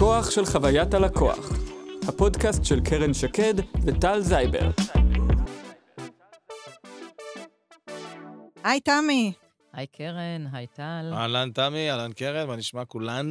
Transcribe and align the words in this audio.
הכוח 0.00 0.30
של 0.30 0.44
חוויית 0.44 0.94
הלקוח, 0.94 1.52
הפודקאסט 2.08 2.64
של 2.64 2.80
קרן 2.84 3.14
שקד 3.14 3.54
וטל 3.86 4.20
זייבר. 4.20 4.70
היי, 8.64 8.80
תמי. 8.80 9.32
היי 9.72 9.86
קרן, 9.86 10.46
היי 10.52 10.66
טל. 10.66 11.10
אהלן 11.12 11.50
תמי, 11.54 11.90
אהלן 11.90 12.12
קרן, 12.12 12.46
מה 12.46 12.56
נשמע 12.56 12.84
כולן? 12.84 13.30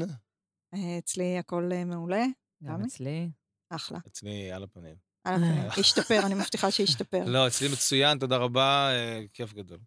אה, 0.74 0.98
אצלי 0.98 1.38
הכל 1.38 1.70
אה, 1.74 1.86
מעולה. 1.86 2.26
גם? 2.64 2.82
אצלי. 2.82 3.30
אחלה. 3.70 4.00
אצלי 4.08 4.52
על 4.52 4.64
הפנים. 4.64 4.96
על 5.24 5.34
הפנים. 5.34 5.70
השתפר, 5.80 6.20
אני 6.26 6.36
מבטיחה 6.36 6.72
שישתפר. 6.72 7.24
לא, 7.26 7.48
אצלי 7.48 7.68
מצוין, 7.68 8.20
תודה 8.20 8.38
רבה, 8.38 8.90
אה, 8.92 9.22
כיף 9.34 9.54
גדול. 9.54 9.80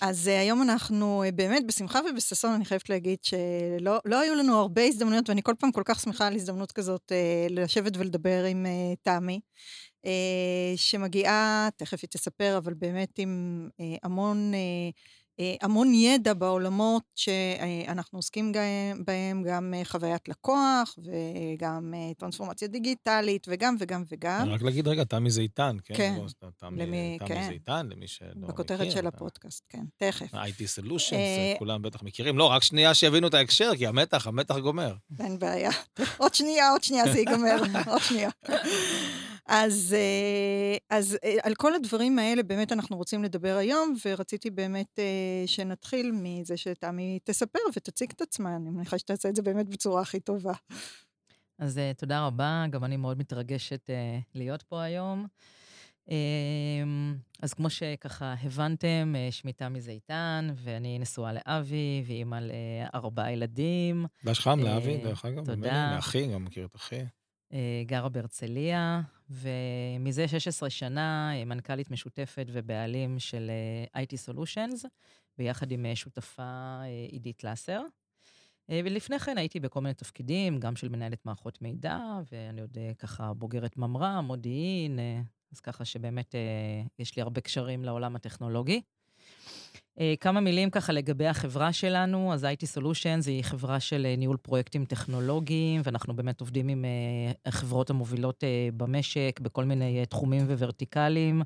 אז 0.00 0.26
uh, 0.26 0.30
היום 0.30 0.62
אנחנו 0.62 1.24
uh, 1.28 1.32
באמת 1.32 1.66
בשמחה 1.66 2.00
ובששון, 2.10 2.52
אני 2.52 2.64
חייבת 2.64 2.90
להגיד 2.90 3.18
שלא 3.22 3.98
לא 4.04 4.20
היו 4.20 4.34
לנו 4.34 4.58
הרבה 4.58 4.82
הזדמנויות, 4.82 5.28
ואני 5.28 5.42
כל 5.42 5.54
פעם 5.58 5.72
כל 5.72 5.82
כך 5.84 6.00
שמחה 6.00 6.26
על 6.26 6.34
הזדמנות 6.34 6.72
כזאת 6.72 7.12
uh, 7.12 7.52
לשבת 7.52 7.96
ולדבר 7.96 8.44
עם 8.44 8.66
תמי, 9.02 9.40
שמגיעה, 10.76 11.68
תכף 11.76 11.98
היא 12.02 12.08
תספר, 12.10 12.58
אבל 12.58 12.74
באמת 12.74 13.18
עם 13.18 13.68
המון... 14.02 14.52
uh, 15.40 15.42
המון 15.60 15.94
ידע 15.94 16.34
בעולמות 16.34 17.02
שאנחנו 17.14 18.18
עוסקים 18.18 18.52
בהם, 19.04 19.42
גם 19.42 19.74
חוויית 19.84 20.28
לקוח 20.28 20.98
וגם 20.98 21.94
טרנספורמציה 22.18 22.68
דיגיטלית 22.68 23.46
וגם 23.50 23.76
וגם 23.78 24.04
וגם. 24.12 24.48
רק 24.48 24.62
להגיד 24.62 24.88
רגע, 24.88 25.04
תמי 25.04 25.30
זה 25.30 25.40
איתן, 25.40 25.76
כן? 25.84 25.94
כן. 25.94 26.14
תמי, 26.58 27.18
כן. 27.26 27.44
זה 27.46 27.52
איתן, 27.52 27.88
למי 27.90 28.08
שלא 28.08 28.28
מכיר. 28.36 28.46
בכותרת 28.46 28.92
של 28.92 29.06
הפודקאסט, 29.06 29.64
כן, 29.68 29.84
תכף. 29.96 30.34
IT 30.34 30.82
Solutions, 30.82 31.58
כולם 31.58 31.82
בטח 31.82 32.02
מכירים. 32.02 32.38
לא, 32.38 32.44
רק 32.50 32.62
שנייה 32.62 32.94
שיבינו 32.94 33.28
את 33.28 33.34
ההקשר, 33.34 33.70
כי 33.76 33.86
המתח, 33.86 34.26
המתח 34.26 34.56
גומר. 34.58 34.94
אין 35.20 35.38
בעיה. 35.38 35.70
עוד 36.16 36.34
שנייה, 36.34 36.70
עוד 36.70 36.82
שנייה 36.82 37.12
זה 37.12 37.18
ייגמר, 37.18 37.56
עוד 37.92 38.00
שנייה. 38.02 38.30
אז, 39.46 39.96
אז 40.90 41.18
על 41.42 41.54
כל 41.54 41.74
הדברים 41.74 42.18
האלה 42.18 42.42
באמת 42.42 42.72
אנחנו 42.72 42.96
רוצים 42.96 43.24
לדבר 43.24 43.56
היום, 43.56 43.94
ורציתי 44.06 44.50
באמת 44.50 44.98
שנתחיל 45.46 46.12
מזה 46.14 46.56
שתמי 46.56 47.18
תספר 47.24 47.58
ותציג 47.76 48.10
את 48.16 48.20
עצמה, 48.20 48.56
אני 48.56 48.70
מניחה 48.70 48.98
שתעשה 48.98 49.28
את 49.28 49.36
זה 49.36 49.42
באמת 49.42 49.68
בצורה 49.68 50.02
הכי 50.02 50.20
טובה. 50.20 50.52
אז 51.58 51.80
תודה 51.96 52.26
רבה, 52.26 52.64
גם 52.70 52.84
אני 52.84 52.96
מאוד 52.96 53.18
מתרגשת 53.18 53.90
להיות 54.34 54.62
פה 54.62 54.82
היום. 54.82 55.26
אז 57.42 57.54
כמו 57.54 57.70
שככה 57.70 58.34
הבנתם, 58.42 59.14
שמי 59.30 59.52
תמי 59.52 59.80
זיתן, 59.80 60.48
ואני 60.56 60.98
נשואה 60.98 61.32
לאבי, 61.32 62.04
ואימא 62.06 62.38
לארבעה 62.92 63.32
ילדים. 63.32 64.06
דש 64.24 64.40
חם 64.40 64.60
לאבי, 64.60 64.96
דרך 64.96 65.24
אגב. 65.24 65.44
תודה. 65.44 65.92
לאחי, 65.96 66.32
גם 66.32 66.44
מכיר 66.44 66.66
את 66.66 66.76
אחי. 66.76 67.00
גרה 67.86 68.08
בהרצליה, 68.08 69.00
ומזה 69.30 70.28
16 70.28 70.70
שנה 70.70 71.32
מנכ"לית 71.46 71.90
משותפת 71.90 72.46
ובעלים 72.52 73.18
של 73.18 73.50
IT 73.96 74.28
Solutions, 74.28 74.86
ביחד 75.38 75.72
עם 75.72 75.86
שותפה 75.94 76.80
עידית 77.10 77.44
לסר. 77.44 77.82
ולפני 78.68 79.18
כן 79.18 79.38
הייתי 79.38 79.60
בכל 79.60 79.80
מיני 79.80 79.94
תפקידים, 79.94 80.60
גם 80.60 80.76
של 80.76 80.88
מנהלת 80.88 81.26
מערכות 81.26 81.62
מידע, 81.62 81.98
ואני 82.32 82.60
עוד 82.60 82.78
ככה 82.98 83.34
בוגרת 83.34 83.76
ממר"ם, 83.76 84.24
מודיעין, 84.26 84.98
אז 85.52 85.60
ככה 85.60 85.84
שבאמת 85.84 86.34
יש 86.98 87.16
לי 87.16 87.22
הרבה 87.22 87.40
קשרים 87.40 87.84
לעולם 87.84 88.16
הטכנולוגי. 88.16 88.82
כמה 90.20 90.40
מילים 90.40 90.70
ככה 90.70 90.92
לגבי 90.92 91.26
החברה 91.26 91.72
שלנו, 91.72 92.32
אז 92.32 92.44
IT 92.44 92.78
Solutions 92.78 93.26
היא 93.26 93.44
חברה 93.44 93.80
של 93.80 94.14
ניהול 94.18 94.36
פרויקטים 94.36 94.84
טכנולוגיים, 94.84 95.80
ואנחנו 95.84 96.16
באמת 96.16 96.40
עובדים 96.40 96.68
עם 96.68 96.84
החברות 97.46 97.90
המובילות 97.90 98.44
במשק, 98.76 99.40
בכל 99.42 99.64
מיני 99.64 100.06
תחומים 100.06 100.42
וורטיקלים. 100.46 101.42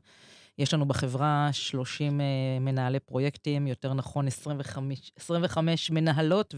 יש 0.58 0.74
לנו 0.74 0.86
בחברה 0.86 1.48
30 1.52 2.20
מנהלי 2.60 3.00
פרויקטים, 3.00 3.66
יותר 3.66 3.94
נכון 3.94 4.26
25, 4.26 5.12
25 5.16 5.90
מנהלות 5.90 6.54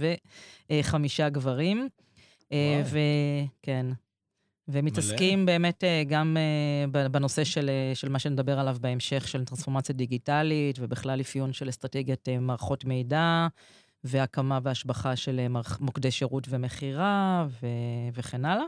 וחמישה 0.71 1.29
גברים. 1.29 1.89
וכן. 2.85 3.87
ומתעסקים 4.73 5.39
מלא. 5.39 5.47
באמת 5.47 5.85
גם 6.09 6.37
בנושא 7.11 7.45
של, 7.45 7.71
של 7.95 8.09
מה 8.09 8.19
שנדבר 8.19 8.59
עליו 8.59 8.77
בהמשך, 8.81 9.29
של 9.29 9.45
טרנספורמציה 9.45 9.95
דיגיטלית, 9.95 10.79
ובכלל 10.81 11.21
אפיון 11.21 11.53
של 11.53 11.69
אסטרטגיית 11.69 12.29
מערכות 12.41 12.85
מידע, 12.85 13.47
והקמה 14.05 14.59
והשבחה 14.63 15.17
של 15.17 15.47
מוקדי 15.81 16.11
שירות 16.11 16.47
ומכירה, 16.51 17.47
ו, 17.63 17.67
וכן 18.15 18.45
הלאה. 18.45 18.65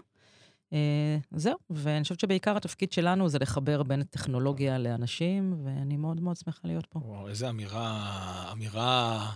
זהו, 1.31 1.59
ואני 1.71 2.03
חושבת 2.03 2.21
שבעיקר 2.21 2.57
התפקיד 2.57 2.93
שלנו 2.93 3.29
זה 3.29 3.39
לחבר 3.39 3.83
בין 3.83 4.03
טכנולוגיה 4.03 4.79
לאנשים, 4.79 5.55
ואני 5.65 5.97
מאוד 5.97 6.21
מאוד 6.21 6.37
שמחה 6.37 6.61
להיות 6.65 6.87
פה. 6.87 6.99
וואו, 7.05 7.29
איזה 7.29 7.51
אמירה, 7.51 8.49
אמירה... 8.53 9.33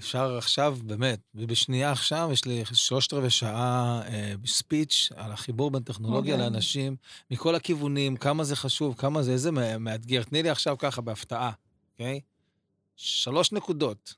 אפשר 0.00 0.36
עכשיו, 0.36 0.78
באמת, 0.84 1.20
ובשנייה 1.34 1.92
עכשיו 1.92 2.28
יש 2.32 2.44
לי 2.44 2.64
שלושת 2.72 3.12
רבעי 3.12 3.30
שעה 3.30 4.02
אה, 4.06 4.34
ספיץ' 4.46 5.08
על 5.16 5.32
החיבור 5.32 5.70
בין 5.70 5.82
טכנולוגיה 5.82 6.34
okay. 6.34 6.38
לאנשים, 6.38 6.96
מכל 7.30 7.54
הכיוונים, 7.54 8.16
כמה 8.16 8.44
זה 8.44 8.56
חשוב, 8.56 8.94
כמה 8.98 9.22
זה, 9.22 9.32
איזה 9.32 9.50
מאתגר. 9.80 10.22
תני 10.22 10.42
לי 10.42 10.50
עכשיו 10.50 10.78
ככה 10.78 11.00
בהפתעה, 11.00 11.52
אוקיי? 11.92 12.20
Okay? 12.22 12.26
שלוש 12.96 13.52
נקודות, 13.52 14.14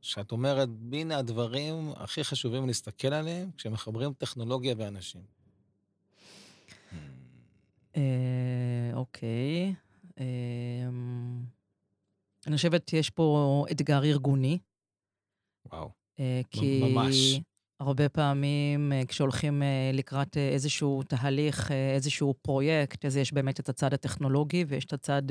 שאת 0.00 0.32
אומרת, 0.32 0.68
הנה 0.92 1.18
הדברים 1.18 1.92
הכי 1.96 2.24
חשובים 2.24 2.66
להסתכל 2.66 3.08
עליהם 3.08 3.50
כשמחברים 3.56 4.12
טכנולוגיה 4.12 4.74
ואנשים. 4.78 5.22
אוקיי. 8.92 9.74
אני 12.46 12.56
חושבת 12.56 12.88
שיש 12.88 13.10
פה 13.10 13.66
אתגר 13.70 14.04
ארגוני. 14.04 14.58
וואו, 15.72 15.90
כי 16.50 16.80
ממש. 16.82 17.40
הרבה 17.80 18.08
פעמים 18.08 18.92
כשהולכים 19.08 19.62
לקראת 19.92 20.36
איזשהו 20.36 21.02
תהליך, 21.02 21.70
איזשהו 21.94 22.34
פרויקט, 22.42 23.04
אז 23.04 23.16
יש 23.16 23.32
באמת 23.32 23.60
את 23.60 23.68
הצד 23.68 23.94
הטכנולוגי 23.94 24.64
ויש 24.68 24.84
את 24.84 24.92
הצד 24.92 25.22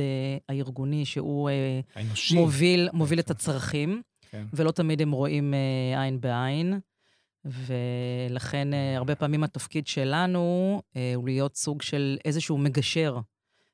הארגוני 0.49 1.05
שהוא 1.05 1.49
האנושי. 1.95 2.35
מוביל, 2.35 2.89
מוביל 2.93 3.19
את 3.19 3.31
הצרכים, 3.31 4.01
כן. 4.29 4.45
ולא 4.53 4.72
תמיד 4.72 5.01
הם 5.01 5.11
רואים 5.11 5.53
עין 5.97 6.22
בעין. 6.22 6.79
ולכן 7.45 8.67
הרבה 8.97 9.16
פעמים 9.16 9.43
התפקיד 9.43 9.88
שלנו 9.88 10.81
הוא 11.16 11.25
להיות 11.25 11.55
סוג 11.55 11.81
של 11.81 12.17
איזשהו 12.25 12.57
מגשר, 12.57 13.19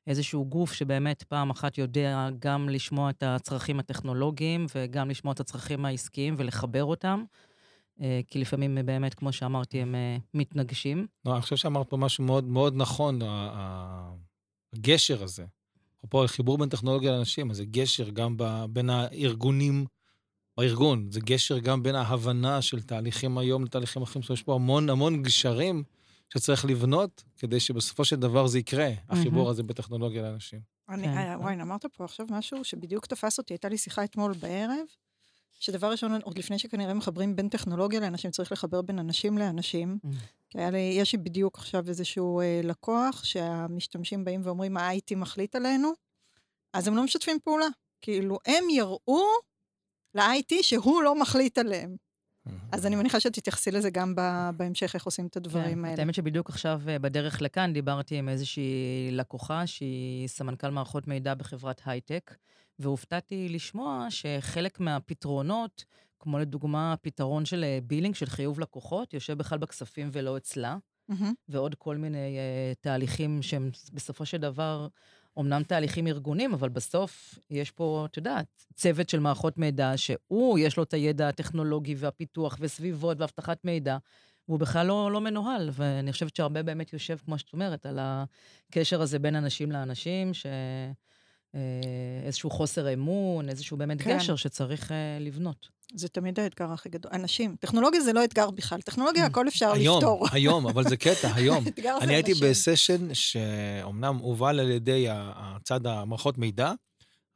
איזשהו 0.06 0.44
גוף 0.44 0.72
שבאמת 0.72 1.22
פעם 1.22 1.50
אחת 1.50 1.78
יודע 1.78 2.28
גם 2.38 2.68
לשמוע 2.68 3.10
את 3.10 3.22
הצרכים 3.22 3.80
הטכנולוגיים 3.80 4.66
וגם 4.74 5.10
לשמוע 5.10 5.32
את 5.32 5.40
הצרכים 5.40 5.84
העסקיים 5.84 6.34
ולחבר 6.38 6.84
אותם, 6.84 7.24
כי 8.28 8.38
לפעמים 8.38 8.78
באמת, 8.84 9.14
כמו 9.14 9.32
שאמרתי, 9.32 9.82
הם 9.82 9.94
מתנגשים. 10.34 11.06
לא, 11.24 11.32
אני 11.32 11.42
חושב 11.42 11.56
שאמרת 11.56 11.90
פה 11.90 11.96
משהו 11.96 12.24
מאוד 12.24 12.44
מאוד 12.44 12.74
נכון, 12.76 13.18
הגשר 14.72 15.22
הזה. 15.22 15.44
אפרופו 15.98 16.28
חיבור 16.28 16.58
בין 16.58 16.68
טכנולוגיה 16.68 17.12
לאנשים, 17.12 17.50
אז 17.50 17.56
זה 17.56 17.64
גשר 17.64 18.10
גם 18.10 18.36
בין 18.70 18.90
הארגונים, 18.90 19.86
בארגון, 20.56 21.10
זה 21.10 21.20
גשר 21.20 21.58
גם 21.58 21.82
בין 21.82 21.94
ההבנה 21.94 22.62
של 22.62 22.82
תהליכים 22.82 23.38
היום 23.38 23.64
לתהליכים 23.64 24.02
אחרים, 24.02 24.22
יש 24.32 24.42
פה 24.42 24.54
המון 24.54 24.90
המון 24.90 25.22
גשרים 25.22 25.82
שצריך 26.32 26.64
לבנות, 26.64 27.24
כדי 27.36 27.60
שבסופו 27.60 28.04
של 28.04 28.16
דבר 28.16 28.46
זה 28.46 28.58
יקרה, 28.58 28.90
החיבור 29.08 29.50
הזה 29.50 29.62
בטכנולוגיה 29.62 30.22
לאנשים. 30.22 30.60
אני, 30.88 31.06
וואי, 31.36 31.54
אמרת 31.54 31.86
פה 31.86 32.04
עכשיו 32.04 32.26
משהו 32.30 32.64
שבדיוק 32.64 33.06
תפס 33.06 33.38
אותי, 33.38 33.54
הייתה 33.54 33.68
לי 33.68 33.78
שיחה 33.78 34.04
אתמול 34.04 34.32
בערב, 34.32 34.86
שדבר 35.60 35.90
ראשון, 35.90 36.22
עוד 36.22 36.38
לפני 36.38 36.58
שכנראה 36.58 36.94
מחברים 36.94 37.36
בין 37.36 37.48
טכנולוגיה 37.48 38.00
לאנשים, 38.00 38.30
צריך 38.30 38.52
לחבר 38.52 38.82
בין 38.82 38.98
אנשים 38.98 39.38
לאנשים. 39.38 39.98
כי 40.50 40.58
היה 40.58 40.70
לי, 40.70 40.78
יש 40.78 41.12
לי 41.12 41.18
בדיוק 41.18 41.58
עכשיו 41.58 41.88
איזשהו 41.88 42.40
אה, 42.40 42.60
לקוח, 42.64 43.24
שהמשתמשים 43.24 44.24
באים 44.24 44.40
ואומרים, 44.44 44.76
ה-IT 44.76 45.16
מחליט 45.16 45.54
עלינו, 45.54 45.92
אז 46.72 46.88
הם 46.88 46.96
לא 46.96 47.04
משתפים 47.04 47.38
פעולה. 47.44 47.66
כאילו, 48.02 48.38
הם 48.46 48.64
יראו 48.70 49.24
ל-IT 50.14 50.62
שהוא 50.62 51.02
לא 51.02 51.20
מחליט 51.20 51.58
עליהם. 51.58 51.96
אז 52.72 52.86
אני 52.86 52.96
מניחה 52.96 53.20
שתתייחסי 53.20 53.70
לזה 53.70 53.90
גם 53.90 54.14
בהמשך, 54.56 54.94
איך 54.94 55.04
עושים 55.04 55.26
את 55.26 55.36
הדברים 55.36 55.78
כן, 55.78 55.84
האלה. 55.84 56.02
האמת 56.02 56.14
שבדיוק 56.14 56.50
עכשיו, 56.50 56.80
בדרך 56.84 57.42
לכאן, 57.42 57.72
דיברתי 57.72 58.16
עם 58.16 58.28
איזושהי 58.28 59.08
לקוחה 59.12 59.66
שהיא 59.66 60.28
סמנכ"ל 60.28 60.70
מערכות 60.70 61.08
מידע 61.08 61.34
בחברת 61.34 61.80
הייטק, 61.84 62.34
והופתעתי 62.78 63.48
לשמוע 63.48 64.06
שחלק 64.10 64.80
מהפתרונות, 64.80 65.84
כמו 66.18 66.38
לדוגמה 66.38 66.94
פתרון 67.02 67.44
של 67.44 67.64
בילינג, 67.82 68.14
של 68.14 68.26
חיוב 68.26 68.60
לקוחות, 68.60 69.14
יושב 69.14 69.38
בכלל 69.38 69.58
בכספים 69.58 70.08
ולא 70.12 70.36
אצלה, 70.36 70.76
ועוד 71.48 71.74
כל 71.74 71.96
מיני 71.96 72.38
תהליכים 72.80 73.42
שהם 73.42 73.70
בסופו 73.92 74.26
של 74.26 74.36
דבר 74.36 74.88
אמנם 75.38 75.62
תהליכים 75.62 76.06
ארגונים, 76.06 76.54
אבל 76.54 76.68
בסוף 76.68 77.38
יש 77.50 77.70
פה, 77.70 78.06
את 78.10 78.16
יודעת, 78.16 78.46
צוות 78.74 79.08
של 79.08 79.20
מערכות 79.20 79.58
מידע, 79.58 79.92
שהוא, 79.96 80.58
יש 80.58 80.76
לו 80.76 80.82
את 80.82 80.94
הידע 80.94 81.28
הטכנולוגי 81.28 81.94
והפיתוח 81.98 82.56
וסביבות 82.60 83.20
ואבטחת 83.20 83.64
מידע, 83.64 83.98
הוא 84.44 84.58
בכלל 84.58 84.86
לא, 84.86 85.12
לא 85.12 85.20
מנוהל, 85.20 85.70
ואני 85.72 86.12
חושבת 86.12 86.36
שהרבה 86.36 86.62
באמת 86.62 86.92
יושב, 86.92 87.16
כמו 87.24 87.38
שאת 87.38 87.52
אומרת, 87.52 87.86
על 87.86 87.98
הקשר 88.00 89.02
הזה 89.02 89.18
בין 89.18 89.36
אנשים 89.36 89.72
לאנשים, 89.72 90.34
ש... 90.34 90.46
אה, 91.54 91.60
איזשהו 92.24 92.50
חוסר 92.50 92.92
אמון, 92.92 93.48
איזשהו 93.48 93.76
באמת 93.76 94.02
כן. 94.02 94.16
גשר 94.16 94.36
שצריך 94.36 94.92
אה, 94.92 95.18
לבנות. 95.20 95.68
זה 95.94 96.08
תמיד 96.08 96.40
האתגר 96.40 96.72
הכי 96.72 96.88
גדול. 96.88 97.12
אנשים, 97.14 97.56
טכנולוגיה 97.60 98.00
זה 98.00 98.12
לא 98.12 98.24
אתגר 98.24 98.50
בכלל, 98.50 98.80
טכנולוגיה 98.80 99.26
הכל 99.26 99.48
אפשר 99.48 99.72
היום, 99.72 99.96
לפתור. 99.96 100.26
היום, 100.32 100.66
אבל 100.66 100.88
זה 100.88 100.96
קטע, 100.96 101.34
היום. 101.36 101.64
אני 102.00 102.14
הייתי 102.14 102.34
בסשן 102.34 103.14
שאומנם 103.14 104.16
הובל 104.16 104.60
על 104.60 104.70
ידי 104.70 105.06
הצד 105.10 105.86
המערכות 105.86 106.38
מידע, 106.38 106.72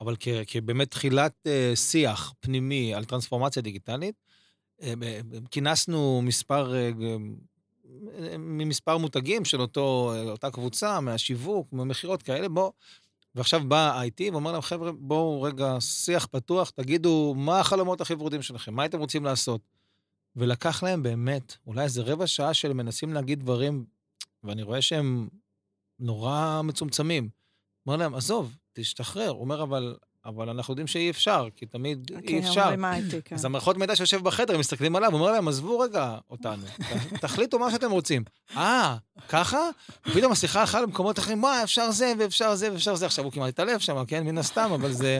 אבל 0.00 0.16
כבאמת 0.46 0.90
תחילת 0.90 1.32
אה, 1.46 1.72
שיח 1.74 2.32
פנימי 2.40 2.94
על 2.94 3.04
טרנספורמציה 3.04 3.62
דיגיטלית, 3.62 4.14
כינסנו 5.50 6.22
מספר, 6.22 6.74
ממספר 8.38 8.98
מותגים 8.98 9.44
של 9.44 9.60
אותו, 9.60 10.14
אותה 10.28 10.50
קבוצה, 10.50 11.00
מהשיווק, 11.00 11.72
ממכירות 11.72 12.22
כאלה, 12.22 12.48
בוא, 12.48 12.70
ועכשיו 13.34 13.69
בא 13.69 13.92
ה-IT 13.92 14.32
ואומר 14.32 14.52
להם, 14.52 14.60
חבר'ה, 14.60 14.92
בואו 14.92 15.42
רגע, 15.42 15.76
שיח 15.81 16.26
פתוח, 16.26 16.70
תגידו 16.70 17.34
מה 17.36 17.60
החלומות 17.60 18.00
הכי 18.00 18.14
ורודים 18.14 18.42
שלכם, 18.42 18.75
מה 18.75 18.82
הייתם 18.82 18.98
רוצים 18.98 19.25
לעשות? 19.25 19.60
ולקח 20.36 20.82
להם 20.82 21.02
באמת, 21.02 21.56
אולי 21.66 21.82
איזה 21.82 22.02
רבע 22.02 22.26
שעה 22.26 22.54
של 22.54 22.72
מנסים 22.72 23.12
להגיד 23.12 23.40
דברים, 23.40 23.84
ואני 24.44 24.62
רואה 24.62 24.82
שהם 24.82 25.28
נורא 25.98 26.60
מצומצמים. 26.64 27.28
אומר 27.86 27.96
להם, 27.96 28.14
עזוב, 28.14 28.56
תשתחרר. 28.72 29.28
הוא 29.28 29.40
אומר, 29.40 29.62
אבל 29.62 29.96
אבל 30.26 30.49
אנחנו 30.49 30.73
יודעים 30.73 30.87
שאי 30.87 31.11
אפשר, 31.11 31.49
כי 31.56 31.67
תמיד 31.67 32.11
okay, 32.11 32.29
אי 32.29 32.38
אפשר. 32.38 32.75
הייתי, 32.82 33.23
כן. 33.25 33.35
אז 33.35 33.44
המערכות 33.44 33.76
מידע 33.76 33.97
שיושב 33.97 34.23
בחדר, 34.23 34.55
הם 34.55 34.61
מסתכלים 34.61 34.97
עליו, 34.97 35.12
הוא 35.12 35.21
אומר 35.21 35.32
להם, 35.32 35.49
עזבו 35.49 35.79
רגע 35.79 36.19
אותנו, 36.31 36.67
תחליטו 37.23 37.59
מה 37.59 37.71
שאתם 37.71 37.91
רוצים. 37.91 38.25
אה, 38.56 38.97
ככה? 39.29 39.69
ופתאום 40.06 40.32
השיחה 40.32 40.61
הלכה 40.61 40.81
למקומות 40.81 41.19
אחרים, 41.19 41.41
מה, 41.41 41.62
אפשר 41.62 41.91
זה, 41.91 42.12
ואפשר 42.19 42.55
זה, 42.55 42.73
ואפשר 42.73 42.94
זה. 42.94 43.06
עכשיו 43.06 43.25
הוא 43.25 43.32
כמעט 43.32 43.49
התעלף 43.49 43.81
שם, 43.81 44.05
כן, 44.06 44.26
מן 44.26 44.38
הסתם, 44.38 44.71
אבל 44.75 44.93
זה, 44.93 45.19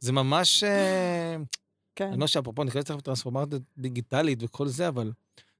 זה 0.00 0.12
ממש... 0.12 0.64
אה, 0.64 1.36
כן. 1.96 2.08
אני 2.12 2.20
לא 2.20 2.26
שאפרופו, 2.26 2.64
ניכנס 2.64 2.84
תכף 2.84 2.96
לטרנספורמציה 2.96 3.58
דיגיטלית 3.78 4.38
וכל 4.42 4.68
זה, 4.68 4.88
אבל 4.88 5.12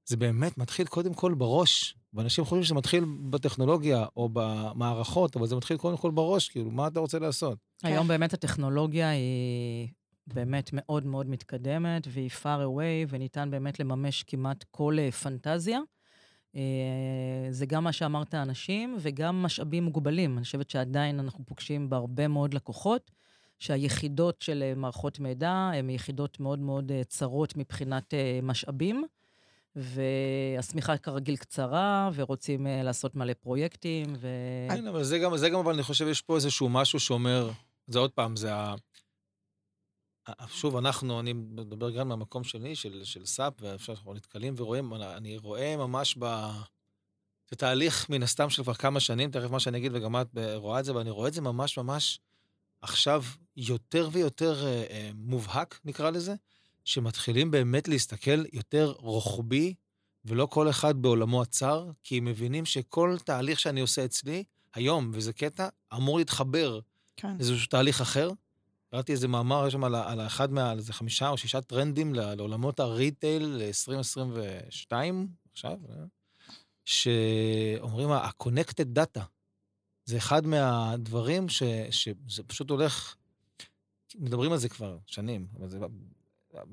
זה 0.05 0.17
באמת 0.17 0.58
מתחיל 0.58 0.87
קודם 0.87 1.14
כל 1.14 1.35
בראש. 1.35 1.94
ואנשים 2.14 2.44
חושבים 2.44 2.64
שזה 2.64 2.75
מתחיל 2.75 3.05
בטכנולוגיה 3.31 4.06
או 4.16 4.28
במערכות, 4.32 5.37
אבל 5.37 5.46
זה 5.46 5.56
מתחיל 5.56 5.76
קודם 5.76 5.96
כל 5.96 6.10
בראש, 6.10 6.49
כאילו, 6.49 6.70
מה 6.70 6.87
אתה 6.87 7.00
רוצה 7.00 7.19
לעשות? 7.19 7.58
היום 7.82 8.02
כן. 8.02 8.08
באמת 8.08 8.34
הטכנולוגיה 8.34 9.10
היא 9.10 9.88
באמת 10.34 10.70
מאוד 10.72 11.06
מאוד 11.06 11.28
מתקדמת, 11.31 12.06
והיא 12.10 12.31
far 12.43 12.60
away, 12.66 13.06
וניתן 13.08 13.50
באמת 13.50 13.81
לממש 13.81 14.22
כמעט 14.22 14.64
כל 14.70 14.96
אה, 14.99 15.10
פנטזיה. 15.10 15.81
אה, 16.56 16.62
זה 17.50 17.66
גם 17.66 17.84
מה 17.84 17.93
שאמרת, 17.93 18.34
אנשים, 18.34 18.96
וגם 19.00 19.43
משאבים 19.43 19.84
מוגבלים. 19.84 20.38
אני 20.38 20.44
חושבת 20.44 20.70
שעדיין 20.70 21.20
אנחנו 21.20 21.44
פוגשים 21.46 21.90
בהרבה 21.90 22.28
מאוד 22.28 22.54
לקוחות, 22.54 23.11
שהיחידות 23.58 24.43
של 24.43 24.62
אה, 24.62 24.75
מערכות 24.76 25.20
מידע 25.20 25.70
הן 25.75 25.90
יחידות 25.90 26.40
מאוד 26.40 26.58
מאוד 26.58 26.93
צרות 27.08 27.56
מבחינת 27.56 28.14
משאבים. 28.43 29.04
והשמיכה 29.78 30.96
כרגיל 30.96 31.36
קצרה, 31.36 32.10
ורוצים 32.14 32.66
uh, 32.66 32.70
לעשות 32.84 33.14
מלא 33.14 33.32
פרויקטים, 33.32 34.06
ו... 34.19 34.28
כן, 34.69 34.86
אבל 34.86 35.04
זה 35.04 35.19
גם, 35.19 35.36
זה 35.36 35.48
גם, 35.48 35.58
אבל 35.58 35.72
אני 35.72 35.82
חושב, 35.82 36.06
יש 36.08 36.22
פה 36.22 36.36
איזשהו 36.36 36.69
משהו 36.69 37.00
שאומר, 37.00 37.50
זה 37.86 37.98
עוד 37.98 38.10
פעם, 38.10 38.36
זה 38.36 38.54
ה... 38.54 38.75
שוב, 40.48 40.76
אנחנו, 40.76 41.20
אני 41.20 41.32
מדבר 41.32 41.90
גם 41.90 42.08
מהמקום 42.08 42.44
שלי, 42.44 42.76
של, 42.76 43.04
של 43.04 43.26
סאפ, 43.26 43.52
ואפשר, 43.60 43.92
אנחנו 43.92 44.14
נתקלים 44.14 44.54
ורואים, 44.56 44.94
אני 44.94 45.38
רואה 45.38 45.76
ממש 45.76 46.16
ב... 46.19 46.25
זה 47.50 47.56
תהליך 47.56 48.10
מן 48.10 48.22
הסתם 48.22 48.50
של 48.50 48.62
כבר 48.62 48.75
כמה 48.75 49.00
שנים, 49.00 49.30
תכף 49.30 49.50
מה 49.50 49.60
שאני 49.60 49.78
אגיד, 49.78 49.92
וגם 49.94 50.16
את 50.16 50.26
רואה 50.54 50.80
את 50.80 50.84
זה, 50.84 50.94
ואני 50.94 51.10
רואה 51.10 51.28
את 51.28 51.34
זה 51.34 51.40
ממש 51.40 51.78
ממש 51.78 52.20
עכשיו 52.82 53.25
יותר 53.56 54.08
ויותר 54.12 54.66
אה, 54.66 54.84
אה, 54.90 55.10
מובהק, 55.14 55.80
נקרא 55.84 56.10
לזה. 56.10 56.34
שמתחילים 56.88 57.50
באמת 57.50 57.88
להסתכל 57.88 58.44
יותר 58.52 58.94
רוחבי, 58.96 59.75
ולא 60.25 60.46
כל 60.46 60.70
אחד 60.70 61.02
בעולמו 61.02 61.43
הצר, 61.43 61.90
כי 62.05 62.19
הם 62.19 62.25
מבינים 62.25 62.64
שכל 62.64 63.17
תהליך 63.25 63.61
שאני 63.61 63.81
עושה 63.81 64.05
אצלי, 64.05 64.44
היום, 64.75 65.11
וזה 65.14 65.32
קטע, 65.32 65.69
אמור 65.94 66.19
להתחבר 66.19 66.81
כן. 67.17 67.37
לאיזשהו 67.37 67.69
תהליך 67.70 68.00
אחר. 68.00 68.31
קראתי 68.90 69.12
איזה 69.12 69.29
מאמר, 69.29 69.67
יש 69.67 69.73
שם 69.73 69.85
על, 69.85 69.94
על 69.94 70.20
אחד 70.20 70.52
מה... 70.52 70.73
איזה 70.73 70.93
חמישה 70.93 71.29
או 71.29 71.38
שישה 71.38 71.61
טרנדים 71.61 72.14
לעולמות 72.14 72.81
הריטייל 72.81 73.46
ל-2022, 73.46 74.93
עכשיו, 75.52 75.79
אה? 75.90 76.05
שאומרים, 76.85 78.11
ה-connected 78.11 78.99
data. 78.99 79.23
זה 80.05 80.17
אחד 80.17 80.46
מהדברים 80.46 81.49
ש, 81.49 81.62
שזה 81.90 82.43
פשוט 82.43 82.70
הולך, 82.70 83.14
מדברים 84.14 84.52
על 84.52 84.58
זה 84.58 84.69
כבר 84.69 84.99
שנים, 85.06 85.46
אבל 85.58 85.69
זה 85.69 85.79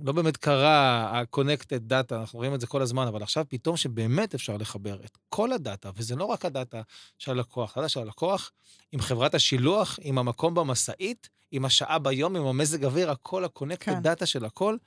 לא 0.04 0.12
באמת 0.12 0.38
קרה 0.38 1.10
ה-connected 1.12 1.92
data, 1.92 2.16
אנחנו 2.16 2.38
רואים 2.40 2.54
את 2.54 2.62
זה 2.62 2.68
כל 2.68 2.82
הזמן, 2.82 3.08
אבל 3.08 3.24
עכשיו 3.24 3.46
פתאום 3.50 3.78
שבאמת 3.78 4.36
אפשר 4.36 4.58
לחבר 4.58 5.00
את 5.06 5.18
כל 5.30 5.52
הדאטה, 5.52 5.92
וזה 5.96 6.16
לא 6.16 6.26
רק 6.26 6.46
הדאטה 6.46 6.82
של 7.18 7.32
הלקוח, 7.32 7.78
הדאטה 7.78 7.90
של 7.90 8.00
הלקוח, 8.00 8.52
עם 8.92 9.02
חברת 9.02 9.36
השילוח, 9.36 10.00
עם 10.02 10.18
המקום 10.18 10.54
במשאית, 10.54 11.30
עם 11.52 11.66
השעה 11.66 12.00
ביום, 12.00 12.36
עם 12.36 12.46
המזג 12.46 12.86
אוויר, 12.86 13.12
הכל 13.12 13.46
ה-connected 13.46 13.86
כן. 13.86 14.00
data 14.04 14.26
של 14.26 14.46
הכל, 14.46 14.78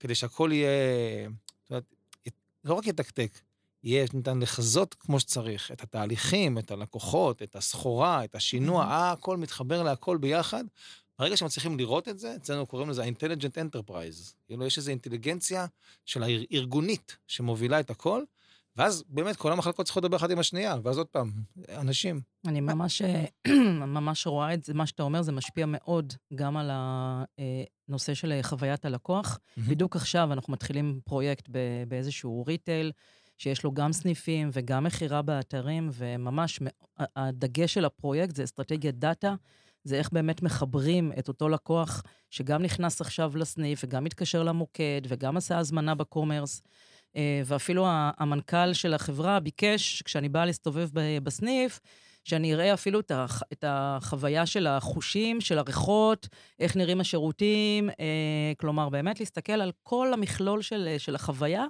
כדי 0.00 0.14
שהכל 0.14 0.50
יהיה, 0.52 1.28
זאת 1.62 1.70
אומרת, 1.70 1.84
לא 2.64 2.74
רק 2.74 2.86
יתקתק, 2.86 3.40
יהיה 3.84 4.06
ניתן 4.14 4.40
לחזות 4.40 4.94
כמו 4.94 5.20
שצריך 5.20 5.72
את 5.72 5.82
התהליכים, 5.82 6.58
את 6.58 6.70
הלקוחות, 6.70 7.42
את 7.42 7.56
הסחורה, 7.56 8.24
את 8.24 8.34
השינוע, 8.34 8.84
mm-hmm. 8.84 9.12
הכל 9.18 9.36
מתחבר 9.36 9.82
להכל 9.82 10.16
ביחד, 10.16 10.64
ברגע 11.18 11.36
שמצליחים 11.36 11.78
לראות 11.78 12.08
את 12.08 12.18
זה, 12.18 12.36
אצלנו 12.36 12.66
קוראים 12.66 12.90
לזה 12.90 13.04
ה-intelligent 13.04 13.76
enterprise. 13.76 14.34
כאילו, 14.46 14.66
יש 14.66 14.78
איזו 14.78 14.90
אינטליגנציה 14.90 15.66
של 16.04 16.22
הארגונית 16.22 17.16
שמובילה 17.26 17.80
את 17.80 17.90
הכל, 17.90 18.22
ואז 18.76 19.04
באמת 19.08 19.36
כל 19.36 19.52
המחלקות 19.52 19.86
צריכות 19.86 20.04
לדבר 20.04 20.16
אחת 20.16 20.30
עם 20.30 20.38
השנייה, 20.38 20.76
ואז 20.82 20.98
עוד 20.98 21.06
פעם, 21.06 21.32
אנשים. 21.68 22.20
אני 22.46 22.60
ממש, 22.60 23.02
ממש 23.86 24.26
רואה 24.26 24.54
את 24.54 24.64
זה, 24.64 24.74
מה 24.74 24.86
שאתה 24.86 25.02
אומר, 25.02 25.22
זה 25.22 25.32
משפיע 25.32 25.66
מאוד 25.68 26.12
גם 26.34 26.56
על 26.56 26.70
הנושא 26.72 28.14
של 28.14 28.38
חוויית 28.42 28.84
הלקוח. 28.84 29.38
בדיוק 29.58 29.96
עכשיו 29.96 30.32
אנחנו 30.32 30.52
מתחילים 30.52 31.00
פרויקט 31.04 31.48
באיזשהו 31.88 32.44
retail, 32.46 32.92
שיש 33.38 33.64
לו 33.64 33.72
גם 33.72 33.92
סניפים 33.92 34.50
וגם 34.52 34.84
מכירה 34.84 35.22
באתרים, 35.22 35.90
וממש 35.92 36.60
הדגש 37.16 37.74
של 37.74 37.84
הפרויקט 37.84 38.36
זה 38.36 38.44
אסטרטגיית 38.44 38.98
data. 38.98 39.34
זה 39.84 39.96
איך 39.96 40.10
באמת 40.12 40.42
מחברים 40.42 41.12
את 41.18 41.28
אותו 41.28 41.48
לקוח 41.48 42.02
שגם 42.30 42.62
נכנס 42.62 43.00
עכשיו 43.00 43.36
לסניף 43.36 43.80
וגם 43.84 44.04
מתקשר 44.04 44.42
למוקד 44.42 45.02
וגם 45.08 45.36
עשה 45.36 45.58
הזמנה 45.58 45.94
ב 45.94 46.01
commerce. 46.01 46.62
אה, 47.16 47.42
ואפילו 47.44 47.86
המנכ"ל 47.88 48.72
של 48.72 48.94
החברה 48.94 49.40
ביקש, 49.40 50.02
כשאני 50.02 50.28
באה 50.28 50.46
להסתובב 50.46 50.88
בסניף, 51.22 51.80
שאני 52.24 52.54
אראה 52.54 52.74
אפילו 52.74 53.00
את 53.52 53.64
החוויה 53.66 54.46
של 54.46 54.66
החושים, 54.66 55.40
של 55.40 55.58
הריחות, 55.58 56.28
איך 56.60 56.76
נראים 56.76 57.00
השירותים, 57.00 57.90
אה, 57.90 58.52
כלומר, 58.56 58.88
באמת 58.88 59.20
להסתכל 59.20 59.52
על 59.52 59.72
כל 59.82 60.12
המכלול 60.12 60.62
של, 60.62 60.94
של 60.98 61.14
החוויה. 61.14 61.64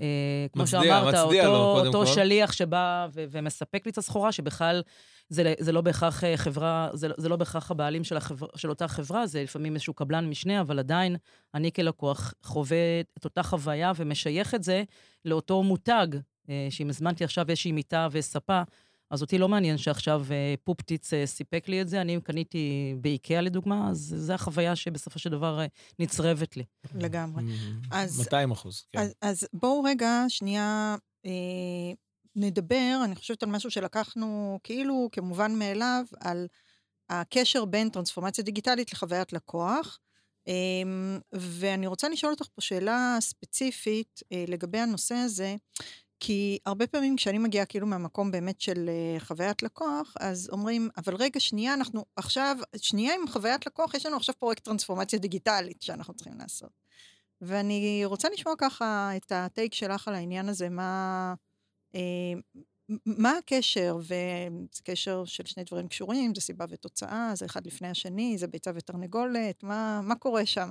אה, 0.00 0.06
כמו 0.52 0.62
מצדיע, 0.62 0.82
שאמרת, 0.82 1.14
מצדיע 1.14 1.46
אותו, 1.46 1.84
לו, 1.84 1.86
אותו 1.86 2.06
שליח 2.06 2.52
שבא 2.52 3.08
ו- 3.12 3.24
ומספק 3.30 3.82
לי 3.86 3.90
את 3.90 3.98
הסחורה, 3.98 4.32
שבכלל 4.32 4.82
זה, 5.28 5.54
זה 5.58 5.72
לא 5.72 5.80
בהכרח 5.80 6.24
אה, 6.24 6.36
חברה, 6.36 6.90
זה, 6.92 7.08
זה 7.16 7.28
לא 7.28 7.36
בהכרח 7.36 7.70
הבעלים 7.70 8.04
של, 8.04 8.16
החבר, 8.16 8.46
של 8.56 8.68
אותה 8.68 8.88
חברה, 8.88 9.26
זה 9.26 9.42
לפעמים 9.42 9.74
איזשהו 9.74 9.94
קבלן 9.94 10.30
משנה, 10.30 10.60
אבל 10.60 10.78
עדיין 10.78 11.16
אני 11.54 11.72
כלקוח 11.72 12.34
חווה 12.42 13.00
את 13.18 13.24
אותה 13.24 13.42
חוויה 13.42 13.92
ומשייך 13.96 14.54
את 14.54 14.62
זה 14.62 14.82
לאותו 15.24 15.62
מותג, 15.62 16.06
אה, 16.50 16.66
שאם 16.70 16.88
הזמנתי 16.88 17.24
עכשיו 17.24 17.48
איזושהי 17.48 17.72
מיטה 17.72 18.08
וספה, 18.10 18.62
אז 19.10 19.22
אותי 19.22 19.38
לא 19.38 19.48
מעניין 19.48 19.78
שעכשיו 19.78 20.24
אה, 20.30 20.54
פופטיץ 20.64 21.10
סיפק 21.24 21.68
לי 21.68 21.82
את 21.82 21.88
זה, 21.88 22.00
אני 22.00 22.20
קניתי 22.20 22.94
באיקאה 23.00 23.40
לדוגמה, 23.40 23.90
אז 23.90 24.14
זו 24.16 24.32
החוויה 24.32 24.76
שבסופו 24.76 25.18
של 25.18 25.30
דבר 25.30 25.60
נצרבת 25.98 26.56
לי. 26.56 26.64
לגמרי. 26.94 27.42
אז... 27.90 28.20
200 28.20 28.50
אחוז, 28.50 28.84
כן. 28.92 28.98
אז, 28.98 29.14
אז 29.22 29.48
בואו 29.52 29.82
רגע 29.82 30.24
שנייה 30.28 30.96
אה, 31.26 31.30
נדבר, 32.36 33.00
אני 33.04 33.16
חושבת 33.16 33.42
על 33.42 33.48
משהו 33.48 33.70
שלקחנו 33.70 34.58
כאילו 34.62 35.08
כמובן 35.12 35.54
מאליו, 35.58 36.04
על 36.20 36.46
הקשר 37.10 37.64
בין 37.64 37.88
טרנספורמציה 37.88 38.44
דיגיטלית 38.44 38.92
לחוויית 38.92 39.32
לקוח. 39.32 39.98
אמ, 40.46 41.18
ואני 41.32 41.86
רוצה 41.86 42.08
לשאול 42.08 42.32
אותך 42.32 42.46
פה 42.54 42.60
שאלה 42.60 43.16
ספציפית 43.20 44.20
אה, 44.32 44.44
לגבי 44.48 44.78
הנושא 44.78 45.14
הזה, 45.14 45.56
כי 46.20 46.58
הרבה 46.66 46.86
פעמים 46.86 47.16
כשאני 47.16 47.38
מגיעה 47.38 47.66
כאילו 47.66 47.86
מהמקום 47.86 48.30
באמת 48.30 48.60
של 48.60 48.88
אה, 48.88 49.20
חוויית 49.20 49.62
לקוח, 49.62 50.14
אז 50.20 50.48
אומרים, 50.52 50.88
אבל 50.96 51.14
רגע, 51.14 51.40
שנייה, 51.40 51.74
אנחנו 51.74 52.04
עכשיו, 52.16 52.56
שנייה 52.76 53.14
עם 53.14 53.28
חוויית 53.28 53.66
לקוח, 53.66 53.94
יש 53.94 54.06
לנו 54.06 54.16
עכשיו 54.16 54.34
פרויקט 54.38 54.64
טרנספורמציה 54.64 55.18
דיגיטלית 55.18 55.82
שאנחנו 55.82 56.14
צריכים 56.14 56.38
לעשות. 56.38 56.70
ואני 57.40 58.02
רוצה 58.04 58.28
לשמוע 58.28 58.54
ככה 58.58 59.10
את 59.16 59.32
הטייק 59.32 59.74
שלך 59.74 60.08
על 60.08 60.14
העניין 60.14 60.48
הזה, 60.48 60.68
מה, 60.68 61.34
מה 63.06 63.32
הקשר, 63.38 63.96
וזה 64.00 64.82
קשר 64.84 65.24
של 65.24 65.44
שני 65.46 65.64
דברים 65.64 65.88
קשורים, 65.88 66.34
זה 66.34 66.40
סיבה 66.40 66.64
ותוצאה, 66.68 67.30
זה 67.34 67.44
אחד 67.46 67.66
לפני 67.66 67.88
השני, 67.88 68.38
זה 68.38 68.46
ביצה 68.46 68.70
ותרנגולת, 68.74 69.62
מה, 69.62 70.00
מה 70.02 70.14
קורה 70.14 70.46
שם? 70.46 70.70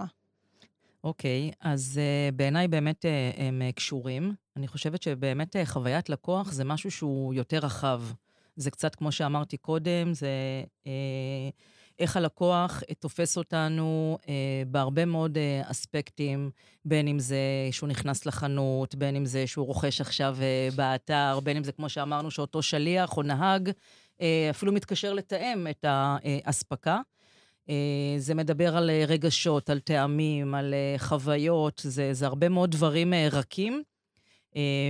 אוקיי, 1.04 1.52
okay, 1.54 1.56
אז 1.60 2.00
uh, 2.00 2.36
בעיניי 2.36 2.68
באמת 2.68 3.06
uh, 3.06 3.40
הם 3.42 3.62
uh, 3.70 3.76
קשורים. 3.76 4.34
אני 4.58 4.68
חושבת 4.68 5.02
שבאמת 5.02 5.56
uh, 5.56 5.60
חוויית 5.66 6.10
לקוח 6.10 6.52
זה 6.52 6.64
משהו 6.64 6.92
שהוא 6.92 7.34
יותר 7.34 7.58
רחב. 7.58 8.02
זה 8.56 8.72
קצת 8.72 8.96
כמו 8.96 9.12
שאמרתי 9.12 9.58
קודם, 9.58 10.14
זה 10.14 10.30
uh, 10.84 10.88
איך 12.00 12.18
הלקוח 12.18 12.82
uh, 12.82 12.94
תופס 13.00 13.38
אותנו 13.38 14.18
uh, 14.22 14.28
בהרבה 14.68 15.06
מאוד 15.06 15.38
uh, 15.38 15.72
אספקטים, 15.72 16.52
בין 16.86 17.08
אם 17.08 17.20
זה 17.20 17.38
שהוא 17.72 17.90
נכנס 17.90 18.26
לחנות, 18.26 18.96
בין 18.96 19.16
אם 19.16 19.26
זה 19.26 19.48
שהוא 19.48 19.66
רוכש 19.66 20.02
עכשיו 20.02 20.38
uh, 20.40 20.76
באתר, 20.76 21.40
בין 21.44 21.58
אם 21.58 21.64
זה 21.64 21.72
כמו 21.72 21.90
שאמרנו 21.90 22.32
שאותו 22.32 22.62
שליח 22.62 23.18
או 23.18 23.24
נהג 23.24 23.70
uh, 23.70 24.22
אפילו 24.50 24.72
מתקשר 24.72 25.14
לתאם 25.14 25.68
את 25.68 25.86
האספקה. 25.88 27.00
אה, 27.70 28.16
זה 28.18 28.36
מדבר 28.36 28.78
על 28.78 28.90
אה, 28.90 29.04
רגשות, 29.08 29.70
על 29.70 29.80
טעמים, 29.80 30.56
על 30.56 30.74
אה, 30.74 30.96
חוויות, 30.98 31.82
זה, 31.84 32.14
זה 32.14 32.26
הרבה 32.26 32.50
מאוד 32.50 32.72
דברים 32.72 33.14
רכים, 33.32 33.84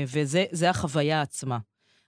וזה 0.08 0.70
החוויה 0.70 1.22
עצמה. 1.22 1.58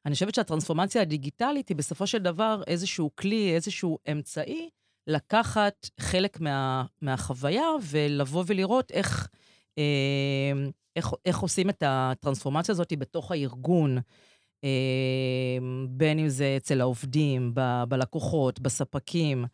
אני 0.05 0.13
חושבת 0.13 0.35
שהטרנספורמציה 0.35 1.01
הדיגיטלית 1.01 1.69
היא 1.69 1.77
בסופו 1.77 2.07
של 2.07 2.17
דבר 2.17 2.61
איזשהו 2.67 3.11
כלי, 3.15 3.55
איזשהו 3.55 3.97
אמצעי, 4.11 4.69
לקחת 5.07 5.89
חלק 5.99 6.39
מה, 6.39 6.85
מהחוויה 7.01 7.67
ולבוא 7.89 8.43
ולראות 8.47 8.91
איך, 8.91 9.27
איך, 10.95 11.13
איך 11.25 11.39
עושים 11.39 11.69
את 11.69 11.83
הטרנספורמציה 11.85 12.71
הזאת 12.71 12.93
בתוך 12.99 13.31
הארגון, 13.31 13.97
בין 15.89 16.19
אם 16.19 16.29
זה 16.29 16.53
אצל 16.57 16.81
העובדים, 16.81 17.51
ב, 17.55 17.83
בלקוחות, 17.87 18.59
בספקים. 18.59 19.45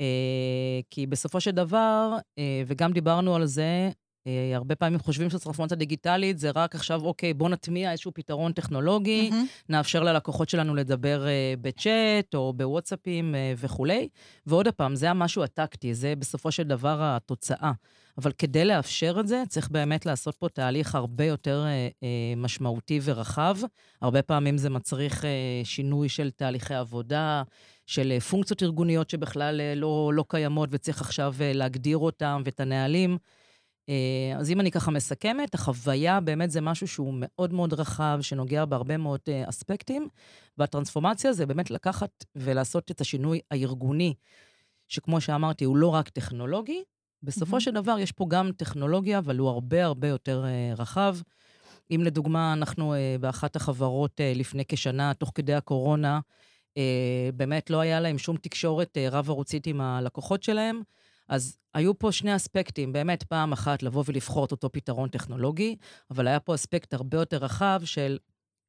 אה, 0.00 0.80
כי 0.90 1.06
בסופו 1.06 1.40
של 1.40 1.50
דבר, 1.50 2.16
אה, 2.38 2.62
וגם 2.66 2.92
דיברנו 2.92 3.36
על 3.36 3.46
זה, 3.46 3.62
אה, 3.62 3.90
הרבה 4.54 4.74
פעמים 4.74 4.98
חושבים 4.98 5.30
שטרנספורמציה 5.30 5.76
דיגיטלית 5.76 6.38
זה 6.38 6.50
רק 6.54 6.74
עכשיו, 6.74 7.04
אוקיי, 7.04 7.34
בוא 7.34 7.48
נטמיע 7.48 7.90
איזשהו 7.92 8.12
פתרון 8.14 8.52
טכנולוגי, 8.52 9.30
mm-hmm. 9.32 9.62
נאפשר 9.68 10.02
ללקוחות 10.02 10.48
שלנו 10.48 10.74
לדבר 10.74 11.26
בצ'אט 11.60 12.34
או 12.34 12.52
בוואטסאפים 12.52 13.34
וכולי. 13.56 14.08
ועוד 14.46 14.68
פעם, 14.68 14.96
זה 14.96 15.10
המשהו 15.10 15.42
הטקטי, 15.42 15.94
זה 15.94 16.14
בסופו 16.18 16.50
של 16.50 16.62
דבר 16.62 16.96
התוצאה. 17.00 17.72
אבל 18.18 18.32
כדי 18.32 18.64
לאפשר 18.64 19.16
את 19.20 19.28
זה, 19.28 19.42
צריך 19.48 19.70
באמת 19.70 20.06
לעשות 20.06 20.36
פה 20.36 20.48
תהליך 20.48 20.94
הרבה 20.94 21.24
יותר 21.24 21.64
אה, 21.66 21.88
אה, 22.02 22.08
משמעותי 22.36 23.00
ורחב. 23.02 23.56
הרבה 24.02 24.22
פעמים 24.22 24.58
זה 24.58 24.70
מצריך 24.70 25.24
אה, 25.24 25.30
שינוי 25.64 26.08
של 26.08 26.30
תהליכי 26.30 26.74
עבודה, 26.74 27.42
של 27.86 28.12
אה, 28.12 28.20
פונקציות 28.20 28.62
ארגוניות 28.62 29.10
שבכלל 29.10 29.60
אה, 29.60 29.74
לא, 29.74 30.10
לא 30.14 30.24
קיימות 30.28 30.68
וצריך 30.72 31.00
עכשיו 31.00 31.34
אה, 31.40 31.52
להגדיר 31.52 31.98
אותן 31.98 32.42
ואת 32.44 32.60
הנהלים. 32.60 33.18
אז 34.38 34.50
אם 34.50 34.60
אני 34.60 34.70
ככה 34.70 34.90
מסכמת, 34.90 35.54
החוויה 35.54 36.20
באמת 36.20 36.50
זה 36.50 36.60
משהו 36.60 36.88
שהוא 36.88 37.14
מאוד 37.16 37.52
מאוד 37.52 37.72
רחב, 37.72 38.18
שנוגע 38.22 38.64
בהרבה 38.64 38.96
מאוד 38.96 39.20
אספקטים, 39.48 40.08
והטרנספורמציה 40.58 41.32
זה 41.32 41.46
באמת 41.46 41.70
לקחת 41.70 42.24
ולעשות 42.36 42.90
את 42.90 43.00
השינוי 43.00 43.40
הארגוני, 43.50 44.14
שכמו 44.88 45.20
שאמרתי, 45.20 45.64
הוא 45.64 45.76
לא 45.76 45.88
רק 45.88 46.08
טכנולוגי, 46.08 46.82
בסופו 47.22 47.56
mm-hmm. 47.56 47.60
של 47.60 47.70
דבר 47.70 47.98
יש 47.98 48.12
פה 48.12 48.26
גם 48.28 48.50
טכנולוגיה, 48.56 49.18
אבל 49.18 49.38
הוא 49.38 49.48
הרבה 49.48 49.84
הרבה 49.84 50.08
יותר 50.08 50.44
רחב. 50.76 51.16
אם 51.90 52.00
לדוגמה, 52.04 52.52
אנחנו 52.52 52.94
באחת 53.20 53.56
החברות 53.56 54.20
לפני 54.34 54.64
כשנה, 54.68 55.14
תוך 55.14 55.32
כדי 55.34 55.54
הקורונה, 55.54 56.20
אה, 56.76 57.30
באמת 57.34 57.70
לא 57.70 57.80
היה 57.80 58.00
להם 58.00 58.18
שום 58.18 58.36
תקשורת 58.36 58.96
אה, 58.96 59.08
רב-ערוצית 59.10 59.66
עם 59.66 59.80
הלקוחות 59.80 60.42
שלהם. 60.42 60.80
אז 61.30 61.58
היו 61.74 61.98
פה 61.98 62.12
שני 62.12 62.36
אספקטים, 62.36 62.92
באמת 62.92 63.22
פעם 63.22 63.52
אחת 63.52 63.82
לבוא 63.82 64.04
ולבחור 64.06 64.44
את 64.44 64.52
אותו 64.52 64.72
פתרון 64.72 65.08
טכנולוגי, 65.08 65.76
אבל 66.10 66.28
היה 66.28 66.40
פה 66.40 66.54
אספקט 66.54 66.94
הרבה 66.94 67.18
יותר 67.18 67.36
רחב 67.36 67.80
של 67.84 68.18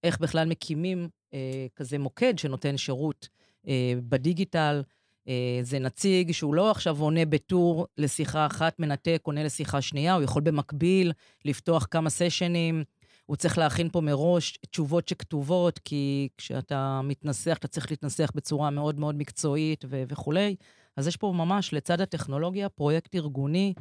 איך 0.04 0.20
בכלל 0.20 0.50
מקימים 0.50 1.10
אה, 1.34 1.68
כזה 1.76 1.98
מוקד 1.98 2.40
שנותן 2.40 2.78
שירות 2.78 3.30
אה, 3.68 3.94
בדיגיטל. 4.10 4.84
אה, 5.28 5.60
זה 5.62 5.80
נציג 5.80 6.32
שהוא 6.32 6.56
לא 6.56 6.72
עכשיו 6.72 7.02
עונה 7.02 7.26
בטור 7.26 7.88
לשיחה 7.98 8.46
אחת, 8.46 8.80
מנתק, 8.80 9.22
עונה 9.24 9.44
לשיחה 9.44 9.82
שנייה, 9.82 10.14
הוא 10.14 10.24
יכול 10.24 10.42
במקביל 10.42 11.12
לפתוח 11.46 11.88
כמה 11.92 12.10
סשנים, 12.10 12.84
הוא 13.26 13.36
צריך 13.36 13.58
להכין 13.58 13.90
פה 13.90 14.02
מראש 14.02 14.58
תשובות 14.72 15.08
שכתובות, 15.08 15.80
כי 15.80 16.30
כשאתה 16.38 17.02
מתנסח, 17.04 17.58
אתה 17.60 17.68
צריך 17.68 17.92
להתנסח 17.92 18.32
בצורה 18.36 18.70
מאוד 18.70 19.00
מאוד 19.00 19.16
מקצועית 19.16 19.86
ו- 19.90 20.04
וכולי. 20.08 20.56
אז 20.98 21.08
יש 21.08 21.18
פה 21.18 21.34
ממש, 21.36 21.74
לצד 21.74 22.02
הטכנולוגיה, 22.02 22.70
פרויקט 22.70 23.16
ארגוני 23.16 23.74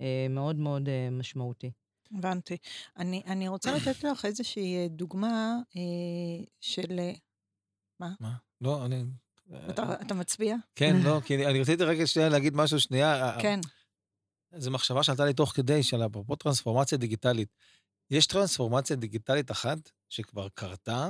אה, 0.00 0.26
מאוד 0.30 0.56
מאוד 0.56 0.88
אה, 0.88 1.08
משמעותי. 1.10 1.70
הבנתי. 2.18 2.56
אני, 2.96 3.22
אני 3.26 3.48
רוצה 3.48 3.72
לתת 3.76 4.04
לך 4.04 4.24
איזושהי 4.24 4.76
אה, 4.76 4.88
דוגמה 4.88 5.56
אה, 5.76 6.44
של... 6.60 6.98
אה, 6.98 7.12
מה? 8.00 8.12
מה? 8.20 8.32
לא, 8.60 8.86
אני... 8.86 9.04
אתה, 9.70 9.94
אתה 10.02 10.14
מצביע? 10.14 10.56
כן, 10.74 10.96
לא, 11.04 11.20
כי 11.24 11.34
אני, 11.34 11.46
אני 11.46 11.60
רציתי 11.60 11.84
רגע 11.84 12.06
שנייה 12.06 12.28
להגיד 12.28 12.56
משהו 12.56 12.80
שנייה. 12.80 13.36
כן. 13.42 13.60
זו 14.56 14.70
מחשבה 14.70 15.02
שעלתה 15.02 15.24
לי 15.24 15.34
תוך 15.34 15.52
כדי, 15.52 15.82
של 15.82 16.06
אפרופו 16.06 16.36
טרנספורמציה 16.36 16.98
דיגיטלית. 16.98 17.48
יש 18.10 18.26
טרנספורמציה 18.26 18.96
דיגיטלית 18.96 19.50
אחת 19.50 19.78
שכבר 20.08 20.48
קרתה, 20.54 21.08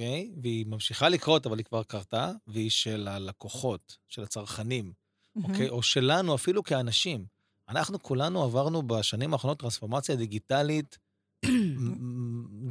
אוקיי? 0.00 0.30
והיא 0.42 0.66
ממשיכה 0.66 1.08
לקרות, 1.08 1.46
אבל 1.46 1.58
היא 1.58 1.64
כבר 1.64 1.82
קרתה, 1.82 2.32
והיא 2.46 2.70
של 2.70 3.08
הלקוחות, 3.08 3.96
של 4.08 4.22
הצרכנים, 4.22 4.92
mm-hmm. 4.92 5.42
אוקיי? 5.44 5.68
או 5.68 5.82
שלנו 5.82 6.34
אפילו 6.34 6.62
כאנשים. 6.62 7.26
אנחנו 7.68 8.02
כולנו 8.02 8.42
עברנו 8.42 8.82
בשנים 8.82 9.32
האחרונות 9.32 9.58
טרנספורמציה 9.58 10.16
דיגיטלית 10.16 10.98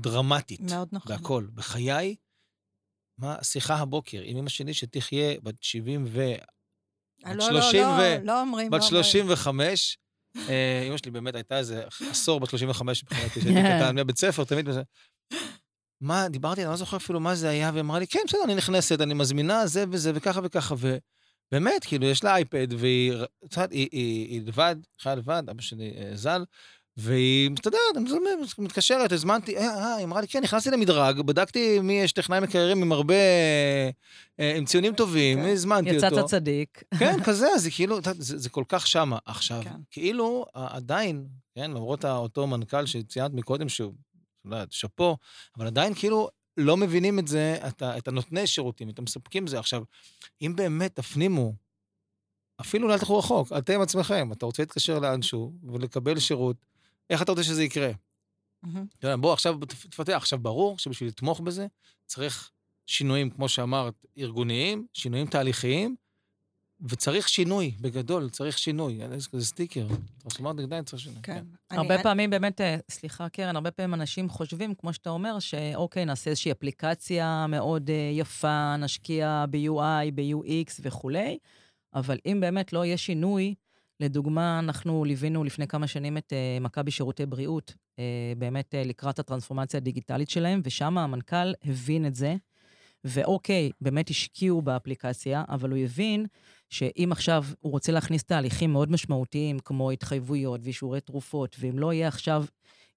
דרמטית. 0.01 0.62
מאוד 0.62 0.88
נכון. 0.91 1.15
בהכל. 1.15 1.48
בחיי, 1.53 2.15
מה, 3.17 3.43
שיחה 3.43 3.75
הבוקר 3.75 4.22
עם 4.24 4.38
אמא 4.38 4.50
שלי 4.50 4.74
שתחיה 4.74 5.39
בת 5.43 5.63
70 5.63 6.05
ו... 6.07 6.22
אה, 7.25 7.31
בת 7.31 7.36
לא, 7.36 7.62
30 7.62 7.81
לא, 7.81 7.88
לא, 7.88 8.01
ו... 8.01 8.25
לא 8.25 8.41
אומרים, 8.41 8.72
בת 8.72 8.84
35, 8.84 9.98
אה, 10.50 10.84
אמא 10.88 10.98
שלי 10.98 11.12
באמת 11.12 11.36
הייתה 11.36 11.57
איזה 11.57 11.86
עשור 12.10 12.39
בת 12.39 12.50
35 12.50 13.03
מבחינתי, 13.03 13.41
שהייתי 13.41 13.62
קטן 13.62 14.00
מבית 14.00 14.17
ספר, 14.17 14.43
תמיד. 14.43 14.69
מה, 16.01 16.29
דיברתי, 16.29 16.61
אני 16.61 16.69
לא 16.69 16.75
זוכר 16.75 16.97
אפילו 16.97 17.19
מה 17.19 17.35
זה 17.35 17.49
היה, 17.49 17.69
והיא 17.73 17.81
אמרה 17.81 17.99
לי, 17.99 18.07
כן, 18.07 18.19
בסדר, 18.27 18.43
אני 18.43 18.55
נכנסת, 18.55 19.01
אני 19.01 19.13
מזמינה 19.13 19.67
זה 19.67 19.85
וזה 19.91 20.11
וככה 20.15 20.39
וככה, 20.43 20.75
ובאמת, 20.75 21.85
כאילו, 21.85 22.05
יש 22.05 22.23
לה 22.23 22.35
אייפד, 22.35 22.67
והיא, 22.77 23.13
היא 23.71 24.41
לבד, 24.45 24.75
חיה 25.01 25.15
לבד, 25.15 25.43
אבא 25.49 25.61
שלי 25.61 25.93
אה, 25.97 26.11
ז"ל, 26.15 26.43
והיא 26.97 27.51
מסתדרת, 27.51 27.95
מתקשרת, 28.57 29.11
הזמנתי, 29.11 29.57
אה, 29.57 29.63
אה, 29.63 29.95
היא 29.95 30.05
אמרה 30.05 30.21
לי, 30.21 30.27
כן, 30.27 30.43
נכנסתי 30.43 30.71
למדרג, 30.71 31.21
בדקתי 31.21 31.79
מי 31.79 31.93
יש 31.93 32.11
טכנאי 32.11 32.39
מקריירים 32.39 32.81
עם 32.81 32.91
הרבה, 32.91 33.15
אה, 34.39 34.55
עם 34.57 34.65
ציונים 34.65 34.93
טובים, 34.93 35.41
כן. 35.41 35.49
הזמנתי 35.49 35.95
אותו. 35.95 36.07
יצאת 36.07 36.25
צדיק. 36.25 36.83
כן, 36.99 37.17
כזה, 37.25 37.47
זה 37.57 37.71
כאילו, 37.71 37.99
זה, 38.17 38.37
זה 38.37 38.49
כל 38.49 38.63
כך 38.67 38.87
שמה. 38.87 39.17
עכשיו, 39.25 39.61
כן. 39.63 39.75
כאילו, 39.91 40.45
עדיין, 40.53 41.27
כן, 41.55 41.71
למרות 41.71 42.05
אותו 42.05 42.47
מנכ"ל 42.47 42.85
שציינת 42.85 43.33
מקודם, 43.33 43.69
שהוא, 43.69 43.93
לא 44.49 44.55
יודעת, 44.55 44.71
שאפו, 44.71 45.17
אבל 45.57 45.67
עדיין 45.67 45.93
כאילו 45.93 46.29
לא 46.57 46.77
מבינים 46.77 47.19
את 47.19 47.27
זה, 47.27 47.57
את, 47.67 47.83
את 47.83 48.07
הנותני 48.07 48.47
שירותים, 48.47 48.89
את 48.89 48.99
המספקים 48.99 49.43
את 49.43 49.49
זה. 49.49 49.59
עכשיו, 49.59 49.83
אם 50.41 50.53
באמת 50.55 50.95
תפנימו, 50.95 51.53
אפילו 52.61 52.93
אל 52.93 52.99
תלכו 52.99 53.17
רחוק, 53.17 53.51
אתם 53.57 53.81
עצמכם, 53.81 54.31
אתה 54.31 54.45
רוצה 54.45 54.61
להתקשר 54.61 54.99
לאנשהו 54.99 55.53
ולקבל 55.63 56.19
שירות, 56.19 56.57
איך 57.09 57.21
אתה 57.21 57.31
רוצה 57.31 57.43
שזה 57.43 57.63
יקרה? 57.63 57.91
Mm-hmm. 58.65 59.17
בוא 59.17 59.33
עכשיו 59.33 59.59
תפתח. 59.89 60.13
עכשיו, 60.13 60.39
ברור 60.39 60.79
שבשביל 60.79 61.09
לתמוך 61.09 61.39
בזה 61.39 61.67
צריך 62.05 62.51
שינויים, 62.87 63.29
כמו 63.29 63.49
שאמרת, 63.49 64.05
ארגוניים, 64.17 64.87
שינויים 64.93 65.27
תהליכיים, 65.27 65.95
וצריך 66.81 67.29
שינוי, 67.29 67.72
בגדול, 67.81 68.29
צריך 68.29 68.57
שינוי. 68.57 69.00
איזה 69.12 69.29
כזה 69.29 69.46
סטיקר. 69.46 69.88
טרנספורמט 70.17 70.60
עדיין 70.60 70.84
צריך 70.84 71.01
שינוי. 71.01 71.19
כן. 71.24 71.43
כן. 71.69 71.77
הרבה 71.77 71.96
אני... 71.96 72.03
פעמים 72.03 72.29
באמת, 72.29 72.62
אה, 72.62 72.77
סליחה, 72.91 73.29
קרן, 73.29 73.55
הרבה 73.55 73.72
פעמים 73.72 73.93
אנשים 73.93 74.29
חושבים, 74.29 74.75
כמו 74.75 74.93
שאתה 74.93 75.10
אומר, 75.10 75.39
שאוקיי, 75.39 76.05
נעשה 76.05 76.29
איזושהי 76.29 76.51
אפליקציה 76.51 77.46
מאוד 77.50 77.89
uh, 77.89 77.91
יפה, 78.19 78.77
נשקיע 78.77 79.46
ב-UI, 79.50 80.12
ב-UX 80.15 80.79
וכולי, 80.81 81.38
אבל 81.93 82.17
אם 82.25 82.38
באמת 82.39 82.74
לא 82.74 82.86
יהיה 82.86 82.98
שינוי, 82.98 83.55
לדוגמה, 84.00 84.60
אנחנו 84.60 85.05
ליווינו 85.05 85.43
לפני 85.43 85.67
כמה 85.67 85.88
שנים 85.88 86.17
את 86.17 86.34
uh, 86.34 86.63
מכבי 86.63 86.91
שירותי 86.91 87.25
בריאות, 87.25 87.74
uh, 87.96 88.00
באמת 88.38 88.74
uh, 88.74 88.88
לקראת 88.88 89.19
הטרנספורמציה 89.19 89.77
הדיגיטלית 89.77 90.29
שלהם, 90.29 90.62
ושם 90.63 90.98
המנכ"ל 90.98 91.53
הבין 91.65 92.05
את 92.05 92.15
זה, 92.15 92.36
ואוקיי, 93.03 93.72
באמת 93.81 94.10
השקיעו 94.10 94.62
באפליקציה, 94.62 95.43
אבל 95.50 95.69
הוא 95.69 95.79
הבין 95.79 96.25
שאם 96.69 97.09
עכשיו 97.12 97.45
הוא 97.59 97.71
רוצה 97.71 97.91
להכניס 97.91 98.24
תהליכים 98.24 98.71
מאוד 98.71 98.91
משמעותיים, 98.91 99.59
כמו 99.59 99.91
התחייבויות 99.91 100.62
ואישורי 100.63 101.01
תרופות, 101.01 101.55
ואם 101.59 101.79
לא 101.79 101.93
יהיה 101.93 102.07
עכשיו 102.07 102.45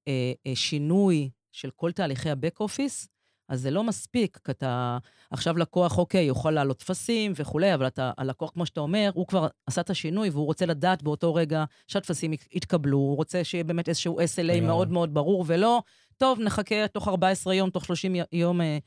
אה, 0.08 0.32
אה, 0.46 0.52
שינוי 0.54 1.30
של 1.52 1.70
כל 1.70 1.92
תהליכי 1.92 2.30
ה-back 2.30 2.62
office, 2.62 3.08
אז 3.48 3.60
זה 3.60 3.70
לא 3.70 3.84
מספיק, 3.84 4.38
כי 4.44 4.50
אתה 4.50 4.98
עכשיו 5.30 5.58
לקוח, 5.58 5.98
אוקיי, 5.98 6.24
יוכל 6.24 6.50
להעלות 6.50 6.78
טפסים 6.78 7.32
וכולי, 7.36 7.74
אבל 7.74 7.86
אתה, 7.86 8.12
הלקוח, 8.18 8.50
כמו 8.50 8.66
שאתה 8.66 8.80
אומר, 8.80 9.10
הוא 9.14 9.26
כבר 9.26 9.46
עשה 9.66 9.80
את 9.80 9.90
השינוי 9.90 10.30
והוא 10.30 10.46
רוצה 10.46 10.66
לדעת 10.66 11.02
באותו 11.02 11.34
רגע 11.34 11.64
שהטפסים 11.86 12.32
יתקבלו, 12.52 12.96
הוא 12.96 13.16
רוצה 13.16 13.44
שיהיה 13.44 13.64
באמת 13.64 13.88
איזשהו 13.88 14.20
SLA 14.20 14.60
מאוד 14.60 14.90
מאוד 14.90 15.14
ברור, 15.14 15.44
ולא, 15.46 15.82
טוב, 16.16 16.40
נחכה 16.40 16.88
תוך 16.88 17.08
14 17.08 17.54
יום, 17.54 17.70
תוך 17.70 17.84
30 17.84 18.14
יום. 18.32 18.60
אה, 18.60 18.78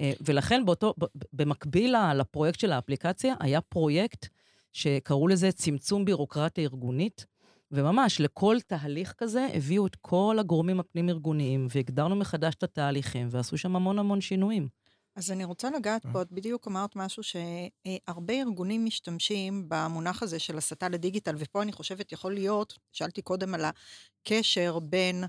ולכן 0.00 0.64
באותו, 0.64 0.94
במקביל 1.32 1.94
לפרויקט 2.14 2.60
של 2.60 2.72
האפליקציה, 2.72 3.34
היה 3.40 3.60
פרויקט 3.60 4.26
שקראו 4.72 5.28
לזה 5.28 5.52
צמצום 5.52 6.04
בירוקרטיה 6.04 6.64
ארגונית, 6.64 7.26
וממש, 7.70 8.20
לכל 8.20 8.56
תהליך 8.66 9.14
כזה 9.18 9.48
הביאו 9.54 9.86
את 9.86 9.96
כל 9.96 10.36
הגורמים 10.40 10.80
הפנים-ארגוניים, 10.80 11.66
והגדרנו 11.74 12.16
מחדש 12.16 12.54
את 12.54 12.62
התהליכים, 12.62 13.28
ועשו 13.30 13.58
שם 13.58 13.76
המון 13.76 13.98
המון 13.98 14.20
שינויים. 14.20 14.68
אז 15.16 15.30
אני 15.30 15.44
רוצה 15.44 15.70
לגעת 15.70 16.06
פה, 16.12 16.22
את 16.22 16.32
בדיוק 16.32 16.68
אמרת 16.68 16.96
משהו 16.96 17.22
שהרבה 17.22 18.34
ארגונים 18.34 18.84
משתמשים 18.84 19.64
במונח 19.68 20.22
הזה 20.22 20.38
של 20.38 20.58
הסתה 20.58 20.88
לדיגיטל, 20.88 21.34
ופה 21.38 21.62
אני 21.62 21.72
חושבת 21.72 22.12
יכול 22.12 22.34
להיות, 22.34 22.78
שאלתי 22.92 23.22
קודם 23.22 23.54
על 23.54 23.64
הקשר 23.64 24.78
בין, 24.78 25.24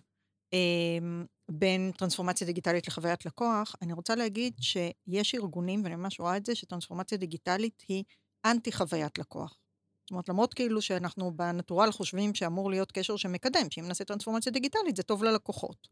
אמ, 0.53 1.25
בין 1.49 1.91
טרנספורמציה 1.97 2.47
דיגיטלית 2.47 2.87
לחוויית 2.87 3.25
לקוח, 3.25 3.75
אני 3.81 3.93
רוצה 3.93 4.15
להגיד 4.15 4.53
שיש 4.59 5.35
ארגונים, 5.35 5.83
ואני 5.83 5.95
ממש 5.95 6.19
רואה 6.19 6.37
את 6.37 6.45
זה, 6.45 6.55
שטרנספורמציה 6.55 7.17
דיגיטלית 7.17 7.83
היא 7.87 8.03
אנטי 8.45 8.71
חוויית 8.71 9.17
לקוח. 9.17 9.59
זאת 10.05 10.11
אומרת, 10.11 10.29
למרות 10.29 10.53
כאילו 10.53 10.81
שאנחנו 10.81 11.31
בנטורל 11.37 11.91
חושבים 11.91 12.35
שאמור 12.35 12.69
להיות 12.69 12.91
קשר 12.91 13.15
שמקדם, 13.15 13.71
שאם 13.71 13.87
נעשה 13.87 14.03
טרנספורמציה 14.03 14.51
דיגיטלית 14.51 14.95
זה 14.95 15.03
טוב 15.03 15.23
ללקוחות. 15.23 15.87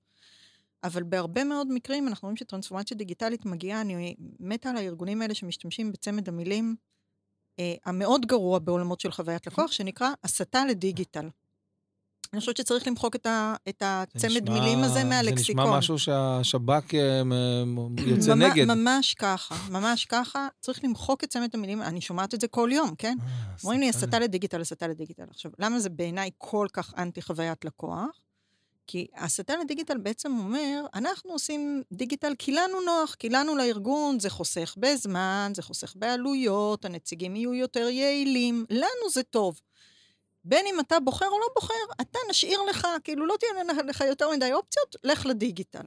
אבל 0.84 1.04
בהרבה 1.04 1.44
מאוד 1.44 1.68
מקרים 1.72 2.08
אנחנו 2.08 2.26
רואים 2.26 2.38
שטרנספורמציה 2.38 2.98
דיגיטלית 2.98 3.46
מגיעה, 3.46 3.82
אני 3.82 4.16
מתה 4.40 4.70
על 4.70 4.78
הארגונים 4.78 5.22
האלה 5.22 5.36
שמשתמשים 5.36 5.92
בצמד 5.92 6.30
המילים 6.30 6.76
אה, 7.60 7.76
המאוד 7.86 8.26
גרוע 8.26 8.60
בעולמות 8.60 9.00
של 9.00 9.12
חוויית 9.12 9.48
לקוח, 9.48 9.72
שנקרא 9.72 10.10
הסתה 10.24 10.66
לדיגיטל. 10.66 11.30
אני 12.34 12.40
חושבת 12.40 12.58
שצריך 12.58 12.88
למחוק 12.88 13.16
את, 13.16 13.26
ה, 13.26 13.56
את 13.70 13.84
הצמד 13.86 14.44
נשמע, 14.44 14.54
מילים 14.54 14.84
הזה 14.84 15.04
מהלקסיקון. 15.04 15.64
זה 15.64 15.70
נשמע 15.70 15.78
משהו 15.78 16.00
שהשב"כ 16.00 16.96
אה, 16.96 17.22
יוצא 17.98 18.34
נגד. 18.34 18.66
ממש 18.66 19.14
ככה, 19.14 19.56
ממש 19.70 20.06
ככה. 20.06 20.48
צריך 20.62 20.84
למחוק 20.84 21.24
את 21.24 21.30
צמד 21.30 21.50
המילים, 21.54 21.82
אני 21.82 22.02
שומעת 22.02 22.34
את 22.34 22.42
זה 22.42 22.48
כל 22.48 22.70
יום, 22.74 22.96
כן? 22.98 23.18
אה, 23.22 23.54
אומרים 23.64 23.80
לי, 23.80 23.90
הסתה 23.90 24.20
לדיגיטל, 24.20 24.62
הסתה 24.62 24.88
לדיגיטל. 24.88 25.26
עכשיו, 25.30 25.52
למה 25.60 25.80
זה 25.80 25.90
בעיניי 25.90 26.30
כל 26.38 26.68
כך 26.74 26.94
אנטי 26.98 27.22
חוויית 27.22 27.66
לקוח? 27.66 28.24
כי 28.88 29.08
הסתה 29.16 29.54
לדיגיטל 29.64 29.98
בעצם 29.98 30.38
אומר, 30.38 30.86
אנחנו 30.94 31.32
עושים 31.32 31.84
דיגיטל 31.92 32.34
כי 32.40 32.52
לנו 32.52 32.82
נוח, 32.82 33.16
כי 33.20 33.30
לנו 33.30 33.56
לארגון 33.56 34.20
זה 34.20 34.30
חוסך 34.30 34.76
בזמן, 34.78 35.52
זה 35.56 35.62
חוסך 35.62 35.94
בעלויות, 35.96 36.86
הנציגים 36.86 37.36
יהיו 37.36 37.54
יותר 37.54 37.88
יעילים, 37.90 38.66
לנו 38.70 39.10
זה 39.12 39.24
טוב. 39.24 39.60
בין 40.44 40.66
אם 40.68 40.80
אתה 40.80 41.00
בוחר 41.00 41.28
או 41.28 41.40
לא 41.40 41.48
בוחר, 41.56 42.02
אתה 42.02 42.20
נשאיר 42.30 42.62
לך, 42.70 42.88
כאילו 43.04 43.26
לא 43.26 43.36
תהיה 43.40 43.84
לך 43.88 44.02
יותר 44.02 44.30
מדי 44.36 44.54
אופציות, 44.54 44.96
לך 45.04 45.26
לדיגיטל. 45.26 45.86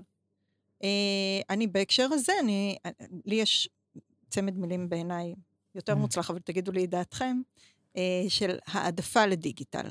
אה, 0.82 1.40
אני 1.50 1.66
בהקשר 1.66 2.08
הזה, 2.12 2.32
אני, 2.40 2.76
לי 3.24 3.34
יש 3.34 3.68
צמד 4.28 4.58
מילים 4.58 4.88
בעיניי 4.88 5.34
יותר 5.74 5.92
mm. 5.92 5.96
מוצלח, 5.96 6.30
אבל 6.30 6.38
תגידו 6.38 6.72
לי 6.72 6.84
את 6.84 6.90
דעתכם, 6.90 7.40
אה, 7.96 8.24
של 8.28 8.58
העדפה 8.66 9.26
לדיגיטל. 9.26 9.88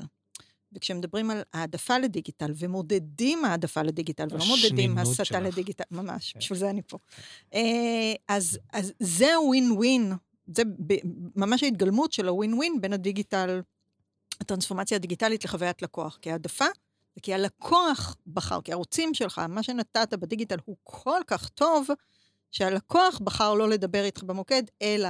וכשמדברים 0.72 1.30
על 1.30 1.42
העדפה 1.52 1.98
לדיגיטל 1.98 2.52
ומודדים 2.56 3.44
העדפה 3.44 3.82
לדיגיטל, 3.82 4.26
ולא 4.30 4.44
מודדים 4.44 4.98
הסתה 4.98 5.40
לדיגיטל, 5.40 5.84
ממש, 5.90 6.32
כן. 6.32 6.38
בשביל 6.38 6.58
זה 6.58 6.70
אני 6.70 6.82
פה. 6.82 6.98
אה, 7.54 8.14
אז, 8.28 8.58
אז 8.72 8.92
זה 9.00 9.40
ווין 9.40 9.72
ווין, 9.72 10.12
זה 10.54 10.62
ממש 11.36 11.62
ההתגלמות 11.62 12.12
של 12.12 12.28
הווין 12.28 12.54
ווין 12.54 12.80
בין 12.80 12.92
הדיגיטל 12.92 13.60
הטרנספורמציה 14.40 14.96
הדיגיטלית 14.96 15.44
לחוויית 15.44 15.82
לקוח. 15.82 16.18
כי 16.22 16.30
העדפה 16.30 16.64
זה 17.16 17.20
כי 17.22 17.34
הלקוח 17.34 18.16
בחר, 18.26 18.60
כי 18.60 18.72
הערוצים 18.72 19.14
שלך, 19.14 19.38
מה 19.38 19.62
שנתת 19.62 20.14
בדיגיטל 20.14 20.56
הוא 20.64 20.76
כל 20.82 21.20
כך 21.26 21.48
טוב, 21.48 21.88
שהלקוח 22.52 23.18
בחר 23.24 23.54
לא 23.54 23.68
לדבר 23.68 24.04
איתך 24.04 24.22
במוקד, 24.22 24.62
אלא 24.82 25.08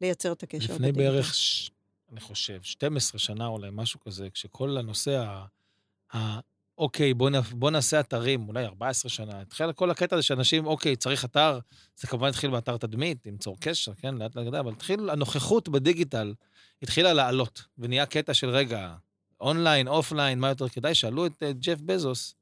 לייצר 0.00 0.32
את 0.32 0.42
הקשר 0.42 0.74
לפני 0.74 0.92
בדיגיטל. 0.92 1.12
בערך, 1.12 1.34
ש... 1.34 1.70
אני 2.12 2.20
חושב, 2.20 2.62
12 2.62 3.18
שנה 3.18 3.46
אולי, 3.46 3.68
משהו 3.72 4.00
כזה, 4.00 4.28
כשכל 4.30 4.76
הנושא 4.76 5.18
ה... 5.18 5.44
ה... 6.16 6.40
אוקיי, 6.78 7.14
בוא, 7.14 7.30
נ... 7.30 7.34
בוא 7.50 7.70
נעשה 7.70 8.00
אתרים, 8.00 8.48
אולי 8.48 8.64
14 8.64 9.10
שנה. 9.10 9.40
התחיל 9.40 9.72
כל 9.72 9.90
הקטע 9.90 10.16
הזה 10.16 10.22
שאנשים, 10.22 10.66
אוקיי, 10.66 10.96
צריך 10.96 11.24
אתר, 11.24 11.58
זה 11.96 12.06
כמובן 12.08 12.28
התחיל 12.28 12.50
באתר 12.50 12.76
תדמית, 12.76 13.18
ליצור 13.26 13.56
קשר, 13.60 13.94
כן, 13.94 14.14
לאט 14.14 14.36
לאט 14.36 14.54
אבל 14.54 14.72
התחיל, 14.72 15.10
הנוכחות 15.10 15.68
בדיגיטל 15.68 16.34
התחילה 16.82 17.12
לעלות, 17.12 17.62
ונהיה 17.78 18.06
קטע 18.06 18.34
של 18.34 18.48
רגע, 18.48 18.94
online, 19.40 19.88
offline, 19.88 20.38
מה 20.38 20.48
יותר 20.48 20.68
כדאי? 20.68 20.94
שאלו 20.94 21.26
את 21.26 21.42
uh, 21.42 21.46
ג'ף 21.52 21.80
בזוס, 21.80 22.34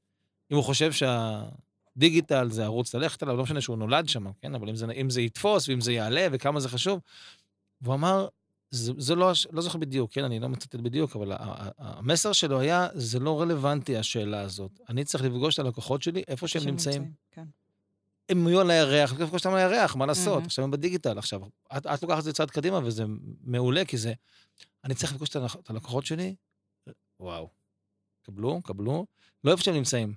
אם 0.51 0.57
הוא 0.57 0.65
חושב 0.65 0.91
שהדיגיטל 0.93 2.51
זה 2.51 2.65
ערוץ 2.65 2.95
ללכת 2.95 3.23
עליו, 3.23 3.37
לא 3.37 3.43
משנה 3.43 3.61
שהוא 3.61 3.79
נולד 3.79 4.09
שם, 4.09 4.27
כן? 4.41 4.55
אבל 4.55 4.69
אם 4.69 4.77
זה, 4.77 4.87
אם 4.87 5.11
זה 5.11 5.21
יתפוס, 5.21 5.69
ואם 5.69 5.81
זה 5.81 5.93
יעלה, 5.93 6.27
וכמה 6.33 6.61
זה 6.61 6.69
חשוב. 6.69 7.01
והוא 7.81 7.95
אמר, 7.95 8.29
זה, 8.71 8.93
זה 8.99 9.15
לא, 9.15 9.33
לא 9.53 9.63
זוכר 9.63 9.79
בדיוק, 9.79 10.13
כן, 10.13 10.25
אני 10.25 10.41
לא 10.41 10.49
מצטט 10.49 10.75
בדיוק, 10.75 11.17
אבל 11.17 11.33
המסר 11.79 12.33
שלו 12.33 12.61
היה, 12.61 12.89
זה 12.95 13.19
לא 13.19 13.41
רלוונטי 13.41 13.97
השאלה 13.97 14.41
הזאת. 14.41 14.81
אני 14.89 15.05
צריך 15.05 15.25
לפגוש 15.25 15.55
את 15.55 15.59
הלקוחות 15.59 16.03
שלי 16.03 16.23
איפה 16.29 16.49
שהם 16.49 16.63
נמצאים. 16.67 17.03
נמצאים 17.03 17.13
כן. 17.33 17.45
הם 18.29 18.49
יהיו 18.49 18.61
על 18.61 18.71
הירח, 18.71 19.13
לפגוש 19.13 19.47
אותם 19.47 19.57
על 19.57 19.59
הירח, 19.59 19.97
מה 19.97 20.07
לעשות? 20.07 20.43
Mm-hmm. 20.43 20.47
עכשיו 20.47 20.65
הם 20.65 20.71
בדיגיטל. 20.71 21.19
עכשיו, 21.19 21.41
את, 21.77 21.87
את 21.87 22.03
לוקחת 22.03 22.19
את 22.19 22.25
זה 22.25 22.33
צעד 22.33 22.51
קדימה, 22.51 22.79
וזה 22.85 23.05
מעולה, 23.41 23.85
כי 23.85 23.97
זה... 23.97 24.13
אני 24.85 24.95
צריך 24.95 25.13
לפגוש 25.13 25.29
את 25.29 25.71
הלקוחות 25.71 26.07
שלי, 26.07 26.35
וואו. 27.21 27.49
קבלו, 28.23 28.63
קבלו, 28.63 29.07
לא 29.45 29.53
איפה 29.53 29.63
שהם 29.63 29.75
נמצאים, 29.75 30.15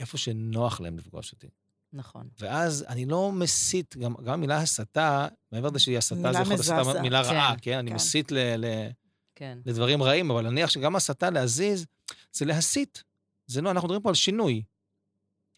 איפה 0.00 0.18
שנוח 0.18 0.80
להם 0.80 0.98
לפגוש 0.98 1.32
אותי. 1.32 1.48
נכון. 1.92 2.28
ואז 2.38 2.84
אני 2.88 3.06
לא 3.06 3.32
מסית, 3.32 3.96
גם, 3.96 4.14
גם 4.24 4.32
המילה 4.32 4.58
הסתה, 4.58 5.28
מעבר 5.52 5.68
לזה 5.68 5.78
שהיא 5.78 5.98
הסתה, 5.98 6.32
זה 6.32 6.74
יכול 6.74 6.92
להיות 6.92 6.96
מילה 6.96 7.24
כן, 7.24 7.30
רעה, 7.30 7.54
כן? 7.54 7.60
כן? 7.62 7.78
אני 7.78 7.92
מסית 7.92 8.32
ל, 8.32 8.38
ל, 8.56 8.88
כן. 9.34 9.58
לדברים 9.66 10.02
רעים, 10.02 10.30
אבל 10.30 10.50
נניח 10.50 10.70
שגם 10.70 10.96
הסתה 10.96 11.30
להזיז, 11.30 11.86
זה 12.32 12.44
להסית. 12.44 13.02
זה 13.46 13.62
לא, 13.62 13.70
אנחנו 13.70 13.86
מדברים 13.86 14.02
פה 14.02 14.08
על 14.08 14.14
שינוי. 14.14 14.62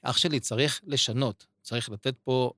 אח 0.03 0.17
שלי, 0.17 0.41
צריך 0.41 0.81
לשנות, 0.87 1.47
צריך 1.69 1.91
לתת 1.91 2.15
פה 2.25 2.53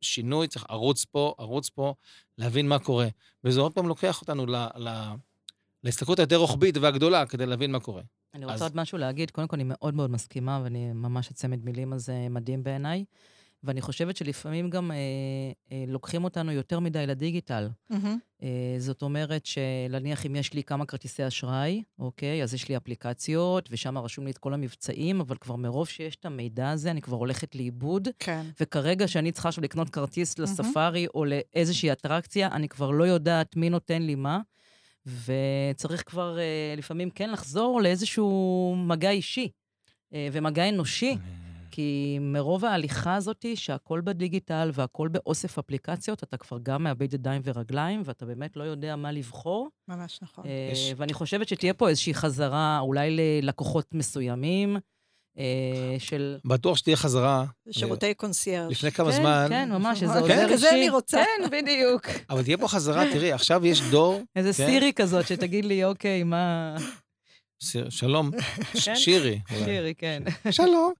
שינוי, 0.00 0.48
צריך 0.48 0.64
ערוץ 0.68 1.04
פה, 1.04 1.34
ערוץ 1.38 1.68
פה, 1.68 1.94
להבין 2.38 2.68
מה 2.68 2.78
קורה. 2.78 3.08
וזה 3.44 3.60
עוד 3.60 3.72
פעם 3.72 3.88
לוקח 3.88 4.20
אותנו 4.20 4.46
ל, 4.46 4.56
ל, 4.56 4.88
להסתכלות 5.84 6.18
היותר 6.18 6.36
רוחבית 6.36 6.76
והגדולה 6.76 7.26
כדי 7.26 7.46
להבין 7.46 7.72
מה 7.72 7.80
קורה. 7.80 8.02
אני 8.34 8.44
רוצה 8.44 8.54
אז... 8.54 8.62
עוד 8.62 8.76
משהו 8.76 8.98
להגיד. 8.98 9.30
קודם 9.30 9.48
כל, 9.48 9.56
אני 9.56 9.64
מאוד 9.66 9.94
מאוד 9.94 10.10
מסכימה, 10.10 10.60
ואני 10.64 10.92
ממש 10.92 11.30
הצמד 11.30 11.64
מילים 11.64 11.92
הזה 11.92 12.26
מדהים 12.30 12.62
בעיניי. 12.62 13.04
ואני 13.64 13.80
חושבת 13.80 14.16
שלפעמים 14.16 14.70
גם 14.70 14.90
אה, 14.90 14.96
אה, 15.72 15.84
לוקחים 15.88 16.24
אותנו 16.24 16.52
יותר 16.52 16.80
מדי 16.80 17.06
לדיגיטל. 17.06 17.68
Mm-hmm. 17.92 17.96
אה, 18.42 18.74
זאת 18.78 19.02
אומרת 19.02 19.46
שנניח 19.46 20.26
אם 20.26 20.36
יש 20.36 20.52
לי 20.52 20.62
כמה 20.62 20.86
כרטיסי 20.86 21.26
אשראי, 21.26 21.82
אוקיי, 21.98 22.42
אז 22.42 22.54
יש 22.54 22.68
לי 22.68 22.76
אפליקציות, 22.76 23.68
ושם 23.72 23.98
רשום 23.98 24.24
לי 24.24 24.30
את 24.30 24.38
כל 24.38 24.54
המבצעים, 24.54 25.20
אבל 25.20 25.36
כבר 25.36 25.56
מרוב 25.56 25.88
שיש 25.88 26.16
את 26.16 26.24
המידע 26.24 26.70
הזה, 26.70 26.90
אני 26.90 27.00
כבר 27.00 27.16
הולכת 27.16 27.54
לאיבוד. 27.54 28.08
כן. 28.18 28.42
וכרגע, 28.60 29.08
שאני 29.08 29.32
צריכה 29.32 29.48
עכשיו 29.48 29.64
לקנות 29.64 29.90
כרטיס 29.90 30.34
mm-hmm. 30.34 30.42
לספארי 30.42 31.06
או 31.14 31.24
לאיזושהי 31.24 31.92
אטרקציה, 31.92 32.48
אני 32.52 32.68
כבר 32.68 32.90
לא 32.90 33.04
יודעת 33.04 33.56
מי 33.56 33.70
נותן 33.70 34.02
לי 34.02 34.14
מה. 34.14 34.40
וצריך 35.06 36.02
כבר 36.06 36.36
uh, 36.36 36.78
לפעמים 36.78 37.10
כן 37.10 37.30
לחזור 37.30 37.82
לאיזשהו 37.82 38.74
מגע 38.86 39.10
אישי 39.10 39.48
uh, 39.48 40.16
ומגע 40.32 40.68
אנושי, 40.68 41.16
כי 41.72 42.18
מרוב 42.20 42.64
ההליכה 42.64 43.14
הזאת, 43.14 43.46
שהכל 43.54 44.00
בדיגיטל 44.04 44.70
והכל 44.74 45.08
באוסף 45.08 45.58
אפליקציות, 45.58 46.22
אתה 46.22 46.36
כבר 46.36 46.58
גם 46.62 46.82
מאבד 46.82 47.14
ידיים 47.14 47.42
ורגליים, 47.44 48.02
ואתה 48.04 48.26
באמת 48.26 48.56
לא 48.56 48.64
יודע 48.64 48.96
מה 48.96 49.12
לבחור. 49.12 49.68
ממש 49.88 50.18
נכון. 50.22 50.44
יש... 50.72 50.94
ואני 50.96 51.12
חושבת 51.12 51.48
שתהיה 51.48 51.74
פה 51.74 51.88
איזושהי 51.88 52.14
חזרה, 52.14 52.78
אולי 52.80 53.10
ללקוחות 53.10 53.94
מסוימים. 53.94 54.76
אה, 55.38 55.96
של... 55.98 56.38
בטוח 56.44 56.76
שתהיה 56.76 56.96
חזרה. 56.96 57.44
שירותי 57.70 58.14
קונסיירג'. 58.14 58.70
לפני 58.70 58.90
כמה 58.90 59.12
זמן. 59.12 59.46
כן, 59.48 59.72
ממש, 59.72 60.02
איזה 60.02 60.18
עוזר 60.18 60.42
אישי. 60.42 60.52
כזה 60.52 60.70
אני 60.70 60.90
רוצה. 60.90 61.16
כן, 61.16 61.50
בדיוק. 61.50 62.06
אבל 62.30 62.42
תהיה 62.42 62.58
פה 62.58 62.68
חזרה, 62.68 63.04
תראי, 63.12 63.32
עכשיו 63.32 63.66
יש 63.66 63.82
דור... 63.90 64.20
איזה 64.36 64.52
כן? 64.52 64.66
סירי 64.66 64.92
כזאת, 64.92 65.26
שתגיד 65.26 65.64
לי, 65.64 65.84
אוקיי, 65.84 66.22
מה... 66.22 66.76
שלום, 67.88 68.30
כן? 68.84 68.96
שירי. 68.96 69.40
שירי, 69.64 69.94
כן. 69.94 70.22
שלום. 70.50 70.92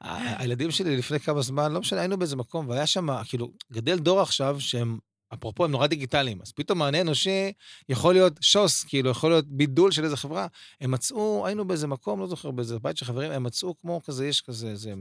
הילדים 0.00 0.70
שלי 0.70 0.96
לפני 0.96 1.20
כמה 1.20 1.42
זמן, 1.42 1.72
לא 1.72 1.80
משנה, 1.80 2.00
היינו 2.00 2.18
באיזה 2.18 2.36
מקום, 2.36 2.68
והיה 2.68 2.86
שם, 2.86 3.06
כאילו, 3.24 3.52
גדל 3.72 3.98
דור 3.98 4.20
עכשיו 4.20 4.56
שהם, 4.60 4.98
אפרופו, 5.34 5.64
הם 5.64 5.70
נורא 5.70 5.86
דיגיטליים, 5.86 6.38
אז 6.42 6.52
פתאום 6.52 6.78
מענה 6.78 7.00
אנושי 7.00 7.52
יכול 7.88 8.14
להיות 8.14 8.32
שוס, 8.40 8.84
כאילו, 8.84 9.10
יכול 9.10 9.30
להיות 9.30 9.46
בידול 9.48 9.90
של 9.90 10.04
איזה 10.04 10.16
חברה. 10.16 10.46
הם 10.80 10.90
מצאו, 10.90 11.46
היינו 11.46 11.64
באיזה 11.64 11.86
מקום, 11.86 12.20
לא 12.20 12.26
זוכר, 12.26 12.50
באיזה 12.50 12.78
בית 12.78 12.96
של 12.96 13.04
חברים, 13.04 13.32
הם 13.32 13.42
מצאו 13.42 13.78
כמו 13.78 14.02
כזה, 14.04 14.26
יש 14.26 14.40
כזה, 14.40 14.76
זה... 14.76 14.94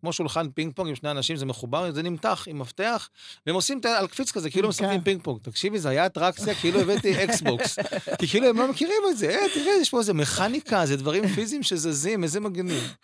כמו 0.00 0.12
שולחן 0.12 0.50
פינג 0.50 0.72
פונג 0.74 0.88
עם 0.88 0.94
שני 0.94 1.10
אנשים, 1.10 1.36
זה 1.36 1.46
מחובר, 1.46 1.92
זה 1.92 2.02
נמתח 2.02 2.44
עם 2.48 2.58
מפתח, 2.58 3.08
והם 3.46 3.54
עושים 3.54 3.80
על 3.84 4.06
קפיץ 4.06 4.30
כזה, 4.30 4.50
כאילו 4.50 4.64
כן. 4.64 4.68
משחקים 4.68 5.00
פינג 5.00 5.22
פונג. 5.22 5.38
תקשיבי, 5.42 5.78
זה 5.78 5.88
היה 5.88 6.06
אטרקציה, 6.06 6.54
כאילו 6.54 6.80
הבאתי 6.80 7.14
אקסבוקס. 7.24 7.78
כי 8.18 8.28
כאילו 8.28 8.46
הם 8.46 8.58
לא 8.58 8.68
מכירים 8.68 9.02
את 9.10 9.18
זה, 9.18 9.30
אה, 9.30 9.46
תראה, 9.54 9.72
יש 9.80 9.90
פה 9.90 9.98
איזה 9.98 10.14
מכניקה, 10.14 10.86
זה 10.86 10.96
דברים 10.96 11.28
פיזיים 11.28 11.62
שזזים, 11.62 12.24
איזה 12.24 12.40
מגניב. 12.40 12.94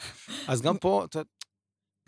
אז 0.48 0.62
גם 0.62 0.76
פה, 0.76 1.04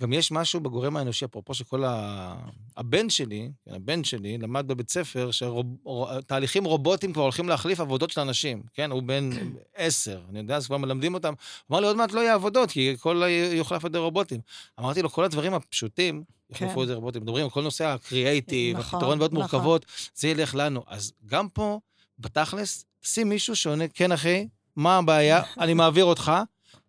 גם 0.01 0.13
יש 0.13 0.33
משהו 0.33 0.61
בגורם 0.61 0.97
האנושי, 0.97 1.25
אפרופו 1.25 1.55
שכל 1.55 1.85
ה... 1.85 2.35
הבן 2.77 3.11
שלי, 3.11 3.51
כן, 3.65 3.75
הבן 3.75 4.05
שלי, 4.05 4.39
למד 4.39 4.69
בבית 4.69 4.91
ספר 4.91 5.31
שתהליכים 5.31 6.65
רובוטיים 6.65 7.13
כבר 7.13 7.23
הולכים 7.23 7.49
להחליף 7.49 7.81
עבודות 7.81 8.11
של 8.11 8.21
אנשים, 8.21 8.63
כן? 8.75 8.91
הוא 8.91 9.03
בן 9.03 9.31
עשר, 9.77 10.21
אני 10.31 10.39
יודע, 10.39 10.57
אז 10.57 10.67
כבר 10.67 10.77
מלמדים 10.77 11.15
אותם. 11.15 11.35
הוא 11.67 11.75
אמר 11.75 11.81
לי, 11.81 11.87
עוד 11.87 11.97
מעט 11.97 12.13
לא 12.13 12.21
יהיה 12.21 12.35
עבודות, 12.35 12.71
כי 12.71 12.93
הכל 12.93 13.23
יוחלף 13.53 13.85
על 13.85 13.91
ידי 13.91 13.99
רובוטים. 13.99 14.41
אמרתי 14.81 15.03
לו, 15.03 15.11
כל 15.11 15.25
הדברים 15.25 15.55
הפשוטים, 15.55 16.23
יחלפו 16.51 16.75
כן. 16.75 16.79
על 16.79 16.85
ידי 16.85 16.95
רובוטים. 16.95 17.23
מדברים 17.23 17.45
על 17.45 17.51
כל 17.51 17.63
נושא 17.63 17.85
הקריאייטיב, 17.85 18.79
הפתרון 18.79 19.19
בעיות. 19.19 19.33
מורכבות, 19.33 19.87
זה 20.15 20.29
ילך 20.29 20.55
לנו. 20.55 20.83
אז 20.87 21.13
גם 21.27 21.49
פה, 21.49 21.81
בתכלס, 22.19 22.85
שים 23.03 23.29
מישהו 23.29 23.57
שעונה, 23.57 23.89
כן, 23.89 24.13
אחי, 24.13 24.49
מה 24.77 24.99
הבעיה? 24.99 25.43
אני 25.61 25.75
מעביר 25.75 26.05
אותך. 26.05 26.33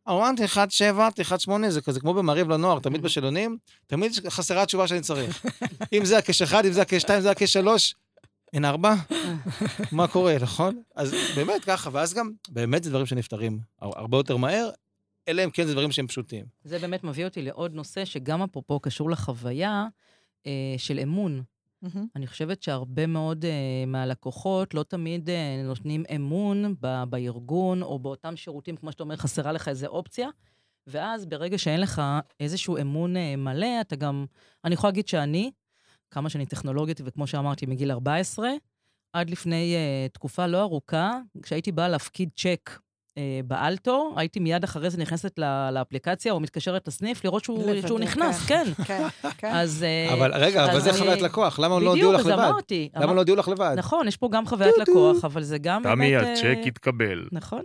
אמרתי, 0.10 0.46
1, 0.46 0.72
7, 0.72 1.10
1, 1.22 1.40
8, 1.40 1.70
זה 1.72 1.82
כזה 1.82 2.00
כמו 2.00 2.14
במעריב 2.14 2.50
לנוער, 2.50 2.80
תמיד 2.80 3.02
בשאלונים, 3.06 3.58
תמיד 3.88 4.12
חסרה 4.30 4.62
התשובה 4.64 4.88
שאני 4.88 5.02
צריך. 5.02 5.46
אם 5.94 6.06
זה 6.06 6.18
הקש 6.18 6.42
1, 6.42 6.66
אם 6.66 6.72
זה 6.72 6.82
הקש 6.82 7.02
2, 7.02 7.18
אם 7.18 7.24
זה 7.24 7.32
הקש 7.32 7.54
3, 7.54 7.96
אין 8.54 8.66
4? 8.66 8.96
מה 9.92 10.08
קורה, 10.08 10.36
נכון? 10.42 10.82
אז 10.96 11.16
באמת 11.36 11.66
ככה, 11.66 11.90
ואז 11.94 12.14
גם, 12.14 12.32
באמת 12.50 12.84
זה 12.84 12.90
דברים 12.90 13.06
שנפתרים 13.06 13.60
הר- 13.82 14.00
הרבה 14.00 14.18
יותר 14.18 14.38
מהר, 14.38 14.70
אלא 15.28 15.44
אם 15.44 15.50
כן 15.50 15.66
זה 15.66 15.72
דברים 15.74 15.92
שהם 15.92 16.08
פשוטים. 16.08 16.46
זה 16.64 16.80
באמת 16.80 17.04
מביא 17.04 17.26
אותי 17.26 17.42
לעוד 17.42 17.74
נושא 17.74 18.06
שגם 18.06 18.42
אפרופו 18.42 18.80
קשור 18.80 19.10
לחוויה 19.10 19.86
אה, 20.48 20.52
של 20.78 21.00
אמון. 21.00 21.42
מהמם. 21.82 22.08
אני 22.16 22.28
חושבת 22.28 22.64
שהרבה 22.64 23.08
מאוד 23.08 23.46
אה, 23.46 23.84
מהלקוחות 23.88 24.74
לא 24.74 24.84
תמיד 24.84 25.30
אה, 25.30 25.62
נותנים 25.64 26.04
אמון 26.16 26.76
ב- 26.82 27.04
בארגון 27.10 27.82
או 27.82 28.00
באותם 28.00 28.36
שירותים, 28.36 28.76
כמו 28.76 28.92
שאתה 28.92 29.04
אומר, 29.04 29.16
חסרה 29.16 29.52
לך 29.52 29.68
איזו 29.68 29.88
אופציה. 29.88 30.30
ואז 30.88 31.26
ברגע 31.26 31.58
שאין 31.58 31.82
לך 31.82 32.02
איזשהו 32.40 32.78
אמון 32.78 33.18
אה, 33.18 33.36
מלא, 33.36 33.82
אתה 33.82 33.96
גם... 33.96 34.26
אני 34.66 34.74
יכולה 34.74 34.92
להגיד 34.92 35.08
שאני, 35.08 35.52
כמה 36.12 36.30
שאני 36.30 36.46
טכנולוגית, 36.46 37.02
וכמו 37.06 37.28
שאמרתי, 37.28 37.66
מגיל 37.66 37.92
14, 37.92 38.50
עד 39.14 39.30
לפני 39.30 39.76
אה, 39.76 40.08
תקופה 40.14 40.48
לא 40.48 40.62
ארוכה, 40.62 41.20
כשהייתי 41.42 41.72
באה 41.72 41.88
להפקיד 41.88 42.30
צ'ק 42.36 42.80
באלטו, 43.46 44.14
הייתי 44.18 44.40
מיד 44.40 44.64
אחרי 44.64 44.90
זה 44.90 44.98
נכנסת 44.98 45.40
לאפליקציה 45.72 46.32
או 46.32 46.40
מתקשרת 46.40 46.88
לסניף 46.88 47.24
לראות 47.26 47.44
שהוא, 47.44 48.00
נכנס, 48.00 48.46
כן. 48.46 48.68
כן. 48.86 49.08
כן, 49.22 49.30
כן. 49.38 49.52
אז... 49.54 49.84
אה, 49.84 50.14
אבל 50.14 50.34
רגע, 50.36 50.66
אבל 50.66 50.80
זה 50.80 50.94
חוויית 50.94 51.22
לקוח, 51.22 51.60
למה 51.60 51.80
לא 51.80 51.90
הודיעו 51.90 52.12
לך 52.14 52.20
בדיוק, 52.20 52.34
לבד? 52.34 52.44
אז 52.44 52.50
אמרתי. 52.52 52.90
למה 52.96 53.14
לא 53.14 53.20
הודיעו 53.20 53.38
לך 53.38 53.48
לבד? 53.48 53.74
נכון, 53.78 54.08
יש 54.08 54.18
פה 54.18 54.30
גם 54.32 54.48
חוויית 54.48 54.76
לקוח, 54.78 55.26
אבל 55.26 55.44
זה 55.44 55.58
גם. 55.58 55.84
תמי, 55.84 56.16
אה, 56.16 56.34
הצ'ק 56.34 56.58
התקבל. 56.66 57.28
נכון, 57.32 57.64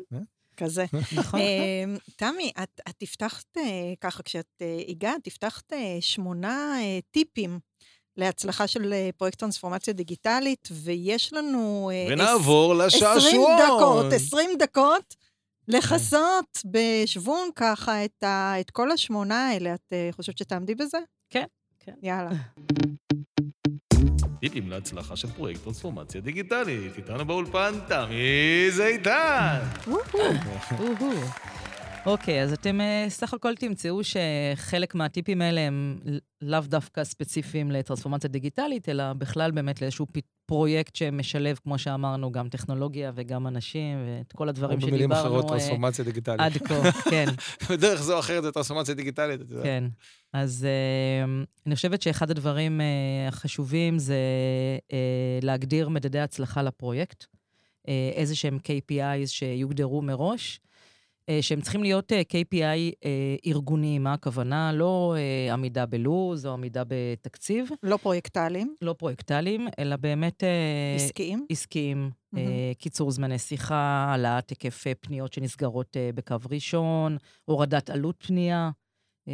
כזה. 0.56 0.84
נכון. 1.18 1.40
תמי, 2.16 2.52
את, 2.62 2.80
הבטחת 3.02 3.44
אה, 3.56 3.62
ככה, 4.00 4.22
כשאת 4.22 4.46
אה, 4.62 4.82
הגעת, 4.88 5.26
הבטחת 5.26 5.72
אה, 5.72 5.96
שמונה 6.00 6.76
אה, 6.80 6.98
טיפים 7.10 7.58
להצלחה 8.16 8.66
של 8.66 8.92
אה, 8.92 9.10
פרויקט 9.16 9.38
טרנספורמציה 9.38 9.94
דיגיטלית, 9.94 10.68
ויש 10.72 11.32
לנו... 11.32 11.90
אה, 11.94 12.06
ונעבור 12.12 12.82
עש- 12.82 12.94
20 12.94 13.14
לשעשועון. 13.14 13.58
דקות, 13.66 14.12
20 14.12 14.50
דקות 14.58 15.14
לכסות 15.68 16.58
בשוונג 16.64 17.52
ככה 17.56 18.04
את, 18.04 18.22
ה, 18.22 18.60
את 18.60 18.70
כל 18.70 18.90
השמונה 18.90 19.48
האלה. 19.48 19.74
את 19.74 19.92
אה, 19.92 20.08
חושבת 20.12 20.38
שתעמדי 20.38 20.74
בזה? 20.74 20.98
כן, 21.30 21.44
כן. 21.80 21.92
יאללה. 22.02 22.30
טיפים 24.40 24.70
להצלחה 24.70 25.16
של 25.16 25.28
פרויקט 25.28 25.64
טרנספורמציה 25.64 26.20
דיגיטלית. 26.20 26.96
איתנו 26.96 27.24
באולפן 27.24 27.72
תמי 27.88 28.70
זיתן. 28.70 29.60
אוהו. 29.86 31.14
אוקיי, 32.06 32.42
אז 32.42 32.52
אתם 32.52 32.80
אה, 32.80 33.06
סך 33.08 33.34
הכל 33.34 33.54
תמצאו 33.54 34.00
שחלק 34.04 34.94
מהטיפים 34.94 35.42
האלה 35.42 35.60
הם 35.60 35.98
לאו 36.42 36.60
דווקא 36.60 37.04
ספציפיים 37.04 37.70
לטרנספורמציה 37.70 38.30
דיגיטלית, 38.30 38.88
אלא 38.88 39.12
בכלל 39.12 39.50
באמת 39.50 39.82
לאיזשהו 39.82 40.06
פרויקט 40.46 40.96
שמשלב, 40.96 41.58
כמו 41.62 41.78
שאמרנו, 41.78 42.32
גם 42.32 42.48
טכנולוגיה 42.48 43.12
וגם 43.14 43.46
אנשים, 43.46 43.98
ואת 44.06 44.32
כל 44.32 44.48
הדברים 44.48 44.78
או 44.78 44.86
במילים 44.86 44.98
שדיברנו 44.98 45.20
אחרות, 45.20 45.44
אה, 45.44 45.48
טרנספורמציה 45.48 46.04
דיגיטלית. 46.04 46.40
עד 46.40 46.52
כה, 46.52 46.92
כן. 47.10 47.26
בדרך 47.70 48.02
זו 48.02 48.14
או 48.14 48.18
אחרת 48.18 48.42
זה 48.42 48.52
טרנספורמציה 48.52 48.94
דיגיטלית, 48.94 49.40
אתה 49.40 49.52
יודע. 49.52 49.62
כן. 49.62 49.84
אז 50.32 50.66
uh, 50.66 51.46
אני 51.66 51.74
חושבת 51.74 52.02
שאחד 52.02 52.30
הדברים 52.30 52.80
uh, 52.80 53.28
החשובים 53.28 53.98
זה 53.98 54.18
להגדיר 55.42 55.88
מדדי 55.88 56.20
הצלחה 56.20 56.62
לפרויקט, 56.62 57.24
איזה 58.14 58.36
שהם 58.36 58.58
KPIs 58.58 59.26
שיוגדרו 59.26 60.02
מראש, 60.02 60.60
שהם 61.40 61.60
צריכים 61.60 61.82
להיות 61.82 62.12
uh, 62.12 62.14
KPI 62.14 62.92
uh, 62.94 63.06
ארגוניים, 63.46 64.02
מה 64.02 64.12
הכוונה? 64.12 64.72
לא 64.72 65.14
עמידה 65.52 65.86
בלוז 65.86 66.46
או 66.46 66.52
עמידה 66.52 66.82
בתקציב, 66.88 67.68
לא 67.82 67.96
פרויקטליים, 67.96 68.74
לא 68.82 68.92
פרויקטליים, 68.92 69.68
אלא 69.78 69.96
באמת... 69.96 70.42
עסקיים. 70.96 71.46
עסקיים. 71.50 72.10
אה, 72.36 72.72
קיצור 72.78 73.10
זמני 73.10 73.38
שיחה, 73.38 74.06
העלאת 74.08 74.50
היקף 74.50 74.86
אה, 74.86 74.94
פניות 74.94 75.32
שנסגרות 75.32 75.96
אה, 75.96 76.10
בקו 76.14 76.36
ראשון, 76.50 77.16
הורדת 77.44 77.90
עלות 77.90 78.24
פנייה. 78.26 78.70
אה, 79.28 79.32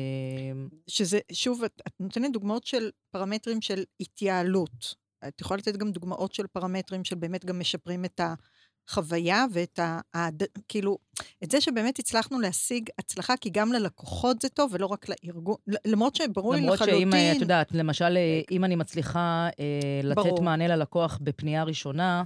שזה, 0.86 1.18
שוב, 1.32 1.64
את, 1.64 1.82
את 1.86 1.92
נותנת 2.00 2.32
דוגמאות 2.32 2.64
של 2.64 2.90
פרמטרים 3.10 3.60
של 3.60 3.84
התייעלות. 4.00 4.94
את 5.28 5.40
יכולה 5.40 5.58
לתת 5.58 5.76
גם 5.76 5.90
דוגמאות 5.90 6.34
של 6.34 6.46
פרמטרים 6.46 7.04
של 7.04 7.16
באמת 7.16 7.44
גם 7.44 7.60
משפרים 7.60 8.04
את 8.04 8.20
החוויה 8.90 9.44
ואת 9.52 9.78
ה... 9.78 10.00
הד... 10.14 10.42
כאילו, 10.68 10.98
את 11.44 11.50
זה 11.50 11.60
שבאמת 11.60 11.98
הצלחנו 11.98 12.40
להשיג 12.40 12.88
הצלחה, 12.98 13.36
כי 13.36 13.50
גם 13.50 13.72
ללקוחות 13.72 14.42
זה 14.42 14.48
טוב 14.48 14.70
ולא 14.74 14.86
רק 14.86 15.06
לארגון, 15.08 15.56
למרות 15.84 16.16
שברור 16.16 16.54
לי 16.54 16.60
למרות 16.60 16.80
לחלוטין... 16.80 17.10
שאם, 17.10 17.14
אה, 17.14 17.32
את 17.32 17.40
יודעת, 17.40 17.72
למשל, 17.72 18.16
אה, 18.16 18.40
אם 18.50 18.64
אני 18.64 18.76
מצליחה 18.76 19.48
אה, 19.60 20.00
לתת 20.02 20.16
ברור. 20.16 20.42
מענה 20.42 20.68
ללקוח 20.68 21.18
בפנייה 21.22 21.62
ראשונה, 21.62 22.22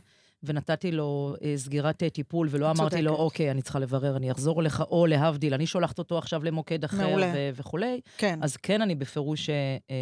ונתתי 0.46 0.92
לו 0.92 1.34
אה, 1.44 1.54
סגירת 1.56 2.02
אה, 2.02 2.10
טיפול, 2.10 2.48
ולא 2.50 2.70
אמרתי 2.70 3.02
לו, 3.02 3.10
צודקת. 3.10 3.22
אוקיי, 3.22 3.50
אני 3.50 3.62
צריכה 3.62 3.78
לברר, 3.78 4.16
אני 4.16 4.30
אחזור 4.32 4.60
אליך, 4.60 4.80
או 4.90 5.06
להבדיל, 5.06 5.54
אני 5.54 5.66
שולחת 5.66 5.98
אותו 5.98 6.18
עכשיו 6.18 6.44
למוקד 6.44 6.84
אחר 6.84 7.08
מעולה. 7.08 7.32
ו- 7.34 7.50
וכולי, 7.54 8.00
כן. 8.18 8.38
אז 8.42 8.56
כן, 8.56 8.82
אני 8.82 8.94
בפירוש 8.94 9.50
אה, 9.50 9.54
אה, 9.90 9.96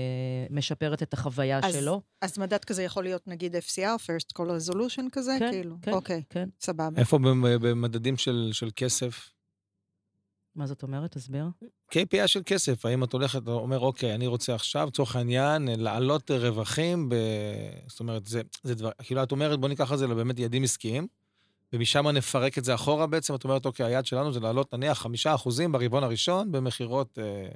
משפרת 0.50 1.02
את 1.02 1.12
החוויה 1.12 1.60
אז- 1.62 1.74
שלו. 1.74 2.00
אז 2.22 2.38
מדד 2.38 2.64
כזה 2.64 2.82
יכול 2.82 3.04
להיות 3.04 3.28
נגיד 3.28 3.56
FCR, 3.56 3.78
First 4.06 4.38
Call 4.38 4.46
Resolution 4.46 5.02
כזה, 5.12 5.36
כן, 5.38 5.50
כאילו. 5.50 5.76
כן. 5.82 5.92
אוקיי, 5.92 6.22
כן. 6.30 6.48
סבבה. 6.60 7.00
איפה 7.00 7.18
במ- 7.18 7.60
במדדים 7.60 8.16
של 8.16 8.48
של 8.52 8.68
כסף? 8.76 9.28
מה 10.56 10.66
זאת 10.66 10.82
אומרת? 10.82 11.12
תסביר. 11.12 11.44
KPI 11.90 12.26
של 12.26 12.40
כסף, 12.46 12.86
האם 12.86 13.04
את 13.04 13.12
הולכת, 13.12 13.48
אומר, 13.48 13.80
אוקיי, 13.80 14.14
אני 14.14 14.26
רוצה 14.26 14.54
עכשיו, 14.54 14.86
לצורך 14.86 15.16
העניין, 15.16 15.68
להעלות 15.76 16.30
רווחים 16.30 17.08
ב... 17.08 17.14
זאת 17.86 18.00
אומרת, 18.00 18.26
זה, 18.26 18.42
זה 18.62 18.74
דבר, 18.74 18.90
כאילו, 19.02 19.22
את 19.22 19.32
אומרת, 19.32 19.60
בוא 19.60 19.68
ניקח 19.68 19.92
את 19.92 19.98
זה 19.98 20.06
לבאמת 20.06 20.38
יעדים 20.38 20.62
עסקיים, 20.64 21.06
ומשם 21.72 22.08
נפרק 22.08 22.58
את 22.58 22.64
זה 22.64 22.74
אחורה 22.74 23.06
בעצם, 23.06 23.34
את 23.34 23.44
אומרת, 23.44 23.66
אוקיי, 23.66 23.86
היעד 23.86 24.06
שלנו 24.06 24.32
זה 24.32 24.40
להעלות 24.40 24.74
נניח 24.74 24.98
חמישה 24.98 25.34
אחוזים 25.34 25.72
ברבעון 25.72 26.04
הראשון 26.04 26.52
במכירות, 26.52 27.18
אה, 27.18 27.48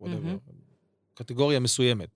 מהמם. 0.00 0.38
קטגוריה 1.14 1.60
מסוימת. 1.60 2.08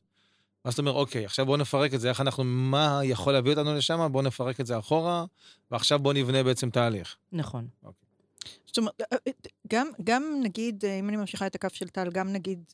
ואז 0.65 0.75
אתה 0.75 0.83
אומר, 0.83 0.93
אוקיי, 0.93 1.25
עכשיו 1.25 1.47
בואו 1.47 1.57
נפרק 1.57 1.95
את 1.95 2.01
זה, 2.01 2.09
איך 2.09 2.21
אנחנו, 2.21 2.45
מה 2.45 3.01
יכול 3.05 3.33
להביא 3.33 3.51
אותנו 3.51 3.75
לשם, 3.75 4.09
בואו 4.13 4.23
נפרק 4.23 4.61
את 4.61 4.67
זה 4.67 4.79
אחורה, 4.79 5.25
ועכשיו 5.71 5.99
בואו 5.99 6.15
נבנה 6.15 6.43
בעצם 6.43 6.71
תהליך. 6.71 7.17
נכון. 7.33 7.69
זאת 8.77 8.79
אומרת, 8.79 9.01
אה, 9.01 9.17
אה, 9.27 9.33
גם, 9.69 9.89
גם 10.05 10.41
נגיד, 10.43 10.85
אה, 10.85 10.99
אם 10.99 11.09
אני 11.09 11.17
ממשיכה 11.17 11.47
את 11.47 11.55
הקו 11.55 11.69
של 11.73 11.89
טל, 11.89 12.11
גם 12.11 12.33
נגיד, 12.33 12.65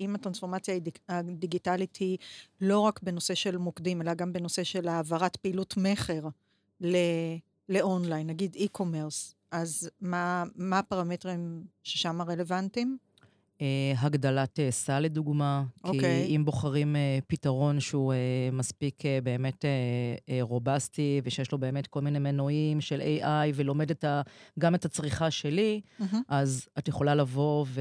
אם 0.00 0.14
הטרנספורמציה 0.14 0.74
הדיג- 0.74 0.98
הדיגיטלית 1.08 1.96
היא 1.96 2.18
לא 2.60 2.80
רק 2.80 3.00
בנושא 3.02 3.34
של 3.34 3.56
מוקדים, 3.56 4.02
אלא 4.02 4.14
גם 4.14 4.32
בנושא 4.32 4.64
של 4.64 4.88
העברת 4.88 5.36
פעילות 5.36 5.74
מכר 5.76 6.28
לאונליין, 7.68 8.26
נגיד 8.26 8.56
e-commerce, 8.56 9.34
אז 9.50 9.90
מה, 10.00 10.44
מה 10.54 10.78
הפרמטרים 10.78 11.64
ששם 11.82 12.22
רלוונטיים? 12.22 12.98
אה, 13.62 13.94
הגדלת 13.98 14.60
אה, 14.60 14.70
סל, 14.70 15.00
לדוגמה. 15.00 15.62
אוקיי. 15.84 16.00
כי 16.00 16.36
אם 16.36 16.44
בוחרים 16.44 16.96
אה, 16.96 17.18
פתרון 17.26 17.80
שהוא 17.80 18.14
מספיק 18.52 19.02
באמת 19.22 19.64
רובסטי, 20.40 21.20
ושיש 21.24 21.52
לו 21.52 21.58
באמת 21.58 21.86
כל 21.86 22.00
מיני 22.00 22.18
מנועים 22.18 22.80
של 22.80 23.00
AI, 23.00 23.24
ולומד 23.54 23.90
את 23.90 24.04
ה, 24.04 24.22
גם 24.58 24.74
את 24.74 24.84
הצריכה 24.84 25.30
שלי, 25.30 25.80
מהמם. 25.98 26.22
אז 26.28 26.68
את 26.78 26.88
יכולה 26.88 27.14
לבוא, 27.14 27.66
ו... 27.68 27.80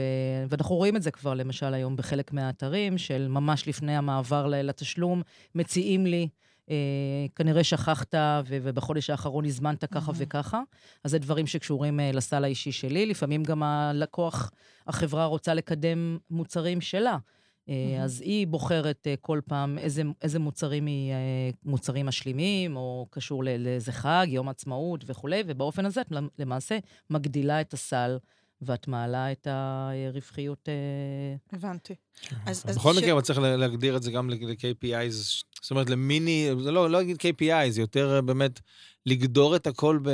ואנחנו 0.50 0.76
רואים 0.76 0.96
את 0.96 1.02
זה 1.02 1.12
כבר, 1.12 1.34
למשל, 1.34 1.74
היום 1.74 1.96
בחלק 1.96 2.34
מהאתרים, 2.34 2.98
של 2.98 3.28
ממש 3.28 3.68
לפני 3.68 3.98
המעבר 3.98 4.48
לתשלום, 4.48 5.22
מציעים 5.56 6.06
לי, 6.06 6.28
כנראה 7.36 7.64
שכחת, 7.64 8.16
ו- 8.16 8.58
ובחודש 8.64 9.10
האחרון 9.10 9.46
הזמנת 9.46 9.86
ככה 9.86 10.12
מהמם. 10.12 10.24
וככה. 10.26 10.62
אז 11.04 11.12
זה 11.12 11.20
דברים 11.20 11.48
שקשורים 11.48 12.00
אה, 12.00 12.12
לסל 12.12 12.44
האישי 12.44 12.72
שלי. 12.72 13.06
לפעמים 13.06 13.44
גם 13.44 13.64
הלקוח, 13.64 14.52
החברה 14.88 15.26
רוצה 15.26 15.54
לקדם 15.54 16.18
מוצרים 16.30 16.82
שלה. 16.82 17.18
אה, 17.70 17.74
מהמם. 17.92 18.04
אז 18.04 18.22
היא 18.22 18.48
בוחרת 18.48 19.08
אה, 19.08 19.16
כל 19.22 19.40
פעם 19.48 19.78
איזה, 19.78 20.02
איזה 20.22 20.40
מוצרים 20.40 20.86
היא, 20.86 21.12
אה, 21.12 21.18
מוצרים 21.66 22.06
משלימים, 22.06 22.76
או 22.76 23.08
קשור 23.10 23.44
לאיזה 23.44 23.92
חג, 23.92 24.26
יום 24.30 24.50
עצמאות 24.50 25.04
וכולי, 25.08 25.44
ובאופן 25.48 25.86
הזה 25.86 26.02
את 26.02 26.12
למ- 26.12 26.30
למעשה 26.40 26.78
מגדילה 27.10 27.62
את 27.62 27.74
הסל, 27.74 28.18
ואת 28.62 28.88
מעלה 28.88 29.32
את 29.32 29.48
הרווחיות. 29.52 30.70
אה, 30.70 31.58
הבנתי. 31.58 31.94
אז- 32.46 32.64
אז 32.68 32.78
בכל 32.78 32.94
ש- 32.94 32.98
מקרה, 32.98 33.12
אבל 33.14 33.22
צריך 33.22 33.40
לה- 33.40 33.58
להגדיר 33.58 33.98
את 33.98 34.04
זה 34.04 34.12
גם 34.12 34.30
ל-KPIs, 34.30 35.12
זאת 35.62 35.72
אומרת, 35.72 35.90
למיני, 35.90 36.50
זה 36.64 36.72
לא, 36.72 36.90
לא 36.90 37.00
להגיד 37.00 37.18
KPI, 37.18 37.70
זה 37.70 37.82
יותר 37.82 38.16
אה, 38.16 38.22
באמת 38.22 38.60
לגדור 39.06 39.56
את 39.56 39.68
הכל 39.68 40.00
ב... 40.04 40.10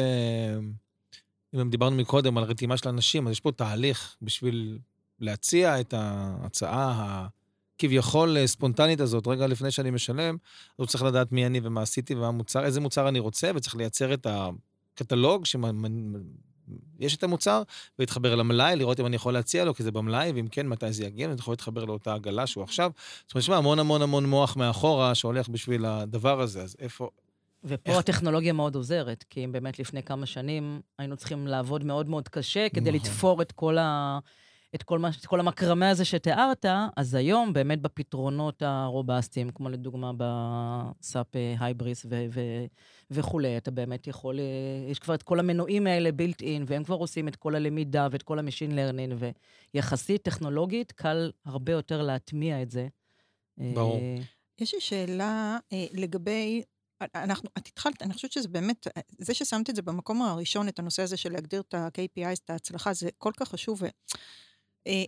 אם 1.55 1.69
דיברנו 1.69 1.95
מקודם 1.95 2.37
על 2.37 2.43
רתימה 2.43 2.77
של 2.77 2.89
אנשים, 2.89 3.27
אז 3.27 3.31
יש 3.31 3.39
פה 3.39 3.51
תהליך 3.51 4.15
בשביל 4.21 4.79
להציע 5.19 5.79
את 5.79 5.93
ההצעה 5.97 7.27
הכביכול 7.75 8.37
אה, 8.37 8.47
ספונטנית 8.47 8.99
הזאת, 8.99 9.27
רגע 9.27 9.47
לפני 9.47 9.71
שאני 9.71 9.91
משלם, 9.91 10.35
אז 10.35 10.75
הוא 10.75 10.87
צריך 10.87 11.03
לדעת 11.03 11.31
מי 11.31 11.45
אני 11.45 11.59
ומה 11.63 11.81
עשיתי 11.81 12.15
ומה 12.15 12.27
המוצר, 12.27 12.65
איזה 12.65 12.79
מוצר 12.81 13.09
אני 13.09 13.19
רוצה, 13.19 13.51
וצריך 13.55 13.75
לייצר 13.75 14.13
את 14.13 14.27
הקטלוג 14.29 15.45
שיש 16.99 17.15
את 17.15 17.23
המוצר, 17.23 17.63
ולהתחבר 17.99 18.35
למלאי, 18.35 18.75
לראות 18.75 18.99
אם 18.99 19.05
אני 19.05 19.15
יכול 19.15 19.33
להציע 19.33 19.65
לו, 19.65 19.73
כי 19.75 19.83
זה 19.83 19.91
במלאי, 19.91 20.31
ואם 20.31 20.47
כן, 20.47 20.67
מתי 20.67 20.93
זה 20.93 21.05
יגיע, 21.05 21.27
ואני 21.27 21.39
יכול 21.39 21.51
להתחבר 21.51 21.85
לאותה 21.85 22.13
עגלה 22.13 22.47
שהוא 22.47 22.63
עכשיו. 22.63 22.91
זאת 23.25 23.33
אומרת, 23.35 23.43
יש 23.43 23.49
מה, 23.49 23.57
המון 23.57 23.79
המון 23.79 24.01
המון 24.01 24.25
מוח 24.25 24.55
מאחורה 24.57 25.15
שהולך 25.15 25.49
בשביל 25.49 25.85
הדבר 25.85 26.41
הזה, 26.41 26.61
אז 26.61 26.75
איפה... 26.79 27.09
ופה 27.63 27.91
איך- 27.91 27.99
הטכנולוגיה 27.99 28.53
מאוד 28.53 28.75
עוזרת, 28.75 29.25
כי 29.29 29.43
אם 29.45 29.51
באמת 29.51 29.79
לפני 29.79 30.03
כמה 30.03 30.25
שנים 30.25 30.81
היינו 30.97 31.17
צריכים 31.17 31.47
לעבוד 31.47 31.83
מאוד 31.83 32.09
מאוד 32.09 32.27
קשה 32.27 32.69
כדי 32.69 32.91
נכון. 32.91 32.93
לתפור 33.09 33.41
את 33.41 33.51
כל, 33.51 33.77
ה... 33.77 34.19
את, 34.75 34.83
כל 34.83 34.99
מה... 34.99 35.09
את 35.19 35.25
כל 35.25 35.39
המקרמה 35.39 35.89
הזה 35.89 36.05
שתיארת, 36.05 36.65
אז 36.97 37.13
היום 37.13 37.53
באמת 37.53 37.81
בפתרונות 37.81 38.61
ה 38.61 38.69
robust־יים, 38.69 39.49
כמו 39.49 39.69
לדוגמה 39.69 40.11
ב 40.17 40.45
SAP 40.45 41.27
Hybris 41.59 42.05
ו... 42.09 42.25
ו... 42.33 42.41
וכולי, 43.11 43.57
אתה 43.57 43.71
באמת 43.71 44.07
יכול, 44.07 44.39
אה, 44.39 44.91
יש 44.91 44.99
כבר 44.99 45.13
את 45.13 45.23
כל 45.23 45.39
המנועים 45.39 45.87
האלה 45.87 46.11
built 46.11 46.41
in, 46.41 46.65
והם 46.67 46.83
כבר 46.83 46.95
עושים 46.95 47.27
את 47.27 47.35
כל 47.35 47.55
הלמידה 47.55 48.07
ואת 48.11 48.23
כל 48.23 48.39
ה 48.39 48.44
machine 48.44 48.75
learning, 48.75 49.11
ויחסית 49.73 50.23
טכנולוגית 50.23 50.91
קל 50.91 51.31
הרבה 51.45 51.71
יותר 51.71 52.01
להטמיע 52.01 52.61
את 52.61 52.71
זה. 52.71 52.87
ברור. 53.57 53.95
אה, 53.95 54.17
יש 54.59 54.73
לי 54.73 54.81
שאלה 54.81 55.57
אה, 55.73 55.85
לגבי, 55.93 56.61
אנחנו, 57.15 57.49
את 57.57 57.67
התחלת, 57.67 58.01
אני 58.01 58.13
חושבת 58.13 58.31
שזה 58.31 58.47
באמת, 58.47 58.87
אה, 58.87 59.01
זה 59.17 59.33
ששמת 59.33 59.69
את 59.69 59.75
זה 59.75 59.81
במקום 59.81 60.21
הראשון, 60.21 60.67
את 60.67 60.79
הנושא 60.79 61.01
הזה 61.03 61.17
של 61.17 61.31
להגדיר 61.31 61.61
את 61.61 61.73
ה-KPIs, 61.73 62.39
את 62.45 62.49
ההצלחה, 62.49 62.93
זה 62.93 63.09
כל 63.17 63.31
כך 63.37 63.47
חשוב. 63.47 63.81
אה, 64.87 65.03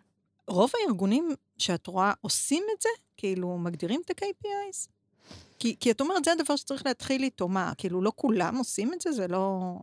רוב 0.48 0.72
הארגונים 0.80 1.36
שאת 1.58 1.88
רואה 1.88 2.14
עושים 2.22 2.64
את 2.76 2.82
זה? 2.82 2.90
כאילו, 3.18 3.58
מגדירים 3.58 4.02
את 4.06 4.10
ה-KPIs? 4.10 4.88
כי, 5.60 5.76
כי 5.80 5.92
את 5.92 6.02
אומרת, 6.02 6.26
זה 6.26 6.32
הדבר 6.32 6.56
שצריך 6.56 6.86
להתחיל 6.86 7.24
איתו. 7.24 7.48
מה, 7.48 7.74
כאילו, 7.78 8.02
לא 8.02 8.12
כולם 8.16 8.56
עושים 8.58 8.94
את 8.94 9.02
זה? 9.02 9.12
זה 9.12 9.28
לא... 9.28 9.76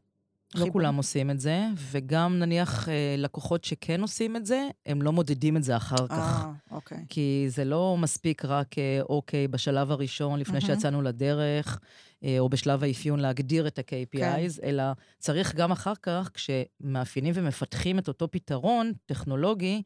לא 0.55 0.59
חיבור? 0.59 0.73
כולם 0.73 0.97
עושים 0.97 1.31
את 1.31 1.41
זה, 1.41 1.67
וגם 1.77 2.39
נניח 2.39 2.89
אה, 2.89 3.15
לקוחות 3.19 3.65
שכן 3.65 4.01
עושים 4.01 4.37
את 4.37 4.47
זה, 4.47 4.69
הם 4.87 5.03
לא 5.03 5.13
מודדים 5.13 5.57
את 5.57 5.63
זה 5.63 5.77
אחר 5.77 6.07
כך. 6.09 6.45
אה, 6.47 6.51
אוקיי. 6.71 7.05
כי 7.09 7.47
זה 7.49 7.65
לא 7.65 7.97
מספיק 7.99 8.45
רק, 8.45 8.79
אה, 8.79 9.01
אוקיי, 9.09 9.49
בשלב 9.49 9.91
הראשון, 9.91 10.41
לפני 10.41 10.59
מהמם. 10.59 10.67
שיצאנו 10.67 11.03
לדרך, 11.03 11.81
אה, 12.25 12.39
או 12.39 12.49
בשלב 12.49 12.83
האפיון 12.83 13.21
להגדיר 13.21 13.67
את 13.67 13.79
ה-KPIs, 13.79 14.63
אלא 14.63 14.83
צריך 15.19 15.55
גם 15.55 15.73
אחר 15.73 15.93
כך, 16.03 16.31
כשמאפיינים 16.35 17.33
ומפתחים 17.37 17.99
את 17.99 18.09
אותו 18.09 18.31
פתרון 18.31 18.93
טכנולוגי, 19.07 19.83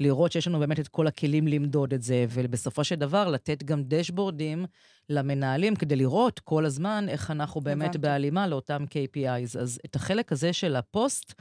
לראות 0.00 0.32
שיש 0.32 0.48
לנו 0.48 0.58
באמת 0.58 0.80
את 0.80 0.88
כל 0.88 1.06
הכלים 1.06 1.48
למדוד 1.48 1.94
את 1.94 2.02
זה, 2.02 2.26
ובסופו 2.30 2.84
של 2.84 2.94
דבר 2.94 3.28
לתת 3.28 3.62
גם 3.62 3.82
דשבורדים 3.84 4.66
למנהלים 5.08 5.76
כדי 5.76 5.96
לראות 5.96 6.40
כל 6.40 6.66
הזמן 6.66 7.06
איך 7.08 7.30
אנחנו 7.30 7.60
באמת 7.60 7.84
הבנתי. 7.84 7.98
בהלימה 7.98 8.46
לאותם 8.46 8.84
KPIs. 8.84 9.58
אז 9.60 9.80
את 9.84 9.96
החלק 9.96 10.32
הזה 10.32 10.52
של 10.52 10.76
הפוסט, 10.76 11.32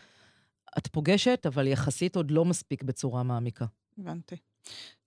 את 0.78 0.88
פוגשת, 0.88 1.46
אבל 1.46 1.68
יחסית 1.68 2.16
עוד 2.16 2.32
לא 2.32 2.46
מספיק 2.46 2.84
בצורה 2.84 3.24
מעמיקה. 3.24 3.66
הבנתי. 3.98 4.36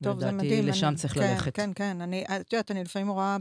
טוב, 0.03 0.21
זה 0.21 0.27
לדעתי, 0.27 0.47
מדהים. 0.47 0.67
לשם 0.67 0.87
אני, 0.87 0.97
צריך 0.97 1.15
כן, 1.15 1.33
ללכת. 1.33 1.57
כן, 1.57 1.71
כן. 1.75 2.01
אני, 2.01 2.25
את 2.25 2.53
יודעת, 2.53 2.71
אני 2.71 2.85
לפעמים 2.85 3.09
רואה 3.09 3.37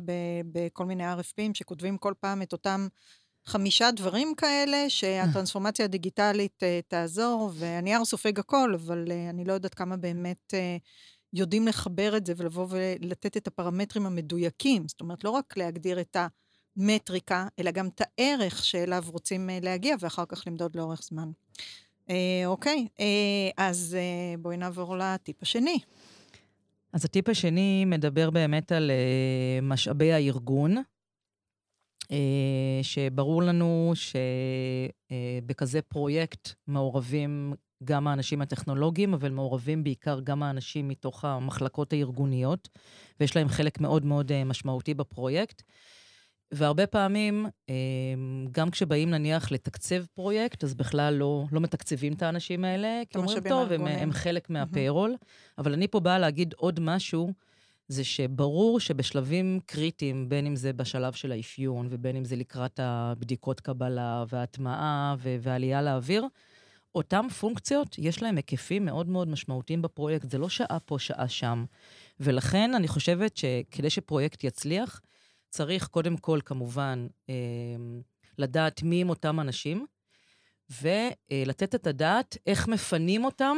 בכל 0.51 0.85
מיני 0.85 1.13
RFPים 1.13 1.53
שכותבים 1.53 1.97
כל 1.97 2.13
פעם 2.19 2.41
את 2.41 2.53
אותם 2.53 2.87
חמישה 3.45 3.91
דברים 3.91 4.33
כאלה, 4.37 4.89
שהטרנספורמציה 4.89 5.85
הדיגיטלית 5.85 6.63
uh, 6.63 6.65
תעזור, 6.87 7.51
והנייר 7.53 8.05
סופג 8.05 8.39
הכל, 8.39 8.73
אבל 8.75 9.05
uh, 9.07 9.29
אני 9.29 9.45
לא 9.45 9.53
יודעת 9.53 9.73
כמה 9.73 9.97
באמת 9.97 10.53
uh, 10.53 10.83
יודעים 11.33 11.67
לחבר 11.67 12.17
את 12.17 12.25
זה 12.25 12.33
ולבוא 12.37 12.67
ולתת 12.69 13.37
את 13.37 13.47
הפרמטרים 13.47 14.05
המדויקים. 14.05 14.87
זאת 14.87 15.01
אומרת, 15.01 15.23
לא 15.23 15.29
רק 15.29 15.57
להגדיר 15.57 16.01
את 16.01 16.17
המטריקה, 16.77 17.47
אלא 17.59 17.71
גם 17.71 17.87
את 17.87 18.01
הערך 18.01 18.65
שאליו 18.65 19.03
רוצים 19.07 19.49
להגיע, 19.61 19.95
ואחר 19.99 20.25
כך 20.25 20.43
למדוד 20.47 20.75
לאורך 20.75 21.01
זמן. 21.03 21.31
Uh, 22.07 22.11
אוקיי, 22.45 22.87
uh, 22.97 23.01
אז 23.57 23.97
uh, 23.97 24.41
בואי 24.41 24.57
נעבור 24.57 24.97
לטיפ 24.97 25.35
השני. 25.41 25.79
אז 26.93 27.05
הטיפ 27.05 27.29
השני 27.29 27.85
מדבר 27.85 28.29
באמת 28.29 28.71
על 28.71 28.91
uh, 28.91 29.65
משאבי 29.65 30.13
הארגון, 30.13 30.75
שברור 32.81 33.43
לנו 33.43 33.93
שבכזה 33.95 35.79
uh, 35.79 35.81
פרויקט 35.81 36.49
מעורבים 36.67 37.53
גם 37.83 38.07
האנשים 38.07 38.41
הטכנולוגיים, 38.41 39.13
אבל 39.13 39.31
מעורבים 39.31 39.83
בעיקר 39.83 40.19
גם 40.19 40.43
האנשים 40.43 40.87
מתוך 40.87 41.25
המחלקות 41.25 41.93
הארגוניות, 41.93 42.69
ויש 43.19 43.35
להם 43.35 43.47
חלק 43.47 43.79
מאוד 43.79 44.05
מאוד 44.05 44.31
uh, 44.31 44.33
משמעותי 44.45 44.93
בפרויקט. 44.93 45.61
והרבה 46.53 46.87
פעמים, 46.87 47.45
אה, 47.69 47.75
גם 48.51 48.71
כשבאים 48.71 49.09
נניח 49.09 49.51
לתקצב 49.51 50.05
פרויקט, 50.13 50.63
אז 50.63 50.73
בכלל 50.73 51.13
לא, 51.13 51.45
לא 51.51 51.61
מתקצבים 51.61 52.13
את 52.13 52.21
האנשים 52.21 52.65
האלה, 52.65 53.01
כי 53.09 53.17
אומרים, 53.17 53.39
טוב, 53.39 53.61
הם, 53.61 53.69
הארגוניים." 53.71 53.99
הם 53.99 54.11
חלק 54.11 54.49
מהפיירול. 54.49 55.15
אבל 55.57 55.73
אני 55.73 55.87
פה 55.87 55.99
באה 55.99 56.19
להגיד 56.19 56.53
עוד 56.57 56.79
משהו, 56.79 57.33
זה 57.87 58.03
שברור 58.03 58.79
שבשלבים 58.79 59.59
קריטיים, 59.65 60.29
בין 60.29 60.45
אם 60.45 60.55
זה 60.55 60.73
בשלב 60.73 61.13
של 61.13 61.31
האפיון, 61.31 61.87
ובין 61.89 62.15
אם 62.15 62.25
זה 62.25 62.35
לקראת 62.35 62.79
הבדיקות 62.83 63.59
קבלה 63.59 64.23
וההטמעה 64.29 65.15
ו- 65.19 65.35
והעלייה 65.41 65.81
לאוויר, 65.81 66.25
אותן 66.95 67.29
פונקציות, 67.29 67.95
יש 67.97 68.21
להן 68.21 68.35
היקפים 68.35 68.85
מאוד 68.85 69.09
מאוד 69.09 69.27
משמעותיים 69.27 69.81
בפרויקט. 69.81 70.29
זה 70.29 70.37
לא 70.37 70.49
שעה 70.49 70.79
פה, 70.79 70.99
שעה 70.99 71.27
שם. 71.27 71.65
ולכן 72.19 72.75
אני 72.75 72.87
חושבת 72.87 73.37
שכדי 73.37 73.89
שפרויקט 73.89 74.43
יצליח, 74.43 75.01
צריך 75.49 75.87
קודם 75.87 76.17
כל, 76.17 76.39
כמובן, 76.45 77.07
אה, 77.29 77.35
לדעת 78.37 78.83
מי 78.83 79.01
הם 79.01 79.09
אותם 79.09 79.39
אנשים, 79.39 79.85
ולתת 80.81 81.75
את 81.75 81.87
הדעת 81.87 82.37
איך 82.47 82.67
מפנים 82.67 83.25
אותם 83.25 83.57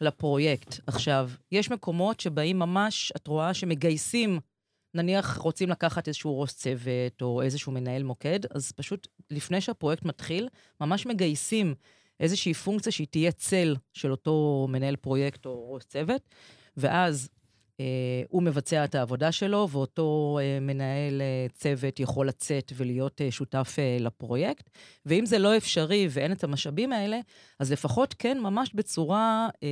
לפרויקט. 0.00 0.80
עכשיו, 0.86 1.30
יש 1.52 1.70
מקומות 1.70 2.20
שבאים 2.20 2.58
ממש, 2.58 3.12
את 3.16 3.26
רואה 3.26 3.54
שמגייסים, 3.54 4.40
נניח 4.94 5.36
רוצים 5.38 5.68
לקחת 5.68 6.08
איזשהו 6.08 6.40
ראש 6.40 6.52
צוות 6.52 7.22
או 7.22 7.42
איזשהו 7.42 7.72
מנהל 7.72 8.02
מוקד, 8.02 8.40
אז 8.50 8.72
פשוט 8.72 9.06
לפני 9.30 9.60
שהפרויקט 9.60 10.04
מתחיל, 10.04 10.48
ממש 10.80 11.06
מגייסים 11.06 11.74
איזושהי 12.20 12.54
פונקציה 12.54 12.92
שהיא 12.92 13.06
תהיה 13.10 13.32
צל 13.32 13.76
של 13.92 14.10
אותו 14.10 14.66
מנהל 14.70 14.96
פרויקט 14.96 15.46
או 15.46 15.72
ראש 15.72 15.84
צוות, 15.84 16.22
ואז 16.76 17.28
הוא 18.28 18.42
מבצע 18.42 18.84
את 18.84 18.94
העבודה 18.94 19.32
שלו, 19.32 19.68
ואותו 19.70 20.38
אה, 20.42 20.58
מנהל 20.60 21.20
אה, 21.22 21.46
צוות 21.54 22.00
יכול 22.00 22.28
לצאת 22.28 22.72
ולהיות 22.76 23.20
אה, 23.20 23.30
שותף 23.30 23.76
אה, 23.78 23.96
לפרויקט. 24.00 24.70
ואם 25.06 25.26
זה 25.26 25.38
לא 25.38 25.56
אפשרי 25.56 26.08
ואין 26.10 26.32
את 26.32 26.44
המשאבים 26.44 26.92
האלה, 26.92 27.20
אז 27.58 27.72
לפחות 27.72 28.14
כן, 28.18 28.38
ממש 28.40 28.70
בצורה 28.74 29.48
אה, 29.62 29.68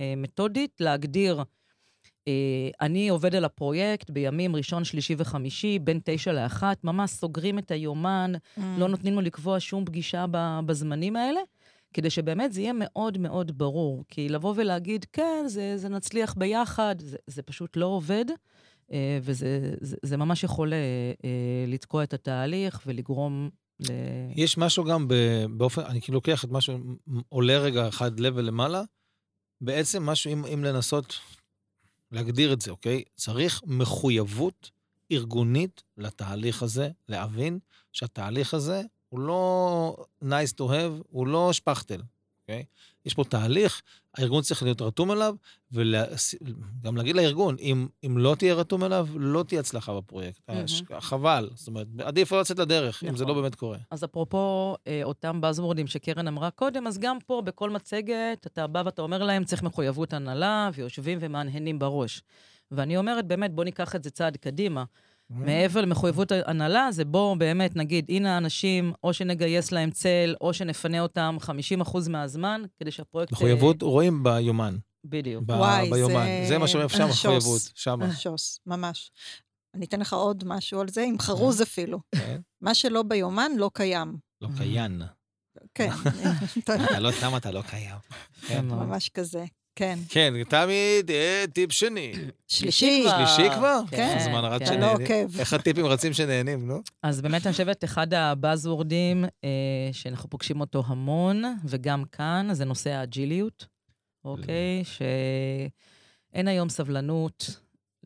אה, 0.00 0.14
מתודית, 0.16 0.80
להגדיר, 0.80 1.42
אה, 2.28 2.32
אני 2.80 3.08
עובד 3.08 3.34
על 3.34 3.44
הפרויקט 3.44 4.10
בימים 4.10 4.56
ראשון, 4.56 4.84
שלישי 4.84 5.14
וחמישי, 5.18 5.78
בין 5.78 6.00
תשע 6.04 6.32
לאחת, 6.32 6.84
ממש 6.84 7.10
סוגרים 7.10 7.58
את 7.58 7.70
היומן, 7.70 8.32
Mm. 8.58 8.60
לא 8.78 8.88
נותנים 8.88 9.14
לו 9.14 9.20
לקבוע 9.20 9.56
שום 9.60 9.84
פגישה 9.84 10.24
בזמנים 10.66 11.16
האלה, 11.16 11.40
כדי 11.96 12.10
שבאמת 12.10 12.52
זה 12.52 12.60
יהיה 12.60 12.72
מאוד 12.74 13.18
מאוד 13.18 13.58
ברור. 13.58 14.04
כי 14.08 14.28
לבוא 14.28 14.54
ולהגיד, 14.56 15.06
כן, 15.12 15.44
זה, 15.46 15.76
זה 15.76 15.88
נצליח 15.88 16.34
ביחד, 16.34 16.96
זה, 16.98 17.16
זה 17.26 17.42
פשוט 17.42 17.76
לא 17.76 17.86
עובד, 17.86 18.24
אה, 18.92 19.18
וזה 19.22 19.74
זה, 19.80 19.96
זה 20.02 20.16
ממש 20.16 20.44
יכול 20.44 20.72
אה, 20.72 20.78
אה, 21.24 21.64
לתקוע 21.66 22.02
את 22.02 22.14
התהליך 22.14 22.80
ולגרום 22.86 23.50
ל... 23.80 23.86
יש 24.34 24.58
משהו 24.58 24.84
גם 24.84 25.08
באופן, 25.50 25.82
אני 25.82 26.00
כאילו 26.00 26.14
לוקח 26.14 26.44
את 26.44 26.50
משהו, 26.50 26.78
עולה 27.28 27.58
רגע 27.58 27.88
אחד 27.88 28.20
לבל 28.20 28.44
למעלה, 28.44 28.82
בעצם 29.60 30.06
משהו, 30.06 30.32
אם, 30.32 30.44
אם 30.54 30.64
לנסות 30.64 31.14
להגדיר 32.12 32.52
את 32.52 32.60
זה, 32.60 32.70
אוקיי? 32.70 33.02
צריך 33.14 33.62
מחויבות 33.66 34.70
ארגונית 35.12 35.82
לתהליך 35.98 36.62
הזה, 36.62 36.88
להבין 37.08 37.58
שהתהליך 37.92 38.54
הזה 38.54 38.82
הוא 39.16 39.22
לא 39.22 39.96
nice 40.22 40.52
to 40.58 40.62
have, 40.62 41.02
הוא 41.10 41.26
לא 41.26 41.52
שפכטל, 41.52 42.00
אוקיי? 42.42 42.64
יש 43.04 43.14
פה 43.14 43.24
תהליך, 43.24 43.82
הארגון 44.14 44.42
צריך 44.42 44.62
להיות 44.62 44.82
רתום 44.82 45.12
אליו, 45.12 45.34
וגם 45.72 46.96
להגיד 46.96 47.16
לארגון, 47.16 47.56
אם, 47.60 47.88
אם 48.06 48.18
לא 48.18 48.34
תהיה 48.38 48.54
רתום 48.54 48.84
אליו, 48.84 49.08
לא 49.14 49.42
תהיה 49.42 49.60
הצלחה 49.60 49.96
בפרויקט. 49.96 50.40
מהמם. 50.48 50.66
חבל, 51.00 51.50
זאת 51.54 51.68
אומרת, 51.68 51.86
עדיף 52.00 52.32
לא 52.32 52.40
לצאת 52.40 52.58
לדרך, 52.58 53.04
אם 53.04 53.16
זה 53.16 53.24
נכון. 53.24 53.36
לא 53.36 53.42
באמת 53.42 53.54
קורה. 53.54 53.78
אז 53.90 54.04
אפרופו 54.04 54.76
אה, 54.86 55.00
אותם 55.04 55.40
באזוורדים 55.40 55.86
שקרן 55.86 56.28
אמרה 56.28 56.50
קודם, 56.50 56.86
אז 56.86 56.98
גם 56.98 57.18
פה, 57.26 57.42
בכל 57.44 57.70
מצגת, 57.70 58.46
אתה 58.46 58.66
בא 58.66 58.82
ואתה 58.84 59.02
אומר 59.02 59.22
להם, 59.22 59.44
צריך 59.44 59.62
מחויבות 59.62 60.12
הנהלה, 60.12 60.70
ויושבים 60.74 61.18
ומהנהנים 61.20 61.78
בראש. 61.78 62.22
ואני 62.70 62.96
אומרת, 62.96 63.26
באמת, 63.26 63.54
בוא 63.54 63.64
ניקח 63.64 63.96
את 63.96 64.04
זה 64.04 64.10
צעד 64.10 64.36
קדימה. 64.36 64.84
מעבר 65.30 65.80
למחויבות 65.80 66.32
הנהלה, 66.46 66.88
זה 66.92 67.04
בואו 67.04 67.36
באמת 67.38 67.76
נגיד, 67.76 68.04
הנה 68.08 68.34
האנשים, 68.34 68.92
או 69.04 69.12
שנגייס 69.12 69.72
להם 69.72 69.90
צל, 69.90 70.34
או 70.40 70.52
שנפנה 70.54 71.00
אותם 71.00 71.36
50% 71.40 71.48
מהזמן, 72.10 72.62
כדי 72.80 72.90
שהפרויקט... 72.90 73.32
אה, 73.32 73.36
מחויבות 73.38 73.82
רואים 73.82 74.22
ביומן. 74.22 74.76
בדיוק. 75.04 75.44
ב- 75.46 75.50
וואי, 75.50 75.90
ביומן. 75.90 76.14
זה- 76.14 76.44
זה 76.48 76.58
מה 76.58 76.68
שאומר 76.68 76.88
שם. 76.88 77.08
מחויבות, 77.08 77.60
שמה. 77.74 78.12
שוס, 78.14 78.60
ממש. 78.66 79.10
אני 79.74 79.84
אתן 79.86 80.00
לך 80.00 80.12
עוד 80.12 80.44
משהו 80.46 80.80
על 80.80 80.88
זה, 80.88 81.02
עם 81.02 81.18
חרוז 81.18 81.62
אפילו. 81.62 81.98
כן. 82.14 82.40
מה 82.60 82.74
שלא 82.74 83.02
ביומן 83.02 83.50
לא 83.56 83.70
קיים. 83.74 84.16
לא 84.42 84.48
קיין. 84.58 85.02
כן, 85.74 85.90
אתה 86.64 86.98
לא, 87.00 87.10
למה 87.22 87.36
אתה 87.36 87.50
לא 87.50 87.62
קיים? 87.62 87.96
כן. 88.46 88.66
ממש 88.66 89.08
כזה. 89.08 89.44
כן. 89.76 89.98
כן, 90.08 90.34
תמיד 90.48 91.10
אה, 91.10 91.44
טיפ 91.52 91.72
שני. 91.72 92.12
שלישי, 92.48 93.02
כבר. 93.04 93.26
שלישי 93.26 93.54
כבר? 93.54 93.80
כן, 93.90 94.18
זמן 94.24 94.44
רץ 94.44 94.62
כן. 94.62 94.80
לא 94.80 94.86
שנהנים. 94.96 95.22
עוקב. 95.22 95.38
איך 95.40 95.52
הטיפים 95.52 95.86
רצים 95.86 96.12
שנהנים, 96.12 96.66
נו? 96.68 96.82
אז 97.02 97.20
באמת 97.20 97.46
אני 97.46 97.52
חושבת, 97.52 97.84
אחד 97.84 98.14
הבאזוורדים 98.14 99.24
אה, 99.24 99.50
שאנחנו 99.92 100.30
פוגשים 100.30 100.60
אותו 100.60 100.82
המון, 100.86 101.42
וגם 101.64 102.04
כאן, 102.12 102.48
זה 102.52 102.64
נושא 102.64 102.90
האג'יליות, 102.90 103.66
אוקיי? 104.24 104.82
שאין 104.84 106.48
היום 106.48 106.68
סבלנות, 106.68 107.60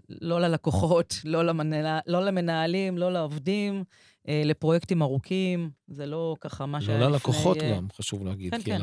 לא 0.09 0.41
ללקוחות, 0.41 1.15
לא, 1.25 1.47
למנהל, 1.47 2.01
לא 2.07 2.25
למנהלים, 2.25 2.99
לא 2.99 3.13
לעובדים, 3.13 3.85
לפרויקטים 4.29 5.03
ארוכים, 5.03 5.71
זה 5.89 6.07
לא 6.07 6.37
ככה 6.41 6.67
מה 6.67 6.81
שהיה 6.81 6.99
לא 6.99 7.05
לפני... 7.05 7.13
ללקוחות 7.13 7.57
אה, 7.63 7.77
גם, 7.77 7.89
חשוב 7.97 8.25
להגיד. 8.25 8.55
כן, 8.55 8.63
כן, 8.65 8.83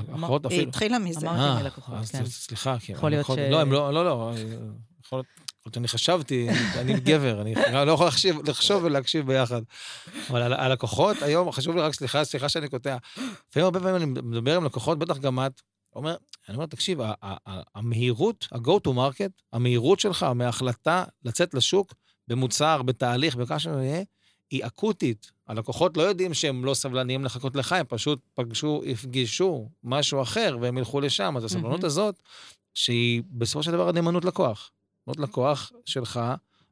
היא. 0.49 0.67
התחילה 0.67 0.99
מזה. 0.99 1.29
אמרתי 1.29 1.41
אה, 1.41 1.63
מלקוחות, 1.63 1.95
כן. 2.11 2.25
סליחה, 2.25 2.79
כי 2.79 2.91
יכול 2.91 3.09
להיות 3.11 3.25
ש- 3.25 3.29
לא, 3.29 3.63
לא, 3.63 3.93
לא, 3.93 4.05
לא. 4.05 4.31
יכול 5.05 5.19
להיות 5.19 5.27
יכול 5.67 5.69
להיות 5.69 5.77
אני 5.77 5.87
חשבתי, 5.87 6.47
אני 6.77 6.99
גבר, 6.99 7.41
אני 7.41 7.55
לא 7.87 7.91
יכול 7.91 8.07
לחשוב 8.47 8.83
ולהקשיב 8.83 9.27
ביחד. 9.27 9.61
אבל 10.29 10.53
הלקוחות 10.53 11.21
היום, 11.21 11.51
חשוב 11.51 11.75
לי 11.75 11.81
רק, 11.81 11.93
סליחה, 11.93 12.23
סליחה 12.23 12.49
שאני 12.49 12.69
קוטע. 12.69 12.97
לפעמים 13.49 13.65
הרבה 13.65 13.79
פעמים 13.79 13.95
אני 13.95 14.05
מדבר 14.05 14.55
עם 14.55 14.65
לקוחות, 14.65 14.99
בטח 14.99 15.17
גם 15.17 15.39
את, 15.39 15.61
אומר, 15.95 16.15
אני 16.49 16.55
אומר, 16.55 16.65
תקשיב, 16.65 16.99
המהירות, 17.75 18.47
ה-go 18.51 18.79
to 18.87 18.91
market, 18.91 19.41
המהירות 19.53 19.99
שלך 19.99 20.23
מההחלטה 20.23 21.03
לצאת 21.25 21.53
לשוק 21.53 21.93
במוצר, 22.27 22.81
בתהליך, 22.81 23.35
בכמה 23.35 23.59
שלא 23.59 23.77
יהיה, 23.77 24.03
היא 24.51 24.65
אקוטית. 24.65 25.31
הלקוחות 25.47 25.97
לא 25.97 26.01
יודעים 26.01 26.33
שהם 26.33 26.65
לא 26.65 26.73
סבלניים 26.73 27.25
לחכות 27.25 27.55
לך, 27.55 27.71
הם 27.71 27.85
פשוט 27.89 28.19
פגשו, 28.35 28.81
יפגשו 28.85 29.69
משהו 29.83 30.21
אחר 30.21 30.57
והם 30.61 30.77
ילכו 30.77 31.01
לשם. 31.01 31.37
אז 31.37 31.43
הסבלנות 31.43 31.71
מהמם. 31.71 31.85
הזאת, 31.85 32.21
שהיא 32.73 33.23
בסופו 33.31 33.63
של 33.63 33.71
דבר 33.71 33.89
הנאמנות 33.89 34.25
לקוח. 34.25 34.71
נאמנות 35.07 35.29
לקוח 35.29 35.71
שלך 35.85 36.19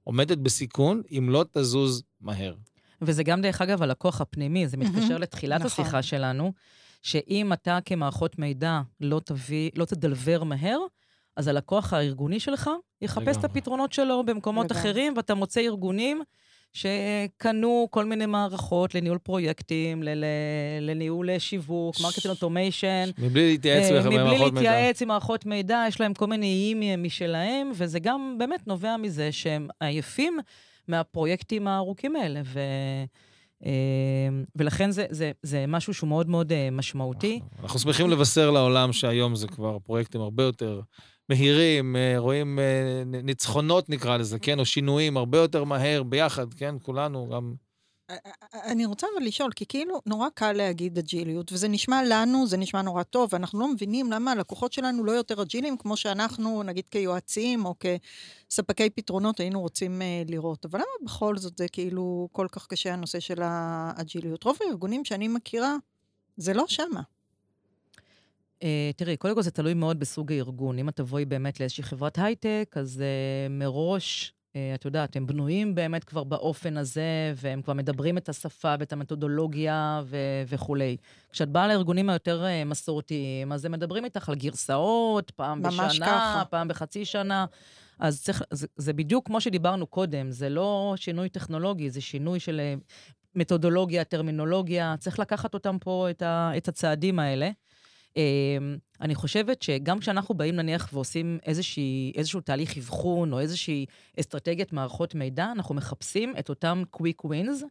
עומדת 0.03 0.37
בסיכון 0.37 1.01
אם 1.11 1.29
לא 1.29 1.45
תזוז 1.51 2.03
מהר. 2.21 2.55
וזה 3.01 3.23
גם, 3.23 3.41
דרך 3.41 3.61
אגב, 3.61 3.81
הלקוח 3.83 4.21
הפנימי, 4.21 4.67
זה 4.67 4.77
מתקשר 4.77 4.99
מהמם, 4.99 5.21
לתחילת 5.21 5.61
נכון. 5.61 5.85
השיחה 5.85 6.01
שלנו, 6.01 6.53
שאם 7.01 7.53
אתה 7.53 7.79
כמערכות 7.85 8.39
מידע 8.39 8.81
לא 9.01 9.21
תביא, 9.25 9.71
לא 9.75 9.85
ת 9.85 9.92
deliver 9.92 10.43
מהר, 10.43 10.79
אז 11.35 11.47
הלקוח 11.47 11.93
הארגוני 11.93 12.39
שלך 12.39 12.69
יחפש 13.01 13.37
את. 13.37 13.43
הפתרונות 13.43 13.93
שלו 13.93 14.23
במקומות 14.25 14.71
לגמרי. 14.71 14.81
אחרים, 14.81 15.13
ואתה 15.17 15.35
מוצא 15.35 15.61
ארגונים 15.61 16.21
שקנו 16.75 17.87
כל 17.91 18.05
מיני 18.05 18.25
מערכות 18.25 18.95
לניהול 18.95 19.17
פרויקטים, 19.17 20.03
ל- 20.03 20.09
ל- 20.13 20.25
לניהול 20.89 21.29
שיווק, 21.39 21.95
marketing 22.03 22.27
automation. 22.35 23.09
מבלי 23.17 23.47
להתייעץ 23.51 23.91
אה, 23.91 23.99
מבלי 23.99 24.17
במערכות 24.17 24.53
מידע. 24.53 24.71
להתייעץ 24.71 25.01
עם 25.01 25.07
מערכות 25.07 25.45
מידע, 25.45 25.85
יש 25.87 26.01
להם 26.01 26.13
כל 26.13 26.27
מיני 26.27 26.45
איים 26.45 27.03
משלהם, 27.03 27.71
וזה 27.75 27.99
גם 27.99 28.35
באמת 28.37 28.67
נובע 28.67 28.97
מזה 28.97 29.31
שהם 29.31 29.67
עייפים 29.79 30.37
מהפרויקטים 30.87 31.67
הארוכים 31.67 32.15
האלה. 32.15 32.41
ו... 32.45 32.59
אה, 33.65 33.71
ולכן 34.55 34.91
זה, 34.91 35.05
זה, 35.09 35.31
זה 35.43 35.65
משהו 35.67 35.93
שהוא 35.93 36.07
מאוד 36.09 36.29
מאוד 36.29 36.51
אה, 36.51 36.69
משמעותי. 36.71 37.39
אנחנו 37.63 37.79
שמחים 37.79 38.09
לבשר 38.09 38.51
לעולם 38.51 38.93
שהיום 38.93 39.35
זה 39.35 39.47
כבר 39.47 39.79
פרויקטים 39.79 40.21
הרבה 40.21 40.43
יותר 40.43 40.81
מהירים, 41.29 41.95
אה, 41.95 42.15
רואים 42.17 42.59
אה, 42.59 43.03
ניצחונות 43.23 43.89
נקרא 43.89 44.17
לזה, 44.17 44.39
כן, 44.39 44.59
או 44.59 44.65
שינויים 44.65 45.17
הרבה 45.17 45.37
יותר 45.37 45.63
מהר 45.63 46.03
ביחד, 46.03 46.53
כן, 46.53 46.75
כולנו 46.83 47.29
גם... 47.29 47.53
אני 48.53 48.85
רוצה 48.85 49.07
אבל 49.15 49.25
לשאול, 49.25 49.51
כי 49.51 49.65
כאילו 49.65 50.01
נורא 50.05 50.29
קל 50.33 50.51
להגיד 50.51 50.97
אג'יליות, 50.97 51.53
וזה 51.53 51.67
נשמע 51.67 52.01
לנו, 52.09 52.47
זה 52.47 52.57
נשמע 52.57 52.81
נורא 52.81 53.03
טוב, 53.03 53.29
ואנחנו 53.33 53.59
לא 53.59 53.73
מבינים 53.73 54.11
למה 54.11 54.31
הלקוחות 54.31 54.73
שלנו 54.73 55.03
לא 55.03 55.11
יותר 55.11 55.41
אג'יליים, 55.41 55.77
כמו 55.77 55.97
שאנחנו, 55.97 56.63
נגיד 56.63 56.89
כיועצים 56.89 57.65
או 57.65 57.75
כספקי 57.79 58.89
פתרונות, 58.89 59.39
היינו 59.39 59.61
רוצים 59.61 60.01
uh, 60.01 60.31
לראות. 60.31 60.65
אבל 60.65 60.79
למה 60.79 61.05
בכל 61.05 61.37
זאת 61.37 61.57
זה 61.57 61.67
כאילו 61.67 62.29
כל 62.31 62.47
כך 62.51 62.67
קשה 62.67 62.93
הנושא 62.93 63.19
של 63.19 63.41
האג'יליות? 63.41 64.43
רוב 64.43 64.57
הארגונים 64.65 65.05
שאני 65.05 65.27
מכירה, 65.27 65.75
זה 66.37 66.53
לא 66.53 66.63
שמה. 66.67 67.01
Uh, 68.65 68.67
תראי, 68.95 69.17
קודם 69.17 69.35
כל 69.35 69.41
זה 69.41 69.51
תלוי 69.51 69.73
מאוד 69.73 69.99
בסוג 69.99 70.31
הארגון. 70.31 70.79
אם 70.79 70.89
את 70.89 70.95
תבואי 70.95 71.25
באמת 71.25 71.59
לאיזושהי 71.59 71.83
חברת 71.83 72.17
הייטק, 72.19 72.75
אז 72.79 73.03
uh, 73.03 73.51
מראש, 73.51 74.33
uh, 74.53 74.57
את 74.75 74.85
יודעת, 74.85 75.15
הם 75.15 75.27
בנויים 75.27 75.75
באמת 75.75 76.03
כבר 76.03 76.23
באופן 76.23 76.77
הזה, 76.77 77.33
והם 77.35 77.61
כבר 77.61 77.73
מדברים 77.73 78.17
את 78.17 78.29
השפה 78.29 78.75
ואת 78.79 78.93
המתודולוגיה 78.93 80.01
ו- 80.05 80.43
וכולי. 80.47 80.97
כשאת 81.31 81.49
באה 81.49 81.67
לארגונים 81.67 82.09
היותר 82.09 82.43
uh, 82.43 82.67
מסורתיים, 82.69 83.51
אז 83.51 83.65
הם 83.65 83.71
מדברים 83.71 84.05
איתך 84.05 84.29
על 84.29 84.35
גרסאות, 84.35 85.31
פעם 85.31 85.61
בשנה, 85.61 86.05
ככה. 86.05 86.43
פעם 86.49 86.67
בחצי 86.67 87.05
שנה. 87.05 87.45
אז 87.99 88.23
צריך, 88.23 88.43
זה, 88.51 88.67
זה 88.75 88.93
בדיוק 88.93 89.25
כמו 89.27 89.41
שדיברנו 89.41 89.87
קודם, 89.87 90.31
זה 90.31 90.49
לא 90.49 90.93
שינוי 90.95 91.29
טכנולוגי, 91.29 91.89
זה 91.89 92.01
שינוי 92.01 92.39
של 92.39 92.59
אה, 92.59 92.75
מתודולוגיה, 93.35 94.03
טרמינולוגיה, 94.03 94.95
צריך 94.99 95.19
לקחת 95.19 95.53
אותם 95.53 95.77
פה, 95.79 96.07
את, 96.09 96.21
ה, 96.21 96.51
את 96.57 96.67
הצעדים 96.67 97.19
האלה. 97.19 97.49
אמ, 98.17 98.77
אני 99.01 99.15
חושבת 99.15 99.61
שגם 99.61 99.99
כשאנחנו 99.99 100.35
באים 100.35 100.55
נניח 100.55 100.89
ועושים 100.93 101.39
איזושהי, 101.45 102.11
איזשהו 102.15 102.41
תהליך 102.41 102.77
אבחון 102.77 103.33
או 103.33 103.39
איזושהי 103.39 103.85
אסטרטגיית 104.19 104.73
מערכות 104.73 105.15
מידע, 105.15 105.51
אנחנו 105.51 105.75
מחפשים 105.75 106.33
את 106.39 106.49
אותם 106.49 106.83
quick 106.91 107.25
wins, 107.25 107.63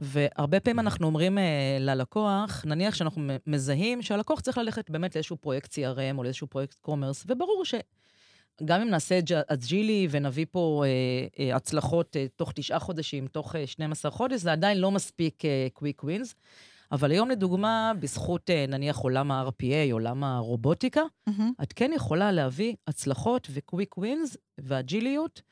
והרבה 0.00 0.60
פעמים 0.60 0.80
אנחנו 0.80 1.06
אומרים 1.06 1.38
אה, 1.38 1.42
ללקוח, 1.80 2.64
נניח 2.66 2.94
שאנחנו 2.94 3.22
מזהים 3.46 4.02
שהלקוח 4.02 4.40
צריך 4.40 4.58
ללכת 4.58 4.90
באמת 4.90 5.14
לאיזשהו 5.16 5.36
פרויקט 5.36 5.72
CRM 5.72 6.18
או 6.18 6.22
לאיזשהו 6.22 6.46
פרויקט 6.46 6.76
commerce, 6.80 7.24
וברור 7.28 7.62
שגם 7.64 8.80
אם 8.80 8.88
נעשה 8.88 9.20
ג'- 9.20 9.40
agile־י 9.48 10.08
ונביא 10.10 10.46
פה 10.50 10.84
אה, 10.86 10.90
אה, 11.44 11.56
הצלחות 11.56 12.16
אה, 12.16 12.26
תוך 12.36 12.52
תשעה 12.54 12.78
חודשים, 12.78 13.26
תוך 13.26 13.56
אה, 13.56 13.66
12 13.66 14.10
חודש, 14.10 14.40
זה 14.40 14.52
עדיין 14.52 14.78
לא 14.78 14.90
מספיק 14.90 15.42
quick 15.72 16.04
wins. 16.04 16.34
אבל 16.92 17.10
היום, 17.10 17.30
לדוגמה, 17.30 17.92
בזכות 18.00 18.50
אה, 18.50 18.64
נניח 18.68 18.98
עולם 18.98 19.30
ה-RPA, 19.30 19.92
עולם 19.92 20.24
הרובוטיקה, 20.24 21.02
מהמם. 21.26 21.52
את 21.62 21.72
כן 21.72 21.90
יכולה 21.94 22.32
להביא 22.32 22.74
הצלחות 22.86 23.48
ו 23.50 23.58
quick 23.58 23.98
wins 23.98 24.36
ו 24.58 24.66
agile־יות, 24.66 25.42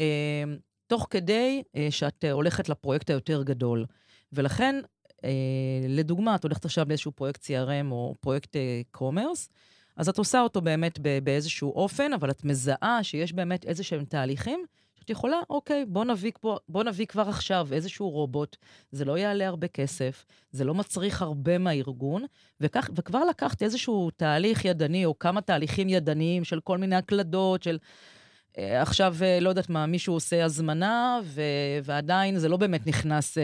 אה, 0.00 0.44
תוך 0.86 1.06
כדי 1.10 1.62
אה, 1.76 1.86
שאת 1.90 2.24
אה, 2.24 2.32
הולכת 2.32 2.68
לפרויקט 2.68 3.10
היותר 3.10 3.42
גדול. 3.42 3.86
ולכן, 4.32 4.80
אה, 5.24 5.30
לדוגמה, 5.88 6.34
את 6.34 6.42
הולכת 6.42 6.64
עכשיו 6.64 6.86
לאיזשהו 6.88 7.12
פרויקט 7.12 7.44
CRM 7.44 7.90
או 7.90 8.14
פרויקט 8.20 8.56
commerce, 8.90 9.48
אז 9.96 10.08
את 10.08 10.18
עושה 10.18 10.40
אותו 10.40 10.60
באמת 10.60 10.98
באיזשהו 11.22 11.72
אופן, 11.72 12.12
אבל 12.12 12.30
את 12.30 12.44
מזהה 12.44 12.98
שיש 13.02 13.32
באמת 13.32 13.64
איזה 13.64 13.84
שהם 13.84 14.04
תהליכים 14.04 14.64
את 15.08 15.12
יכולה, 15.12 15.36
אוקיי, 15.50 15.84
בוא 15.88 16.04
נביא, 16.04 16.32
פה, 16.40 16.56
בוא 16.68 16.84
נביא 16.84 17.06
כבר 17.06 17.28
עכשיו 17.28 17.68
איזשהו 17.72 18.10
רובוט, 18.10 18.56
זה 18.92 19.04
לא 19.04 19.18
יעלה 19.18 19.48
הרבה 19.48 19.68
כסף, 19.68 20.24
זה 20.50 20.64
לא 20.64 20.74
מצריך 20.74 21.22
הרבה 21.22 21.58
מהארגון, 21.58 22.24
וכך, 22.60 22.90
וכבר 22.96 23.24
לקחת 23.24 23.62
איזשהו 23.62 24.10
תהליך 24.16 24.64
ידני, 24.64 25.04
או 25.04 25.18
כמה 25.18 25.40
תהליכים 25.40 25.88
ידניים 25.88 26.44
של 26.44 26.60
כל 26.60 26.78
מיני 26.78 26.96
הקלדות, 26.96 27.62
של... 27.62 27.78
אה, 28.58 28.82
עכשיו, 28.82 29.16
אה, 29.22 29.40
לא 29.40 29.48
יודעת 29.48 29.68
מה, 29.70 29.86
מישהו 29.86 30.14
עושה 30.14 30.44
הזמנה, 30.44 31.20
ו- 31.24 31.42
ועדיין 31.84 32.38
זה 32.38 32.48
לא 32.48 32.56
באמת 32.56 32.86
נכנס 32.86 33.38
אה, 33.38 33.42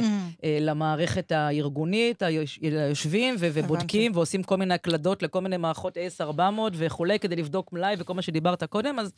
Mm. 0.00 0.46
למערכת 0.60 1.32
הארגונית, 1.32 2.22
היוש- 2.22 2.58
היושבים 2.62 3.34
ו- 3.38 3.48
ובודקים 3.52 4.12
ועושים 4.14 4.42
כל 4.42 4.56
מיני 4.56 4.74
הקלדות 4.74 5.22
לכל 5.22 5.40
מיני 5.40 5.56
מערכות 5.56 5.96
AS400 5.96 6.40
וכולי, 6.72 7.18
כדי 7.18 7.36
לבדוק 7.36 7.72
מלאי 7.72 7.94
וכל 7.98 8.14
מה 8.14 8.22
שדיברת 8.22 8.64
קודם, 8.64 8.98
אז 8.98 9.12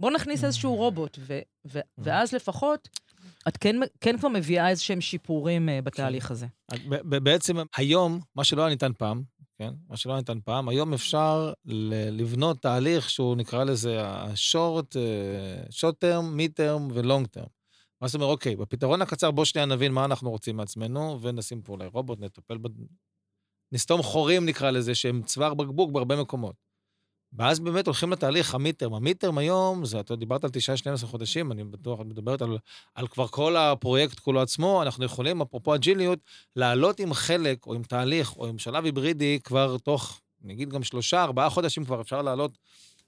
בואו 0.00 0.14
נכניס 0.14 0.44
איזשהו 0.44 0.74
רובוט, 0.74 1.18
ו- 1.20 1.40
ו- 1.66 1.80
ואז 1.98 2.32
לפחות 2.32 2.88
את 3.48 3.56
כן, 3.56 3.76
כן 4.00 4.18
כבר 4.18 4.28
מביאה 4.28 4.68
איזשהם 4.68 5.00
שיפורים 5.00 5.68
אה, 5.68 5.82
בתהליך 5.82 6.30
הזה. 6.30 6.46
ב- 6.72 7.14
ב- 7.14 7.24
בעצם 7.24 7.56
היום, 7.76 8.20
מה 8.34 8.44
שלא 8.44 8.62
היה 8.62 8.70
ניתן 8.70 8.92
פעם, 8.98 9.22
כן? 9.58 9.72
מה 9.88 9.96
שלא 9.96 10.12
היה 10.12 10.20
ניתן 10.20 10.40
פעם, 10.44 10.68
היום 10.68 10.94
אפשר 10.94 11.52
לבנות 12.10 12.62
תהליך 12.62 13.10
שהוא 13.10 13.36
נקרא 13.36 13.64
לזה 13.64 14.00
אה, 14.00 14.32
short 15.70 15.96
term, 16.04 16.38
mid 16.38 16.50
term 16.56 16.92
ו-long 16.92 17.38
term. 17.38 17.48
מה 18.00 18.08
זאת 18.08 18.14
אומרת, 18.14 18.28
אוקיי, 18.28 18.56
בפתרון 18.56 19.02
הקצר 19.02 19.30
בוא 19.30 19.44
שנייה 19.44 19.66
נבין 19.66 19.92
מה 19.92 20.04
אנחנו 20.04 20.30
רוצים 20.30 20.56
מעצמנו, 20.56 21.18
ונשים 21.22 21.62
פה 21.62 21.72
אולי 21.72 21.86
רובוט, 21.86 22.20
נטפל 22.20 22.58
ב... 22.58 22.68
נסתום 23.72 24.02
חורים 24.02 24.46
נקרא 24.46 24.70
לזה, 24.70 24.94
שהם 24.94 25.22
צוואר 25.22 25.54
בקבוק 25.54 25.90
בהרבה 25.90 26.22
מקומות. 26.22 26.54
ואז 27.34 27.60
באמת 27.60 27.86
הולכים 27.86 28.12
לתהליך 28.12 28.54
המיטרם. 28.54 28.94
המיטרם 28.94 29.38
היום, 29.38 29.84
זה, 29.84 30.00
אתה 30.00 30.16
דיברת 30.16 30.44
על 30.44 30.50
9-12 31.02 31.06
חודשים, 31.06 31.52
אני 31.52 31.64
בטוח, 31.64 32.00
את 32.00 32.06
מדברת 32.06 32.42
על, 32.42 32.58
על 32.94 33.06
כבר 33.06 33.26
כל 33.26 33.56
הפרויקט 33.56 34.18
כולו 34.18 34.40
עצמו, 34.42 34.82
אנחנו 34.82 35.04
יכולים, 35.04 35.42
אפרופו 35.42 35.74
אג'יליות, 35.74 36.18
לעלות 36.56 37.00
עם 37.00 37.14
חלק, 37.14 37.66
או 37.66 37.74
עם 37.74 37.82
תהליך, 37.82 38.36
או 38.36 38.46
עם 38.46 38.58
שלב 38.58 38.84
היברידי, 38.84 39.38
כבר 39.44 39.76
תוך, 39.78 40.20
נגיד 40.42 40.70
גם 40.70 40.82
שלושה, 40.82 41.22
ארבעה 41.22 41.50
חודשים 41.50 41.84
כבר 41.84 42.00
אפשר 42.00 42.22
לעלות 42.22 42.58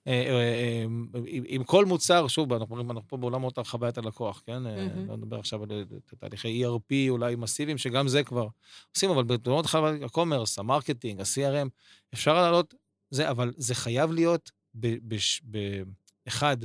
אה, 0.07 0.13
אה, 0.13 0.31
אה, 0.31 0.85
עם, 1.27 1.45
עם 1.47 1.65
כל 1.65 1.85
מוצר, 1.85 2.29
שוב, 2.29 2.53
אנחנו, 2.53 2.75
אומרים, 2.75 2.91
אנחנו 2.91 3.09
פה 3.09 3.17
בעולם 3.17 3.41
מאוד 3.41 3.53
חוויית 3.67 3.99
הלקוח, 3.99 4.43
כן? 4.47 4.63
מהמם. 4.63 5.09
לא 5.09 5.17
נדבר 5.17 5.39
עכשיו 5.39 5.63
על 5.63 5.69
אה, 5.73 5.83
תהליכי 6.19 6.65
ERP 6.65 6.95
אולי 7.09 7.37
מסיביים, 7.37 7.79
שגם 7.79 8.09
זה 8.09 8.25
כבר 8.25 8.47
עושים, 8.95 9.11
אבל 9.11 9.25
בתאונות 9.25 9.67
חוויית 9.67 10.03
ה 10.03 10.09
commerce, 10.09 10.59
ה 10.59 10.64
marketing, 10.64 11.21
ה-CRM, 11.21 11.69
אפשר 12.15 12.35
לעלות 12.35 12.75
זה, 13.11 13.31
אבל 13.31 13.53
זה 13.57 13.75
חייב 13.75 14.13
להיות 14.13 14.51
באחד, 15.43 16.57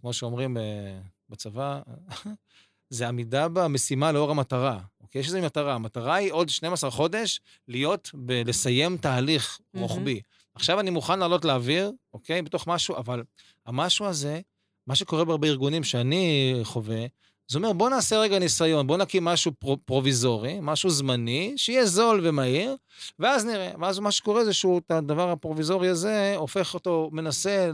כמו 0.00 0.12
שאומרים 0.12 0.56
אה, 0.56 1.00
בצבא, 1.28 1.82
זה 2.90 3.08
עמידה 3.08 3.48
במשימה 3.48 4.12
לאור 4.12 4.30
המטרה. 4.30 4.80
אוקיי? 5.00 5.20
יש 5.20 5.26
איזו 5.26 5.42
מטרה. 5.42 5.74
המטרה 5.74 6.14
היא 6.14 6.32
עוד 6.32 6.48
12 6.48 6.90
חודש 6.90 7.40
להיות, 7.68 8.10
ב- 8.26 8.42
לסיים 8.46 8.96
תהליך. 8.96 9.60
רוחבי. 9.74 10.20
עכשיו 10.54 10.80
אני 10.80 10.90
מוכן 10.90 11.18
לעלות 11.18 11.44
לאוויר, 11.44 11.92
אוקיי? 12.14 12.42
בתוך 12.42 12.66
משהו, 12.66 12.96
אבל 12.96 13.22
המשהו 13.66 14.06
הזה, 14.06 14.40
מה 14.86 14.94
שקורה 14.94 15.24
בהרבה 15.24 15.48
ארגונים 15.48 15.84
שאני 15.84 16.54
חווה, 16.62 17.06
זה 17.48 17.58
אומר, 17.58 17.72
בוא 17.72 17.90
נעשה 17.90 18.18
רגע 18.18 18.38
ניסיון, 18.38 18.86
בוא 18.86 18.96
נקים 18.96 19.24
משהו 19.24 19.52
פרו- 19.58 19.76
פרוביזורי, 19.84 20.58
משהו 20.62 20.90
זמני, 20.90 21.52
שיהיה 21.56 21.86
זול 21.86 22.20
ומהיר, 22.22 22.76
ואז 23.18 23.44
נראה. 23.44 23.70
ואז 23.80 23.98
מה 23.98 24.10
שקורה 24.12 24.44
זה 24.44 24.52
שהוא, 24.52 24.78
את 24.86 24.90
הדבר 24.90 25.30
הפרוביזורי 25.30 25.88
הזה, 25.88 26.34
הופך 26.36 26.74
אותו, 26.74 27.08
מנסה, 27.12 27.70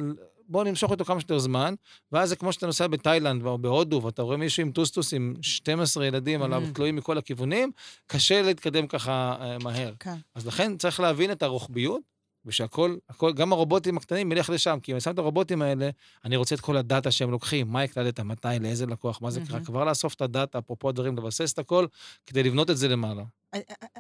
בוא 0.48 0.64
נמשוך 0.64 0.90
אותו 0.90 1.04
כמה 1.04 1.20
שיותר 1.20 1.38
זמן, 1.38 1.74
ואז 2.12 2.28
זה 2.28 2.36
כמו 2.36 2.52
שאתה 2.52 2.66
נוסע 2.66 2.86
בתאילנד 2.86 3.46
או 3.46 3.58
בהודו, 3.58 4.02
ואתה 4.04 4.22
רואה 4.22 4.36
מישהו 4.36 4.60
עם 4.62 4.70
טוסטוס 4.72 5.14
עם 5.14 5.34
12 5.42 6.06
ילדים 6.06 6.42
עליו 6.42 6.62
Mm. 6.70 6.74
תלויים 6.74 6.96
מכל 6.96 7.18
הכיוונים, 7.18 7.70
קשה 8.06 8.42
להתקדם 8.42 8.86
ככה 8.86 9.36
אה, 9.40 9.56
מהר. 9.64 9.92
כן. 10.00 10.14
אז 10.34 10.46
לכן 10.46 10.76
צריך 10.76 11.00
להבין 11.00 11.32
את 11.32 11.42
הרוחביות, 11.42 12.00
ושהכול, 12.49 12.99
הכל, 13.09 13.32
גם 13.32 13.53
הרובוטים 13.53 13.96
הקטנים 13.96 14.32
ילך 14.32 14.51
לשם, 14.51 14.78
כי 14.82 14.92
אם 14.92 14.96
אני 14.96 15.01
שם 15.01 15.11
את 15.11 15.18
הרובוטים 15.18 15.62
האלה, 15.62 15.90
אני 16.24 16.36
רוצה 16.36 16.55
את 16.55 16.61
כל 16.61 16.76
הדאטה 16.76 17.11
שהם 17.11 17.30
לוקחים, 17.30 17.68
מה 17.68 17.82
הקלדת, 17.82 18.20
מתי, 18.20 18.49
לאיזה 18.61 18.86
לקוח, 18.86 19.22
מה 19.22 19.30
זה 19.30 19.40
קרה. 19.49 19.64
כבר 19.64 19.84
לאסוף 19.84 20.14
את 20.14 20.20
הדאטה, 20.20 20.59
אפרופו 20.59 20.88
הדברים, 20.88 21.16
לבסס 21.16 21.53
את 21.53 21.59
הכל, 21.59 21.86
כדי 22.26 22.42
לבנות 22.42 22.70
את 22.70 22.76
זה 22.76 22.88
למעלה. 22.88 23.22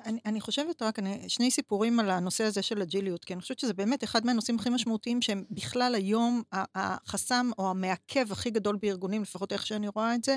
אני, 0.04 0.18
אני, 0.26 0.40
חושבת 0.40 0.82
רק, 0.82 0.98
אני, 0.98 1.28
שני 1.28 1.50
סיפורים 1.50 2.00
על 2.00 2.10
הנושא 2.10 2.44
הזה 2.44 2.62
של 2.62 2.82
אג'יליות, 2.82 3.24
כי 3.24 3.32
אני 3.32 3.42
חושבת 3.42 3.58
שזה 3.58 3.74
באמת 3.74 4.04
אחד 4.04 4.26
מהנושאים 4.26 4.58
הכי 4.58 4.70
משמעותיים 4.70 5.22
שהם 5.22 5.44
בכלל 5.50 5.94
היום 5.94 6.42
החסם 6.52 7.50
או 7.58 7.70
המעכב 7.70 8.32
הכי 8.32 8.50
גדול 8.50 8.76
בארגונים, 8.82 9.22
לפחות 9.22 9.52
איך 9.52 9.66
שאני 9.66 9.88
רואה 9.88 10.14
את 10.14 10.24
זה, 10.24 10.36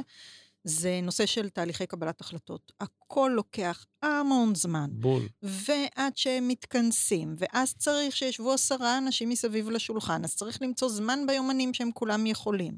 זה 0.63 0.99
נושא 1.03 1.25
של 1.25 1.49
תהליכי 1.49 1.85
קבלת 1.87 2.21
החלטות. 2.21 2.71
הכל 2.79 3.31
לוקח 3.35 3.85
המון 4.01 4.55
זמן, 4.55 4.89
בול. 4.93 5.23
ועד 5.41 6.17
שהם 6.17 6.47
מתכנסים, 6.47 7.35
ואז 7.37 7.73
צריך 7.73 8.15
שישבו 8.15 8.53
עשרה 8.53 8.97
אנשים 8.97 9.29
מסביב 9.29 9.69
לשולחן, 9.69 10.23
אז 10.23 10.35
צריך 10.35 10.61
למצוא 10.61 10.89
זמן 10.89 11.19
ביומנים 11.27 11.73
שהם 11.73 11.91
כולם 11.91 12.25
יכולים. 12.25 12.77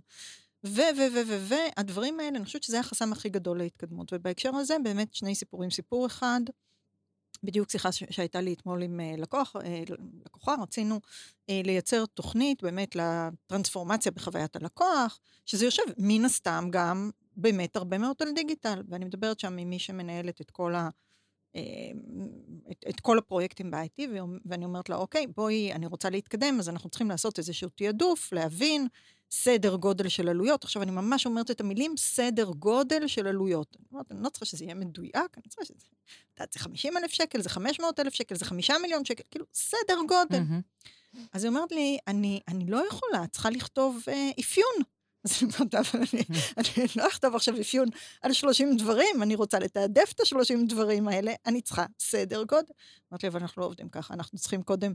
ו, 0.65 0.81
ו, 0.97 1.01
ו, 1.13 1.21
ו, 1.27 1.45
ו, 1.49 1.55
הדברים 1.77 2.19
האלה, 2.19 2.37
אני 2.37 2.45
חושבת 2.45 2.63
שזה 2.63 2.79
החסם 2.79 3.11
הכי 3.11 3.29
גדול 3.29 3.57
להתקדמות. 3.57 4.13
ובהקשר 4.13 4.55
הזה, 4.55 4.75
באמת 4.83 5.13
שני 5.13 5.35
סיפורים. 5.35 5.71
סיפור 5.71 6.05
אחד, 6.05 6.41
בדיוק 7.43 7.69
שיחה 7.69 7.91
ש- 7.91 8.03
שהייתה 8.09 8.41
לי 8.41 8.53
אתמול 8.53 8.81
עם 8.81 8.99
אה, 8.99 9.13
לקוח, 9.17 9.55
אה, 9.55 9.83
לקוחה, 10.25 10.55
רצינו 10.61 10.99
אה, 11.49 11.61
לייצר 11.63 12.05
תוכנית 12.05 12.63
באמת 12.63 12.95
לטרנספורמציה 12.95 14.11
בחוויית 14.11 14.55
הלקוח, 14.55 15.19
שזה 15.45 15.65
יושב 15.65 15.83
מן 15.97 16.25
הסתם 16.25 16.67
גם 16.71 17.09
באמת 17.37 17.75
הרבה 17.75 17.97
מאוד 17.97 18.15
על 18.19 18.31
דיגיטל, 18.35 18.83
ואני 18.89 19.05
מדברת 19.05 19.39
שם 19.39 19.57
עם 19.57 19.69
מי 19.69 19.79
שמנהלת 19.79 20.41
את 20.41 20.51
כל 20.51 20.75
ה... 20.75 20.89
אה, 21.55 21.61
את, 22.71 22.85
את 22.89 22.99
כל 22.99 23.17
הפרויקטים 23.17 23.71
ב-IT, 23.71 24.03
ואני 24.45 24.65
אומרת 24.65 24.89
לה, 24.89 24.95
אוקיי, 24.95 25.27
בואי, 25.27 25.73
אני 25.73 25.85
רוצה 25.85 26.09
להתקדם, 26.09 26.59
אז 26.59 26.69
אנחנו 26.69 26.89
צריכים 26.89 27.09
לעשות 27.09 27.39
איזשהו 27.39 27.69
תעדוף, 27.69 28.33
להבין 28.33 28.87
סדר 29.31 29.75
גודל 29.75 30.07
של 30.07 30.29
עלויות. 30.29 30.63
עכשיו, 30.63 30.81
אני 30.81 30.91
ממש 30.91 31.25
אומרת 31.25 31.51
את 31.51 31.61
המילים 31.61 31.97
סדר 31.97 32.51
גודל 32.51 33.07
של 33.07 33.27
עלויות. 33.27 33.77
אני 33.79 33.85
אומרת, 33.91 34.11
אני 34.11 34.23
לא 34.23 34.29
צריכה 34.29 34.45
שזה 34.45 34.63
יהיה 34.63 34.75
מדויק, 34.75 35.37
אני 35.37 35.47
צריכה 35.47 35.65
שזה... 35.65 35.87
את 36.33 36.39
יודעת, 36.39 36.53
זה 36.53 36.59
50 36.59 36.97
אלף 36.97 37.11
שקל, 37.11 37.41
זה 37.41 37.49
500 37.49 37.99
אלף 37.99 38.13
שקל, 38.13 38.35
זה 38.35 38.45
5 38.45 38.71
מיליון 38.81 39.05
שקל, 39.05 39.23
כאילו, 39.31 39.45
סדר 39.53 39.97
גודל. 40.07 40.39
מהמם. 40.39 40.61
אז 41.33 41.43
היא 41.43 41.49
אומרת 41.49 41.71
לי, 41.71 41.97
אני, 42.07 42.39
אני 42.47 42.65
לא 42.65 42.87
יכולה, 42.87 43.27
צריכה 43.27 43.49
לכתוב 43.49 43.99
אה, 44.07 44.29
אפיון. 44.39 44.73
אז 45.25 45.43
אני 46.57 46.87
לא 46.95 47.07
אכתוב 47.07 47.35
עכשיו 47.35 47.61
אפיון 47.61 47.87
על 48.21 48.33
30 48.33 48.77
דברים, 48.77 49.23
אני 49.23 49.35
רוצה 49.35 49.59
לתעדף 49.59 50.11
את 50.15 50.19
ה-30 50.19 50.55
דברים 50.67 51.07
האלה, 51.07 51.33
אני 51.45 51.61
צריכה 51.61 51.85
סדר 51.99 52.43
גודל. 52.43 52.71
אמרתי 53.11 53.25
לי, 53.25 53.31
אבל 53.31 53.39
אנחנו 53.39 53.61
לא 53.61 53.65
עובדים 53.65 53.89
ככה, 53.89 54.13
אנחנו 54.13 54.37
צריכים 54.37 54.63
קודם, 54.63 54.93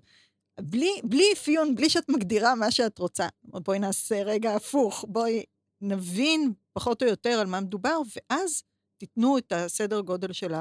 בלי, 0.61 0.91
בלי 1.05 1.25
אפיון, 1.33 1.75
בלי 1.75 1.91
שאת 1.91 2.09
מגדירה 2.09 2.55
מה 2.55 2.71
שאת 2.71 2.99
רוצה. 2.99 3.29
בואי 3.45 3.79
נעשה 3.79 4.23
רגע 4.23 4.55
הפוך, 4.55 5.05
בואי 5.09 5.45
נבין 5.81 6.53
פחות 6.73 7.03
או 7.03 7.09
יותר 7.09 7.41
על 7.41 7.47
מה 7.47 7.61
מדובר, 7.61 7.99
ואז 8.17 8.63
תיתנו 9.01 9.39
את 9.39 9.53
הסדר 9.53 10.01
גודל 10.01 10.33
של 10.33 10.55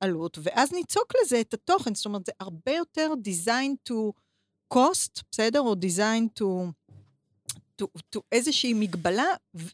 העלות, 0.00 0.38
ואז 0.42 0.72
ניצוק 0.72 1.12
לזה 1.22 1.40
את 1.40 1.54
התוכן, 1.54 1.94
זאת 1.94 2.06
אומרת, 2.06 2.26
זה 2.26 2.32
הרבה 2.40 2.72
יותר 2.72 3.12
design 3.24 3.90
to 3.90 4.12
cost, 4.74 5.22
בסדר? 5.30 5.60
או 5.60 5.72
design 5.72 6.40
to... 6.40 6.44
איזושהי 8.32 8.74
מגבלה, 8.74 9.26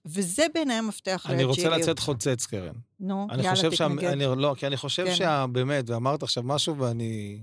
וזה 0.05 0.47
בעיניי 0.55 0.77
המפתח 0.77 1.27
אני 1.29 1.45
רוצה. 1.45 1.69
לצאת 1.69 1.99
חוצץ, 1.99 2.47
קרן. 2.47 2.75
נו, 3.01 3.27
אני 3.31 3.43
יאללה, 3.43 3.55
חושב 3.55 3.73
שה... 3.73 3.85
תתנגד. 3.89 4.05
אני, 4.05 4.25
לא, 4.37 4.55
כי 4.59 4.67
אני 4.67 4.77
חושב 4.77 5.05
כן. 5.05 5.15
שה... 5.15 5.47
באמת, 5.47 5.91
ואמרת 5.91 6.23
עכשיו 6.23 6.43
משהו 6.43 6.79
ואני... 6.79 7.41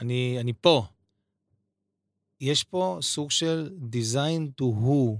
אני, 0.00 0.36
אני 0.40 0.52
פה. 0.60 0.84
יש 2.40 2.64
פה 2.64 2.98
סוג 3.02 3.30
של 3.30 3.70
design 3.92 4.62
to 4.62 4.64
who. 4.64 5.16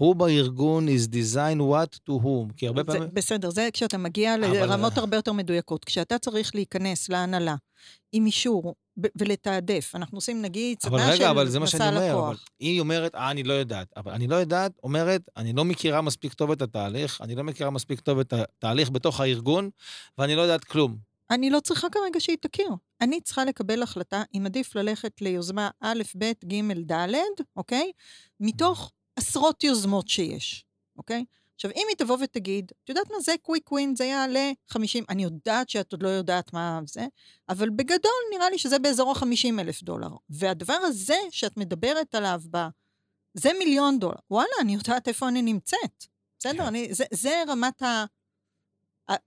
הוא 0.00 0.16
בארגון 0.16 0.88
is 0.88 1.08
design 1.08 1.58
what 1.58 1.98
to 2.10 2.22
whom. 2.24 2.54
כי 2.56 2.66
הרבה 2.66 2.82
זה, 2.82 2.92
פעמים... 2.92 3.08
בסדר, 3.12 3.50
זה 3.50 3.68
כשאתה 3.72 3.98
מגיע 3.98 4.34
אבל- 4.34 4.56
לרמות 4.56 4.98
הרבה 4.98 5.16
יותר 5.16 5.32
מדויקות. 5.32 5.84
כשאתה 5.84 6.18
צריך 6.18 6.54
להיכנס 6.54 7.08
להנהלה 7.08 7.54
עם 8.12 8.26
אישור 8.26 8.74
ולתעדף, 9.18 9.92
אנחנו 9.94 10.18
עושים 10.18 10.42
נגיד 10.42 10.78
אבל 10.84 10.98
סדנה 10.98 11.06
של 11.16 11.22
רגע, 11.22 11.30
אבל 11.30 11.48
זה 11.48 11.58
מה 11.58 11.66
שאני 11.66 11.84
מסע 11.84 11.90
אומר. 11.90 12.12
אבל 12.12 12.32
לקוח. 12.32 12.44
היא 12.60 12.80
אומרת, 12.80 13.14
אה, 13.14 13.30
אני 13.30 13.42
לא 13.42 13.52
יודעת. 13.52 13.86
אבל 13.96 14.12
אני 14.12 14.26
לא 14.26 14.36
יודעת, 14.36 14.72
אומרת, 14.82 15.22
אני 15.36 15.52
לא 15.52 15.64
מכירה 15.64 16.00
מספיק 16.02 16.34
טוב 16.34 16.50
את 16.50 16.62
התהליך, 16.62 17.20
אני 17.20 17.34
לא 17.34 17.44
מכירה 17.44 17.70
מספיק 17.70 18.00
טוב 18.00 18.18
את 18.18 18.32
התהליך 18.32 18.90
בתוך 18.90 19.20
הארגון, 19.20 19.70
ואני 20.18 20.36
לא 20.36 20.40
יודעת 20.42 20.64
כלום. 20.64 20.96
אני 21.30 21.50
לא 21.50 21.60
צריכה 21.60 21.88
כרגע 21.90 22.20
שהיא 22.20 22.36
תכיר. 22.40 22.68
אני 23.00 23.20
צריכה 23.20 23.44
לקבל 23.44 23.82
החלטה 23.82 24.22
אם 24.34 24.42
עדיף 24.46 24.74
ללכת 24.76 25.22
ליוזמה 25.22 25.70
א', 25.80 26.02
ב', 26.18 26.32
ג', 26.44 26.92
ד', 26.92 27.14
אוקיי? 27.56 27.90
מתוך 28.40 28.92
עשרות 29.20 29.64
יוזמות 29.64 30.08
שיש, 30.08 30.64
אוקיי? 30.96 31.24
עכשיו, 31.54 31.70
אם 31.70 31.86
היא 31.88 31.96
תבוא 31.96 32.16
ותגיד, 32.20 32.72
את 32.84 32.88
יודעת 32.88 33.10
מה, 33.10 33.20
זה 33.20 33.34
קוויק 33.42 33.72
ווין, 33.72 33.96
זה 33.96 34.04
יעלה 34.04 34.52
50, 34.68 35.04
אני 35.08 35.22
יודעת 35.22 35.68
שאת 35.68 35.92
עוד 35.92 36.02
לא 36.02 36.08
יודעת 36.08 36.52
מה 36.52 36.80
זה, 36.86 37.06
אבל 37.48 37.70
בגדול 37.70 38.20
נראה 38.34 38.50
לי 38.50 38.58
שזה 38.58 38.78
באזור 38.78 39.10
ה-50 39.10 39.60
אלף 39.60 39.82
דולר. 39.82 40.08
והדבר 40.30 40.74
הזה 40.82 41.16
שאת 41.30 41.56
מדברת 41.56 42.14
עליו 42.14 42.40
ב... 42.50 42.58
זה 43.34 43.50
מיליון 43.58 43.98
דולר. 43.98 44.18
וואלה, 44.30 44.52
אני 44.60 44.74
יודעת 44.74 45.08
איפה 45.08 45.28
אני 45.28 45.42
נמצאת. 45.42 46.04
בסדר? 46.38 46.52
כן. 46.58 46.60
אני, 46.60 46.94
זה, 46.94 47.04
זה 47.12 47.42
רמת. 47.48 47.82
ה- 47.82 48.04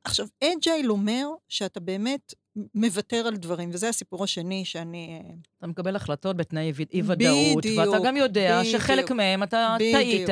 עכשיו, 0.04 0.28
אג'ייל 0.44 0.91
אומר 0.91 1.28
שאתה 1.50 1.80
באמת 1.80 2.34
מוותר 2.76 3.28
על 3.28 3.38
דברים, 3.38 3.70
וזה 3.74 3.89
הסיפור 3.89 4.24
השני 4.24 4.66
שאני... 4.66 5.22
אה, 5.26 5.34
אתה 5.58 5.68
מקבל 5.68 5.95
החלטות 5.95 6.38
בתנאי 6.38 6.72
אי-ודאות, 6.93 7.58
בדיוק, 7.58 7.88
ואתה 7.88 8.04
גם 8.06 8.18
יודע 8.18 8.60
בדיוק. 8.60 8.82
שחלק 8.82 9.12
מהם 9.12 9.43
אתה 9.43 9.76
בדיוק. 9.80 9.95
טעית, 9.95 10.30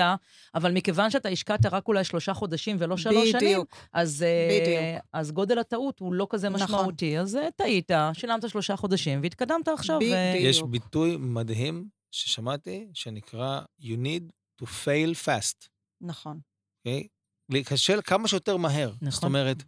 אבל 0.56 0.72
מכיוון 0.72 1.12
שאתה 1.12 1.30
השקעת 1.30 1.66
רק 1.66 1.88
אולי 1.88 2.04
שלושה 2.04 2.34
חודשים 2.34 2.78
ולא 2.80 2.98
שלוש 2.98 3.32
שנים, 3.32 3.48
בדיוק. 3.48 3.76
אז, 3.94 4.24
אה, 4.24 4.60
בדיוק. 4.62 5.06
אז 5.14 5.32
גודל 5.32 5.60
הטעות 5.60 6.00
הוא 6.00 6.14
לא 6.14 6.28
כזה 6.30 6.50
נכון. 6.50 6.64
משמעותי. 6.64 7.20
אז 7.20 7.36
אה, 7.36 7.48
טעית, 7.56 7.92
שילמת 8.14 8.50
שלושה 8.50 8.76
חודשים 8.76 9.20
והתקדמת 9.24 9.68
עכשיו. 9.68 9.98
בדיוק. 10.00 10.14
ו- 10.14 10.38
יש 10.38 10.62
ביטוי 10.62 11.18
מדהים 11.20 11.86
ששמעתי, 12.12 12.88
שנקרא 12.94 13.62
You 13.82 13.96
need 14.04 14.24
to 14.62 14.66
fail 14.66 15.26
fast, 15.26 15.68
נכון. 16.02 16.40
אוקיי? 16.80 17.08
להיכשל 17.50 18.00
כמה 18.04 18.28
שיותר 18.28 18.58
מהר. 18.58 18.90
נכון. 19.02 19.12
זאת 19.12 19.24
אומרת, 19.24 19.64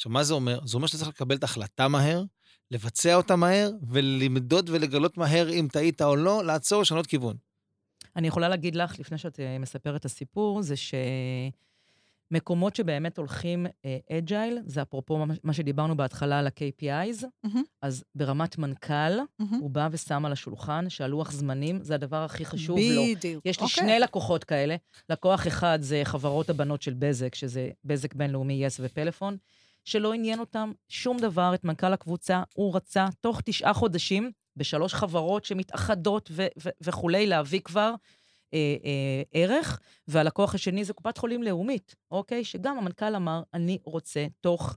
עכשיו, 0.00 0.12
מה 0.12 0.22
זה 0.24 0.34
אומר? 0.34 0.60
זה 0.66 0.76
אומר 0.76 0.86
שאתה 0.86 0.98
צריך 0.98 1.10
לקבל 1.10 1.36
את 1.36 1.42
ההחלטה 1.42 1.88
מהר, 1.88 2.22
לבצע 2.70 3.14
אותה 3.14 3.36
מהר, 3.36 3.70
ולמדוד 3.88 4.70
ולגלות 4.70 5.16
מהר 5.18 5.50
אם 5.50 5.68
טעית 5.72 6.02
או 6.02 6.16
לא, 6.16 6.44
לעצור, 6.44 6.82
לשנות 6.82 7.06
כיוון. 7.06 7.36
אני 8.16 8.28
יכולה 8.28 8.48
להגיד 8.48 8.74
לך, 8.76 8.98
לפני 8.98 9.18
שאת 9.18 9.40
אה, 9.40 9.58
מספרת 9.58 10.00
את 10.00 10.04
הסיפור, 10.04 10.62
זה 10.62 10.74
שמקומות 12.30 12.76
שבאמת 12.76 13.18
הולכים 13.18 13.66
אג'ייל, 14.12 14.58
זה 14.66 14.82
אפרופו 14.82 15.26
מה- 15.42 15.52
שדיברנו 15.52 15.96
בהתחלה 15.96 16.38
על 16.38 16.46
ה-KPIs, 16.46 17.24
מהמם. 17.44 17.62
אז 17.82 18.04
ברמת 18.14 18.58
מנכ"ל, 18.58 18.94
מהמם. 19.38 19.58
הוא 19.60 19.70
בא 19.70 19.88
ושם 19.92 20.26
על 20.26 20.32
השולחן 20.32 20.88
שהלוח 20.88 21.32
זמנים 21.32 21.78
זה 21.82 21.94
הדבר 21.94 22.24
הכי 22.24 22.44
חשוב 22.44 22.78
לו. 22.78 23.02
בדיוק. 23.16 23.46
יש 23.46 23.60
לי 23.60 23.64
אוקיי. 23.66 23.84
שני 23.84 23.98
לקוחות 24.00 24.44
כאלה. 24.44 24.76
לקוח 25.08 25.46
אחד 25.46 25.78
זה 25.82 26.00
חברות 26.04 26.50
הבנות 26.50 26.82
של 26.82 26.94
בזק, 26.98 27.34
שזה 27.34 27.70
בזק 27.84 28.14
בינלאומי, 28.14 28.64
יס 28.64 28.80
ופלאפון, 28.82 29.36
שלא 29.84 30.12
עניין 30.12 30.40
אותם 30.40 30.72
שום 30.88 31.16
דבר, 31.18 31.54
את 31.54 31.64
מנכ"ל 31.64 31.92
הקבוצה, 31.92 32.42
הוא 32.54 32.76
רצה 32.76 33.08
תוך 33.20 33.40
תשעה 33.44 33.74
חודשים, 33.74 34.30
בשלוש 34.56 34.94
חברות 34.94 35.44
שמתאחדות 35.44 36.28
ו- 36.32 36.46
ו- 36.62 36.68
וכולי, 36.80 37.26
להביא 37.26 37.60
כבר 37.60 37.94
אה, 38.54 38.76
אה, 38.84 39.22
ערך, 39.32 39.80
והלקוח 40.08 40.54
השני 40.54 40.84
זה 40.84 40.92
קופת 40.92 41.18
חולים 41.18 41.42
לאומית, 41.42 41.94
אוקיי? 42.10 42.44
שגם 42.44 42.78
המנכ"ל 42.78 43.16
אמר, 43.16 43.42
אני 43.54 43.78
רוצה 43.84 44.26
תוך 44.40 44.76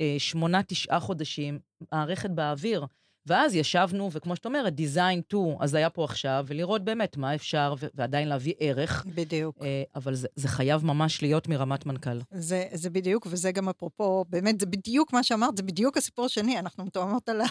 אה, 0.00 0.16
שמונה, 0.18 0.62
תשעה 0.62 1.00
חודשים, 1.00 1.58
מערכת 1.92 2.30
באוויר. 2.30 2.86
ואז 3.28 3.54
ישבנו, 3.54 4.12
וכמו 4.12 4.36
שאת 4.36 4.46
אומרת, 4.46 4.72
design 4.72 5.34
to, 5.34 5.38
אז 5.60 5.74
היה 5.74 5.90
פה 5.90 6.04
עכשיו, 6.04 6.44
ולראות 6.48 6.84
באמת 6.84 7.16
מה 7.16 7.34
אפשר, 7.34 7.74
ועדיין 7.94 8.28
להביא 8.28 8.54
ערך, 8.58 9.04
בדיוק. 9.14 9.56
אה, 9.62 9.82
אבל 9.94 10.14
זה, 10.14 10.28
זה 10.36 10.48
חייב 10.48 10.84
ממש 10.84 11.22
להיות 11.22 11.48
מרמת 11.48 11.86
מנכ"ל. 11.86 12.18
זה, 12.30 12.64
זה 12.72 12.90
בדיוק, 12.90 13.26
וזה 13.30 13.52
גם 13.52 13.68
אפרופו, 13.68 14.24
באמת, 14.28 14.60
זה 14.60 14.66
בדיוק 14.66 15.12
מה 15.12 15.22
שאמרת, 15.22 15.56
זה 15.56 15.62
בדיוק 15.62 15.96
הסיפור 15.96 16.24
השני, 16.24 16.58
אנחנו 16.58 16.84
מתואמות 16.84 17.28
על, 17.28 17.40
ה... 17.40 17.44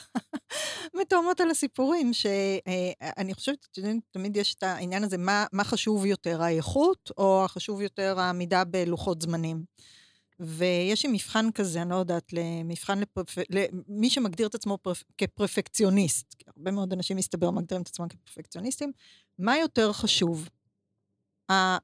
מתואמות 1.02 1.42
על 1.42 1.50
הסיפורים, 1.50 2.14
שאני 2.14 3.34
חושבת, 3.34 3.68
אתם 3.72 3.82
יודעים, 3.82 4.00
תמיד 4.12 4.38
יש 4.38 4.56
את 4.56 4.64
העניין 4.64 5.04
הזה, 5.04 5.18
מה, 5.18 5.46
מה 5.54 5.64
חשוב 5.64 6.06
יותר, 6.06 6.44
האיכות, 6.44 7.12
או 7.18 7.46
החשוב 7.46 7.82
יותר 7.82 8.20
העמידה 8.20 8.64
בלוחות 8.64 9.22
זמנים. 9.22 9.64
ויש 10.40 11.06
לי 11.06 11.12
מבחן 11.12 11.52
כזה, 11.52 11.82
אני 11.82 11.90
לא 11.90 11.96
יודעת, 11.96 12.34
למבחן 12.34 13.00
לפרפ... 13.00 13.36
למי 13.88 14.10
שמגדיר 14.10 14.48
את 14.48 14.56
עצמו 14.56 14.78
פרפ... 14.78 15.04
כפרפקציוניסט, 15.18 16.34
כי 16.34 16.46
הרבה 16.58 16.72
מאוד 16.72 16.94
אנשים, 16.94 17.18
מסתבר, 17.18 17.52
מגדירים 17.52 17.82
את 17.82 17.88
עצמם 17.88 18.08
כפרפקציוניסטים, 18.08 18.92
מה 19.40 19.58
יותר 19.58 19.94
חשוב? 19.94 20.50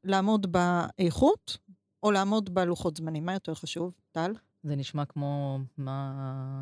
לעמוד 0.03 0.51
באיכות 0.51 1.57
או 2.03 2.11
לעמוד 2.11 2.53
בלוחות 2.53 2.97
זמנים? 2.97 3.25
מה 3.25 3.33
יותר 3.33 3.53
חשוב, 3.53 3.93
טל? 4.11 4.33
זה 4.63 4.75
נשמע 4.75 5.05
כמו 5.05 5.59
מה, 5.77 6.13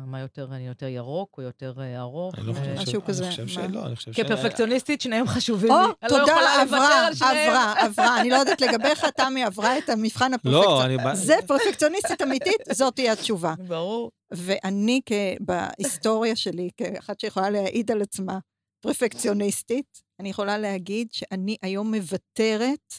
מה 0.06 0.20
יותר, 0.20 0.48
אני 0.52 0.66
יותר 0.66 0.86
ירוק 0.86 1.34
או 1.38 1.42
יותר 1.42 1.74
אה, 1.80 2.00
ארוך. 2.00 2.34
אני 2.34 2.46
לא 2.46 2.52
חושב 2.52 2.74
משהו 2.82 3.04
כזה, 3.04 3.24
אני 3.24 3.30
חושב 3.30 3.42
מה? 3.42 3.68
שלא, 3.68 3.86
אני 3.86 3.96
חושב 3.96 4.12
ש... 4.12 4.20
כפרפקציוניסטית, 4.20 5.00
שניהם 5.00 5.26
חשובים 5.26 5.70
או, 5.70 5.76
לי. 5.78 5.84
אני 5.84 6.12
לא 6.12 6.18
תודה, 6.18 6.62
עברה, 6.62 7.14
שניהם. 7.14 7.50
עברה, 7.50 7.74
עברה. 7.84 8.20
אני 8.20 8.30
לא 8.30 8.36
יודעת 8.36 8.60
לגביך, 8.60 9.04
תמי 9.04 9.44
עברה 9.44 9.78
את 9.78 9.88
המבחן 9.88 10.30
לא, 10.44 10.80
הפרפקציוניסט. 10.88 11.06
אני... 11.06 11.16
זה 11.16 11.34
פרפקציוניסטית 11.46 12.22
אמיתית, 12.22 12.60
זאת 12.72 12.94
תהיה 12.94 13.12
התשובה. 13.12 13.54
ברור. 13.66 14.10
ואני. 14.30 15.00
בהיסטוריה 15.40 16.36
שלי, 16.36 16.70
כאחת 16.76 17.20
שיכולה 17.20 17.50
להעיד 17.50 17.90
על 17.90 18.02
עצמה, 18.02 18.38
פרפקציוניסטית, 18.80 20.02
אני 20.20 20.30
יכולה 20.30 20.58
להגיד 20.58 21.08
שאני 21.12 21.56
היום 21.62 21.94
מוותרת 21.94 22.94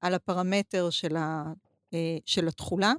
על 0.00 0.14
הפרמטר 0.14 0.90
של, 0.90 1.16
ה... 1.16 1.52
אה, 1.94 2.16
של 2.26 2.48
התכולה, 2.48 2.92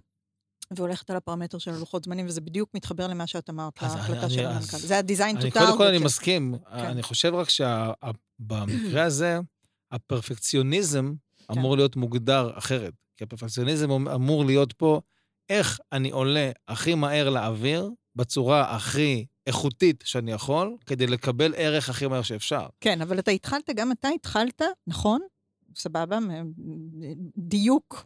והולכת 0.79 1.09
על 1.09 1.15
הפרמטר 1.15 1.57
של 1.57 1.71
הלוחות 1.71 2.03
זמנים, 2.03 2.25
וזה 2.27 2.41
בדיוק 2.41 2.69
מתחבר 2.73 3.07
למה 3.07 3.27
שאת 3.27 3.49
אמרת, 3.49 3.81
להחלטה 3.81 4.29
של 4.29 4.45
המנכ"ל. 4.45 4.77
זה 4.77 4.97
ה-design 4.97 5.37
to 5.37 5.45
target. 5.45 5.51
קודם 5.59 5.77
כל 5.77 5.87
אני 5.87 5.97
מסכים. 5.97 6.55
כן. 6.71 6.77
אני 6.77 7.03
חושב 7.03 7.33
רק 7.33 7.47
שבמקרה 7.49 9.03
הזה, 9.09 9.39
הפרפקציוניזם 9.91 11.13
כן. 11.47 11.53
אמור 11.59 11.77
להיות 11.77 11.95
מוגדר 11.95 12.51
אחרת. 12.57 12.93
כי 13.17 13.23
הפרפקציוניזם 13.23 13.91
אמ- 13.91 14.07
אמור 14.07 14.45
להיות 14.45 14.73
פה 14.73 15.01
איך 15.49 15.79
אני 15.91 16.09
עולה 16.11 16.51
הכי 16.67 16.95
מהר 16.95 17.29
לאוויר, 17.29 17.89
בצורה 18.15 18.75
הכי 18.75 19.25
איכותית 19.47 20.03
שאני 20.05 20.31
יכול, 20.31 20.77
כדי 20.85 21.07
לקבל 21.07 21.53
ערך 21.57 21.89
הכי 21.89 22.07
מהר 22.07 22.21
שאפשר. 22.21 22.65
כן, 22.81 23.01
אבל 23.01 23.19
אתה 23.19 23.31
התחלת, 23.31 23.69
גם 23.75 23.91
אתה 23.91 24.07
התחלת, 24.07 24.61
נכון? 24.87 25.21
סבבה, 25.75 26.19
דיוק 27.37 28.05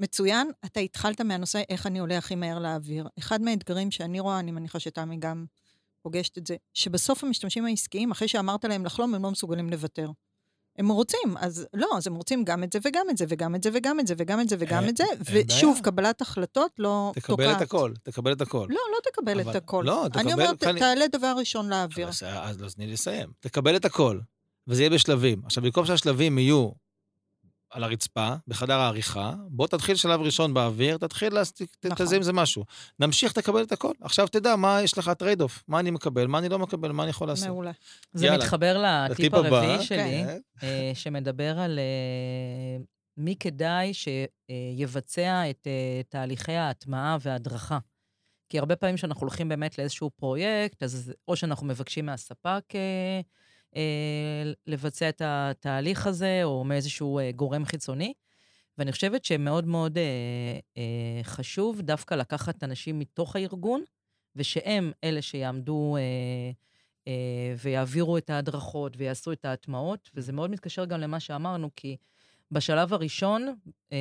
מצוין. 0.00 0.50
אתה 0.64 0.80
התחלת 0.80 1.20
מהנושא 1.20 1.62
איך 1.68 1.86
אני 1.86 1.98
עולה 1.98 2.18
הכי 2.18 2.34
מהר 2.34 2.58
לאוויר. 2.58 3.08
אחד 3.18 3.42
מהאתגרים 3.42 3.90
שאני 3.90 4.20
רואה, 4.20 4.38
אני 4.38 4.50
מניחה 4.52 4.80
שתמי 4.80 5.16
גם 5.16 5.44
פוגשת 6.02 6.38
את 6.38 6.46
זה, 6.46 6.56
שבסוף 6.74 7.24
המשתמשים 7.24 7.64
העסקיים, 7.64 8.10
אחרי 8.10 8.28
שאמרת 8.28 8.64
להם 8.64 8.84
לחלום, 8.86 9.14
הם 9.14 9.22
לא 9.22 9.30
מסוגלים 9.30 9.70
לוותר. 9.70 10.10
הם 10.78 10.88
רוצים, 10.88 11.36
אז 11.38 11.66
לא, 11.74 11.88
אז 11.96 12.06
הם 12.06 12.14
רוצים 12.14 12.44
גם 12.44 12.64
את 12.64 12.72
זה 12.72 12.78
וגם 12.84 13.06
את 13.10 13.16
זה 13.18 13.24
וגם 13.28 13.54
את 13.54 13.62
זה 13.62 13.70
וגם 13.72 14.00
את 14.00 14.06
זה 14.06 14.14
וגם 14.18 14.40
את 14.40 14.48
זה 14.48 14.56
וגם 14.58 14.88
את 14.88 14.96
זה, 14.96 15.04
ושוב. 15.32 15.80
קבלת 15.82 16.20
החלטות 16.20 16.70
לא 16.78 17.12
תקבל 17.14 17.36
תוקעת. 17.44 17.56
את 17.56 17.62
הכל, 17.62 17.92
תקבל 18.02 18.32
את 18.32 18.40
הכל. 18.40 18.66
לא, 18.70 18.80
לא 18.92 19.10
תקבל 19.10 19.40
את 19.40 19.54
הכל. 19.54 19.82
לא, 19.86 20.02
אני 20.06 20.10
תקבל- 20.10 20.32
אומרת, 20.32 20.60
כאן- 20.64 20.78
תעלה 20.78 21.04
דבר 21.12 21.34
ראשון 21.38 21.68
לאוויר. 21.68 22.08
אז 22.08 22.74
תני 22.74 22.86
לי 22.86 22.92
לסיים. 22.92 23.28
תקבל 23.40 23.76
את 23.76 23.84
הכל, 23.84 24.18
וזה 24.68 24.82
יהיה 24.82 24.90
בשלבים. 24.90 25.42
עכשיו, 25.44 25.62
במקום 25.62 25.86
שהשלבים 25.86 26.38
יהיו 26.38 26.68
על 27.76 27.84
הרצפה, 27.84 28.34
בחדר 28.48 28.74
העריכה, 28.78 29.32
בוא 29.48 29.66
תתחיל 29.66 29.96
שלב 29.96 30.20
ראשון 30.20 30.54
באוויר, 30.54 30.96
תתחיל, 30.98 31.34
להס- 31.34 31.52
ת- 31.52 31.86
נכון. 31.86 32.06
תזים 32.06 32.22
זה 32.22 32.32
משהו. 32.32 32.64
נמשיך, 32.98 33.32
תקבל 33.32 33.62
את 33.62 33.72
הכל. 33.72 33.92
עכשיו 34.00 34.28
תדע 34.28 34.56
מה 34.56 34.82
יש 34.82 34.98
לך 34.98 35.08
trade-off, 35.10 35.64
מה 35.68 35.80
אני 35.80 35.90
מקבל, 35.90 36.26
מה 36.26 36.38
אני 36.38 36.48
לא 36.48 36.58
מקבל, 36.58 36.92
מה 36.92 37.02
אני 37.02 37.10
יכול 37.10 37.28
לעשות. 37.28 37.48
מעולה. 37.48 37.70
זה 38.12 38.26
יאללה. 38.26 38.38
מתחבר 38.38 38.82
לטיפ 39.10 39.34
הרביעי 39.34 39.82
שלי, 39.82 40.22
כן. 40.26 40.38
אה, 40.62 40.90
שמדבר 40.94 41.58
על 41.58 41.78
אה, 41.78 42.82
מי 43.16 43.36
כדאי 43.36 43.92
שיבצע 43.94 45.50
את 45.50 45.66
אה, 45.66 46.00
תהליכי 46.08 46.52
ההטמעה 46.52 47.16
וההדרכה. 47.20 47.78
כי 48.48 48.58
הרבה 48.58 48.76
פעמים 48.76 48.96
כשאנחנו 48.96 49.20
הולכים 49.20 49.48
באמת 49.48 49.78
לאיזשהו 49.78 50.10
פרויקט, 50.10 50.82
אז 50.82 51.12
או 51.28 51.36
שאנחנו 51.36 51.66
מבקשים 51.66 52.06
מהספק 52.06 52.62
לבצע 54.66 55.08
את 55.08 55.22
התהליך 55.24 56.06
הזה, 56.06 56.40
או 56.44 56.64
מאיזשהו 56.64 57.18
אה, 57.18 57.30
גורם 57.32 57.64
חיצוני. 57.64 58.12
ואני 58.78 58.92
חושבת 58.92 59.24
שמאוד 59.24 59.66
מאוד 59.66 59.98
אה, 59.98 60.02
אה, 60.76 61.22
חשוב 61.22 61.80
דווקא 61.80 62.14
לקחת 62.14 62.64
אנשים 62.64 62.98
מתוך 62.98 63.36
הארגון, 63.36 63.82
ושהם 64.36 64.92
אלה 65.04 65.22
שיעמדו 65.22 65.96
אה, 65.96 66.02
אה, 67.08 67.54
ויעבירו 67.62 68.18
את 68.18 68.30
ההדרכות 68.30 68.92
ויעשו 68.96 69.32
את 69.32 69.44
ההטמעות, 69.44 70.10
וזה 70.14 70.32
מאוד 70.32 70.50
מתקשר 70.50 70.84
גם 70.84 71.00
למה 71.00 71.20
שאמרנו, 71.20 71.70
כי 71.76 71.96
בשלב 72.50 72.92
הראשון 72.92 73.54
אה, 73.92 73.98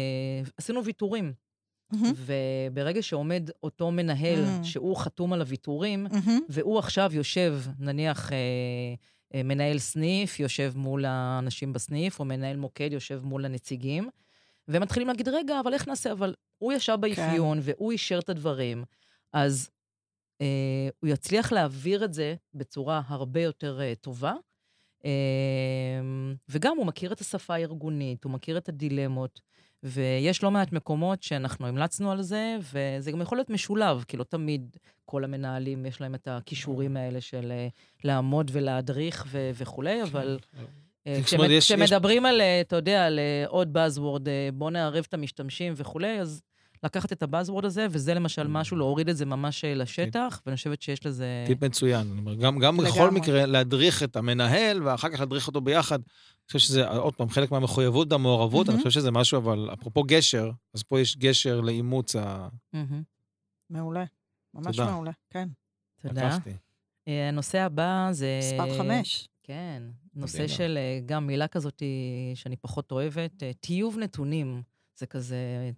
עשינו 0.57 0.85
ויתורים, 0.85 1.33
מהמם. 1.91 2.13
וברגע 2.17 3.01
שעומד 3.01 3.49
אותו 3.63 3.91
מנהל, 3.91 4.43
Mm. 4.45 4.63
שהוא 4.63 4.97
חתום 4.97 5.33
על 5.33 5.41
הוויתורים, 5.41 6.03
מהמם. 6.03 6.39
והוא 6.49 6.79
עכשיו 6.79 7.09
יושב, 7.13 7.59
נניח, 7.79 8.31
אה, 8.31 8.37
אה, 8.37 8.93
מנהל 9.33 9.79
סניף 9.79 10.39
יושב 10.39 10.73
מול 10.75 11.05
האנשים 11.05 11.73
בסניף, 11.73 12.19
או 12.19 12.25
מנהל 12.25 12.57
מוקד 12.57 12.93
יושב 12.93 13.21
מול 13.23 13.45
הנציגים, 13.45 14.09
והם 14.67 14.81
מתחילים 14.81 15.07
להגיד, 15.07 15.27
רגע, 15.29 15.59
אבל 15.59 15.73
איך 15.73 15.87
נעשה? 15.87 16.11
אבל 16.11 16.33
הוא 16.57 16.73
ישב 16.73 16.97
באפיון, 16.99 17.59
והוא 17.61 17.91
אישר 17.91 18.19
את 18.19 18.29
הדברים, 18.29 18.83
אז 19.33 19.69
אה, 20.41 20.89
הוא 20.99 21.09
יצליח 21.09 21.51
להעביר 21.51 22.05
את 22.05 22.13
זה 22.13 22.35
בצורה 22.53 23.01
הרבה 23.07 23.41
יותר 23.41 23.81
אה, 23.81 23.93
טובה. 24.01 24.33
אה, 25.05 25.11
וגם 26.49 26.77
הוא 26.77 26.85
מכיר 26.85 27.13
את 27.13 27.21
השפה 27.21 27.53
הארגונית, 27.53 28.23
הוא 28.23 28.31
מכיר 28.31 28.57
את 28.57 28.69
הדילמות, 28.69 29.41
ויש 29.85 30.43
לא 30.43 30.51
מעט 30.51 30.71
מקומות 30.71 31.23
שאנחנו 31.23 31.67
המלצנו 31.67 32.11
על 32.11 32.21
זה, 32.21 32.57
וזה 32.73 33.11
גם 33.11 33.21
יכול 33.21 33.37
להיות 33.37 33.49
משולב, 33.49 34.03
כי 34.07 34.17
לא 34.17 34.23
תמיד 34.23 34.77
כל 35.05 35.23
המנהלים 35.23 35.85
יש 35.85 36.01
להם 36.01 36.15
את 36.15 36.27
הכישורים 36.27 36.97
האלה 36.97 37.21
של 37.21 37.51
אה, 37.51 37.67
לעמוד 38.03 38.51
ולהדריך 38.53 39.25
ו- 39.27 39.49
וכולי, 39.53 40.03
אבל 40.03 40.39
אה, 41.07 41.19
כשמדברים 41.59 42.25
על, 42.25 42.41
אה, 42.41 42.61
אתה 42.61 42.75
יודע, 42.75 43.05
על 43.05 43.19
עוד 43.47 43.77
buzzword, 43.77 44.27
בוא 44.53 44.71
נערב 44.71 45.05
את 45.07 45.13
המשתמשים 45.13 45.73
וכולי, 45.75 46.19
אז 46.19 46.41
לקחת 46.83 47.11
את 47.11 47.23
הבאזוורד 47.23 47.65
הזה, 47.65 47.87
וזה 47.89 48.13
למשל 48.13 48.47
משהו, 48.47 48.77
להוריד 48.77 49.09
את 49.09 49.17
זה 49.17 49.25
ממש 49.25 49.65
לשטח, 49.67 50.41
ואני 50.45 50.57
חושבת 50.57 50.81
שיש 50.81 51.05
לזה... 51.05 51.43
טיפ 51.47 51.63
מצוין. 51.63 52.25
גם, 52.39 52.59
גם 52.59 52.77
בכל. 52.77 53.11
מקרה, 53.11 53.45
להדריך 53.45 54.03
את 54.03 54.15
המנהל, 54.15 54.83
ואחר 54.83 55.09
כך 55.09 55.19
להדריך 55.19 55.47
אותו 55.47 55.61
ביחד. 55.61 55.99
אני 56.45 56.59
חושב 56.59 56.59
שזה, 56.59 56.87
עוד 56.87 57.15
פעם, 57.15 57.29
חלק 57.29 57.51
מהמחויבות 57.51 58.11
והמעורבות, 58.11 58.69
אני. 58.69 58.77
חושב 58.77 58.89
שזה 58.89 59.11
משהו, 59.11 59.37
אבל 59.37 59.69
אפרופו 59.73 60.03
גשר, 60.03 60.51
אז 60.73 60.83
פה 60.83 60.99
יש 60.99 61.17
גשר 61.17 61.61
לאימוץ 61.61 62.15
ה... 62.15 62.47
מעולה. 63.69 64.03
ממש 64.53 64.77
תודה. 64.77 64.91
מעולה, 64.91 65.11
כן. 65.29 65.49
תודה. 66.01 66.27
לקחתי. 66.27 66.51
אה, 67.07 67.29
הנושא 67.29 67.59
הבא 67.59 68.07
זה... 68.11 68.39
מספר 68.39 68.77
חמש. 68.77 69.29
כן, 69.43 69.83
נושא. 70.13 70.47
של 70.47 70.77
אה, 70.77 70.99
גם 71.05 71.27
מילה 71.27 71.47
כזאת 71.47 71.83
שאני 72.35 72.55
פחות 72.55 72.91
אוהבת, 72.91 73.43
אה, 73.43 73.51
טיוב 73.53 73.97
נתונים. 73.97 74.61
זה 74.95 75.05
כזה... 75.05 75.71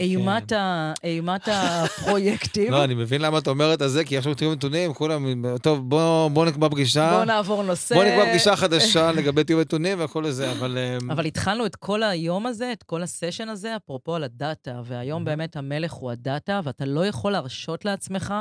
אימת, 0.00 0.52
ה... 0.52 0.92
אימת 1.04 1.48
הפרויקטים. 1.52 2.66
כן. 2.66 2.72
לא, 2.76 2.84
אני 2.84 2.94
מבין 2.94 3.20
למה 3.20 3.38
את 3.38 3.48
אומרת 3.48 3.82
את 3.82 3.90
זה, 3.90 4.04
כי 4.04 4.18
עכשיו 4.18 4.34
תהיו 4.34 4.52
נתונים, 4.52 4.94
כולם, 4.94 5.56
טוב, 5.58 5.90
בוא, 5.90 6.28
בוא 6.28 6.46
נקבע 6.46 6.68
פגישה. 6.68 7.10
בואו 7.10 7.24
נעבור 7.24 7.62
נושא. 7.62 7.94
בוא 7.94 8.04
נקבע 8.04 8.30
פגישה 8.30 8.56
חדשה 8.56 9.12
לגבי 9.16 9.44
תיאום 9.44 9.60
נתונים 9.60 9.98
והכל 9.98 10.24
לזה, 10.28 10.52
אבל... 10.52 10.78
אמ, 10.78 11.10
אבל 11.10 11.24
התחלנו 11.26 11.66
את 11.66 11.76
כל 11.76 12.02
היום 12.02 12.46
הזה, 12.46 12.72
את 12.72 12.82
כל 12.82 13.02
הסשן 13.02 13.48
הזה, 13.48 13.76
אפרופו 13.76 14.14
על 14.14 14.24
הדאטה, 14.24 14.80
והיום 14.84 15.22
Mhm. 15.22 15.26
באמת 15.26 15.56
המלך 15.56 15.92
הוא 15.92 16.10
הדאטה, 16.10 16.60
ואתה 16.64 16.84
לא 16.84 17.06
יכול 17.06 17.32
להרשות 17.32 17.84
לעצמך 17.84 18.34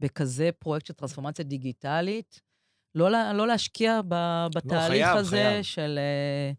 בכזה 0.00 0.50
פרויקט 0.58 0.86
של 0.86 0.94
טרנספורמציה 0.94 1.44
דיגיטלית, 1.44 2.40
לא, 2.94 3.10
לא 3.34 3.46
להשקיע 3.46 4.00
ב, 4.08 4.46
בתהליך 4.54 5.06
חייב, 5.06 5.16
הזה 5.16 5.36
חייב. 5.36 5.62
של... 5.62 5.98
אה, 5.98 6.52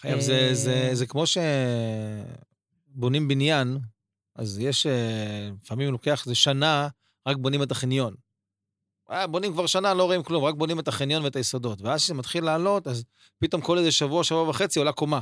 חייב, 0.00 0.20
זה, 0.20 0.46
אה, 0.48 0.54
זה, 0.54 0.90
זה 0.92 1.06
כמו 1.06 1.24
שבונים 2.96 3.28
בניין, 3.28 3.78
אז 4.36 4.58
יש, 4.58 4.86
אה, 4.86 5.50
לפעמים 5.62 5.92
לוקח 5.92 6.24
איזה 6.24 6.34
שנה, 6.34 6.88
רק 7.28 7.36
בונים 7.36 7.62
את 7.62 7.70
החניון. 7.70 8.14
אה, 9.10 9.26
בונים 9.26 9.52
כבר 9.52 9.66
שנה, 9.66 9.94
לא 9.94 10.04
רואים 10.04 10.22
כלום, 10.22 10.44
רק 10.44 10.54
בונים 10.54 10.78
את 10.78 10.88
החניון 10.88 11.24
ואת 11.24 11.36
היסודות. 11.36 11.82
ואז 11.82 12.00
כשזה 12.00 12.14
מתחיל 12.14 12.44
לעלות, 12.44 12.86
אז 12.86 13.04
פתאום 13.38 13.62
כל 13.62 13.78
איזה 13.78 13.92
שבוע, 13.92 14.24
שבוע 14.24 14.48
וחצי 14.48 14.78
עולה 14.78 14.92
קומה 14.92 15.20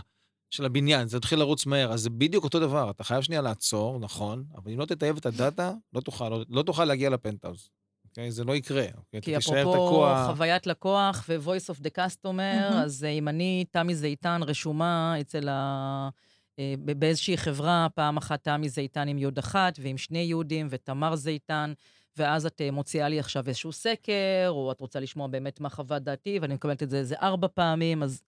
של 0.51 0.65
הבניין, 0.65 1.09
זה 1.09 1.17
מתחיל 1.17 1.39
לרוץ 1.39 1.67
מהר. 1.67 1.93
אז 1.93 2.01
זה 2.01 2.11
בדיוק 2.11 2.45
אותו 2.45 2.61
דבר, 2.61 2.91
אתה 2.91 3.05
חייב 3.05 3.23
שנייה 3.23 3.43
לעצור, 3.43 3.99
נכון, 3.99 4.45
אבל 4.57 4.73
אם 4.73 4.79
לא 4.79 4.85
תטייב 4.85 5.17
את 5.17 5.27
הדאטה, 5.27 5.73
לא 5.93 6.01
תוכל, 6.01 6.29
לא, 6.29 6.45
לא 6.49 6.63
תוכל 6.63 6.85
להגיע 6.85 7.11
לפנטהאוז. 7.11 7.69
אוקיי? 8.05 8.31
זה 8.31 8.45
לא 8.45 8.57
יקרה. 8.57 8.87
אוקיי? 8.97 9.23
כי 9.23 9.37
אפרופו 9.37 9.73
תקוע. 9.73 10.27
חוויית 10.27 10.67
לקוח 10.67 11.25
ו-voice 11.29 11.75
of 11.75 11.81
the 11.81 11.91
customer, 11.99 12.33
מהמם. 12.33 12.77
אז 12.77 13.05
אה, 13.05 13.11
אם 13.11 13.29
אני, 13.29 13.65
תמי 13.71 13.95
זיתן, 13.95 14.41
רשומה 14.43 15.21
אצל 15.21 15.49
ה... 15.49 16.09
אה, 16.59 16.75
באיזושהי 16.79 17.37
חברה, 17.37 17.87
פעם 17.95 18.17
אחת 18.17 18.45
תמי 18.45 18.69
זיתן 18.69 19.09
עם 19.09 19.19
יוד 19.19 19.39
אחת 19.39 19.79
ועם 19.83 19.99
שני 19.99 20.19
יודים 20.19 20.67
ותמר 20.71 21.17
זיתן, 21.17 21.73
ואז 22.17 22.47
את 22.47 22.61
אה, 22.61 22.71
מוציאה 22.71 23.09
לי 23.09 23.21
עכשיו 23.21 23.49
איזשהו 23.49 23.73
סקר, 23.73 24.47
או 24.49 24.73
את 24.73 24.81
רוצה 24.81 25.01
לשמוע 25.01 25.27
באמת 25.27 25.61
מה 25.61 25.69
חוות 25.69 26.03
דעתי, 26.03 26.39
ואני 26.39 26.55
מקבלת 26.55 26.83
את 26.83 26.91
זה 26.91 26.99
איזה 26.99 27.15
ארבע 27.23 27.49
פעמים, 27.55 28.03
אז 28.03 28.23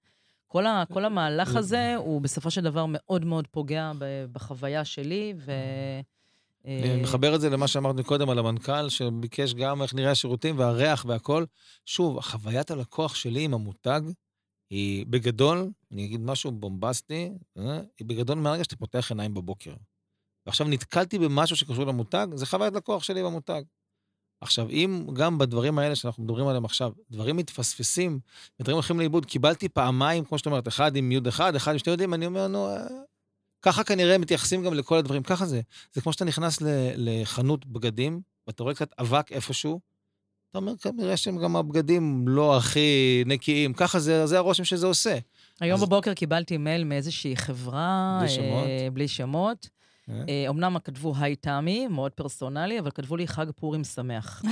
כל, 0.46 0.66
ה, 0.66 0.84
כל 0.92 1.04
המהלך 1.04 1.56
הזה 1.56 1.96
הוא 1.96 2.20
בסופו 2.20 2.50
של 2.50 2.60
דבר 2.60 2.84
מאוד 2.88 3.24
מאוד 3.24 3.46
פוגע 3.46 3.92
בחוויה 4.32 4.84
שלי, 4.84 5.34
ו... 5.36 5.52
אה, 6.66 6.80
אני 6.84 7.02
מחבר 7.02 7.34
את 7.34 7.40
זה 7.40 7.50
למה 7.50 7.68
שאמרת 7.68 8.00
קודם 8.00 8.30
על 8.30 8.38
המנכ"ל, 8.38 8.88
שביקש 8.88 9.54
גם 9.54 9.82
איך 9.82 9.94
נראה 9.94 10.10
השירותים 10.10 10.58
והריח 10.58 11.04
והכל. 11.08 11.44
שוב, 11.84 12.20
חוויית 12.20 12.70
הלקוח 12.70 13.14
שלי 13.14 13.44
עם 13.44 13.54
המותג 13.54 14.00
היא 14.70 15.06
בגדול, 15.06 15.70
אני 15.92 16.04
אגיד 16.04 16.20
משהו 16.20 16.52
בומבסטי, 16.52 17.30
אה, 17.58 17.80
היא 17.98 18.06
בגדול 18.06 18.38
מהרגע 18.38 18.64
שאתה 18.64 18.76
פותח 18.76 19.10
עיניים 19.10 19.34
בבוקר. 19.34 19.74
ועכשיו 20.46 20.68
נתקלתי 20.68 21.18
במשהו 21.18 21.56
שקשור 21.56 21.84
למותג, 21.84 22.26
זה 22.34 22.46
חוויית 22.46 22.74
לקוח 22.74 23.02
שלי 23.02 23.22
במותג. 23.22 23.62
עכשיו, 24.40 24.70
אם 24.70 25.06
גם 25.12 25.38
בדברים 25.38 25.78
האלה 25.78 25.96
שאנחנו 25.96 26.24
מדברים 26.24 26.46
עליהם 26.46 26.64
עכשיו, 26.64 26.92
דברים 27.10 27.36
מתפספסים, 27.36 28.20
ודברים 28.60 28.74
הולכים 28.74 28.98
לאיבוד, 28.98 29.26
קיבלתי 29.26 29.68
פעמיים, 29.68 30.24
כמו 30.24 30.38
שאת 30.38 30.46
אומרת, 30.46 30.68
אחד 30.68 30.96
עם 30.96 31.12
יוד 31.12 31.26
אחד, 31.26 31.54
אחד 31.54 31.72
עם 31.72 31.78
שתי 31.78 31.90
יודעים, 31.90 32.14
אני 32.14 32.26
אומר, 32.26 32.48
נו, 32.48 32.68
אה, 32.68 32.86
ככה 33.62 33.84
כנראה 33.84 34.18
מתייחסים 34.18 34.64
גם 34.64 34.74
לכל 34.74 34.98
הדברים, 34.98 35.22
ככה 35.22 35.46
זה. 35.46 35.60
זה 35.92 36.00
כמו 36.00 36.12
שאתה 36.12 36.24
נכנס 36.24 36.58
לחנות 36.96 37.66
בגדים, 37.66 38.20
ואתה 38.46 38.62
רואה 38.62 38.74
קצת 38.74 38.90
אבק 39.00 39.32
איפשהו, 39.32 39.80
אתה 40.56 40.64
אומר, 40.64 40.76
כנראה 40.76 41.16
שהם 41.16 41.38
גם 41.38 41.56
הבגדים 41.56 42.24
לא 42.28 42.56
הכי 42.56 43.22
נקיים, 43.26 43.72
ככה 43.72 43.98
זה, 43.98 44.26
זה 44.26 44.38
הרושם 44.38 44.64
שזה 44.64 44.86
עושה. 44.86 45.18
היום 45.60 45.74
אז- 45.74 45.82
בבוקר 45.84 46.14
קיבלתי 46.14 46.56
מייל 46.56 46.84
מאיזושהי 46.84 47.36
חברה, 47.36 48.16
בלי 48.20 48.28
שמות? 48.28 48.66
אה, 48.66 48.88
בלי 48.92 49.08
שמות. 49.08 49.68
אה? 50.10 50.14
אה, 50.28 50.48
אמנם 50.48 50.76
כתבו 50.84 51.14
היי 51.20 51.36
תמי, 51.36 51.86
מאוד 51.86 52.12
פרסונלי, 52.12 52.78
אבל 52.80 52.90
כתבו 52.90 53.16
לי 53.16 53.28
חג 53.28 53.46
פורים 53.56 53.84
שמח. 53.84 54.42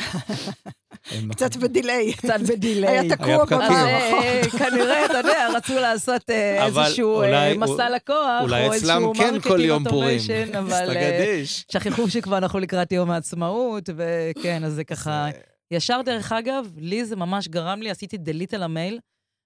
קצת 1.30 1.56
בדיליי. 1.56 2.12
קצת 2.12 2.40
בדיליי. 2.48 2.98
היה 2.98 3.16
תקוע 3.16 3.44
בבר. 3.44 3.60
אה, 3.60 4.42
כנראה, 4.58 5.06
אתה 5.06 5.18
יודע, 5.18 5.48
רצו 5.56 5.74
לעשות 5.74 6.30
אה, 6.30 6.66
אבל 6.66 6.84
איזשהו 6.84 7.22
אה, 7.22 7.54
מסע 7.58 7.90
לקוח, 7.90 8.42
או 8.50 8.72
איזשהו 8.72 9.14
כן 9.14 9.40
כל 9.40 9.60
יום 9.60 9.86
marketing 9.86 9.90
פורים. 9.90 10.18
automation, 10.18 10.56
אבל. 10.58 10.96
שכחו 11.44 12.10
שכבר 12.10 12.38
אנחנו 12.38 12.58
לקראת 12.58 12.92
יום 12.92 13.10
העצמאות, 13.10 13.88
וכן, 13.96 14.64
אז 14.64 14.72
זה 14.72 14.84
ככה... 14.84 15.26
זה- 15.70 15.76
ישר, 15.76 16.00
דרך 16.04 16.32
אגב, 16.32 16.72
לי 16.76 17.04
זה 17.04 17.16
ממש 17.16 17.48
גרם 17.48 17.82
לי, 17.82 17.90
עשיתי 17.90 18.16
delete 18.16 18.54
על 18.54 18.62
המייל, 18.62 18.98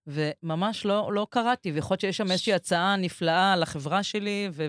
וממש 0.06 0.86
לא, 0.86 1.10
לא 1.12 1.26
קראתי, 1.30 1.72
ויכול 1.72 1.94
להיות 1.94 2.00
שיש 2.00 2.16
שם 2.16 2.30
איזושהי 2.30 2.52
הצעה 2.54 2.96
נפלאה 2.96 3.56
לחברה 3.56 4.02
שלי 4.02 4.48
ו- 4.52 4.66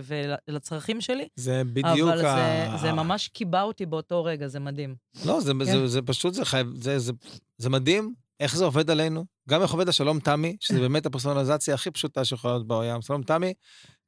ולצרכים 0.48 1.02
שלי, 1.02 1.28
זה 1.36 1.62
בדיוק 1.74 2.10
אבל 2.10 2.26
ה... 2.26 2.72
זה, 2.72 2.78
זה 2.82 2.92
ממש 2.92 3.28
קיבע 3.28 3.62
אותי 3.62 3.86
באותו 3.86 4.24
רגע, 4.24 4.48
זה 4.48 4.60
מדהים. 4.60 4.96
לא, 5.26 5.42
זה, 5.42 5.52
כן. 5.60 5.64
זה, 5.66 5.88
זה 5.88 6.02
פשוט, 6.02 6.34
זה 6.34 6.46
חייב, 6.46 6.68
זה, 6.76 7.00
זה, 7.00 7.12
זה 7.58 7.70
מדהים 7.70 8.14
איך 8.40 8.56
זה 8.56 8.66
עובד 8.66 8.90
עלינו. 8.90 9.26
גם 9.50 9.62
איך 9.62 9.72
עובד 9.72 9.90
השלום 9.90 10.20
תמי, 10.20 10.58
שזה 10.60 10.80
באמת 10.90 11.06
הפרסונליזציה 11.06 11.74
הכי 11.74 11.92
פשוטה 11.92 12.26
שיכולה 12.26 12.54
להיות 12.54 12.68
בעולם. 12.68 13.02
שלום 13.02 13.24
תמי, 13.24 13.54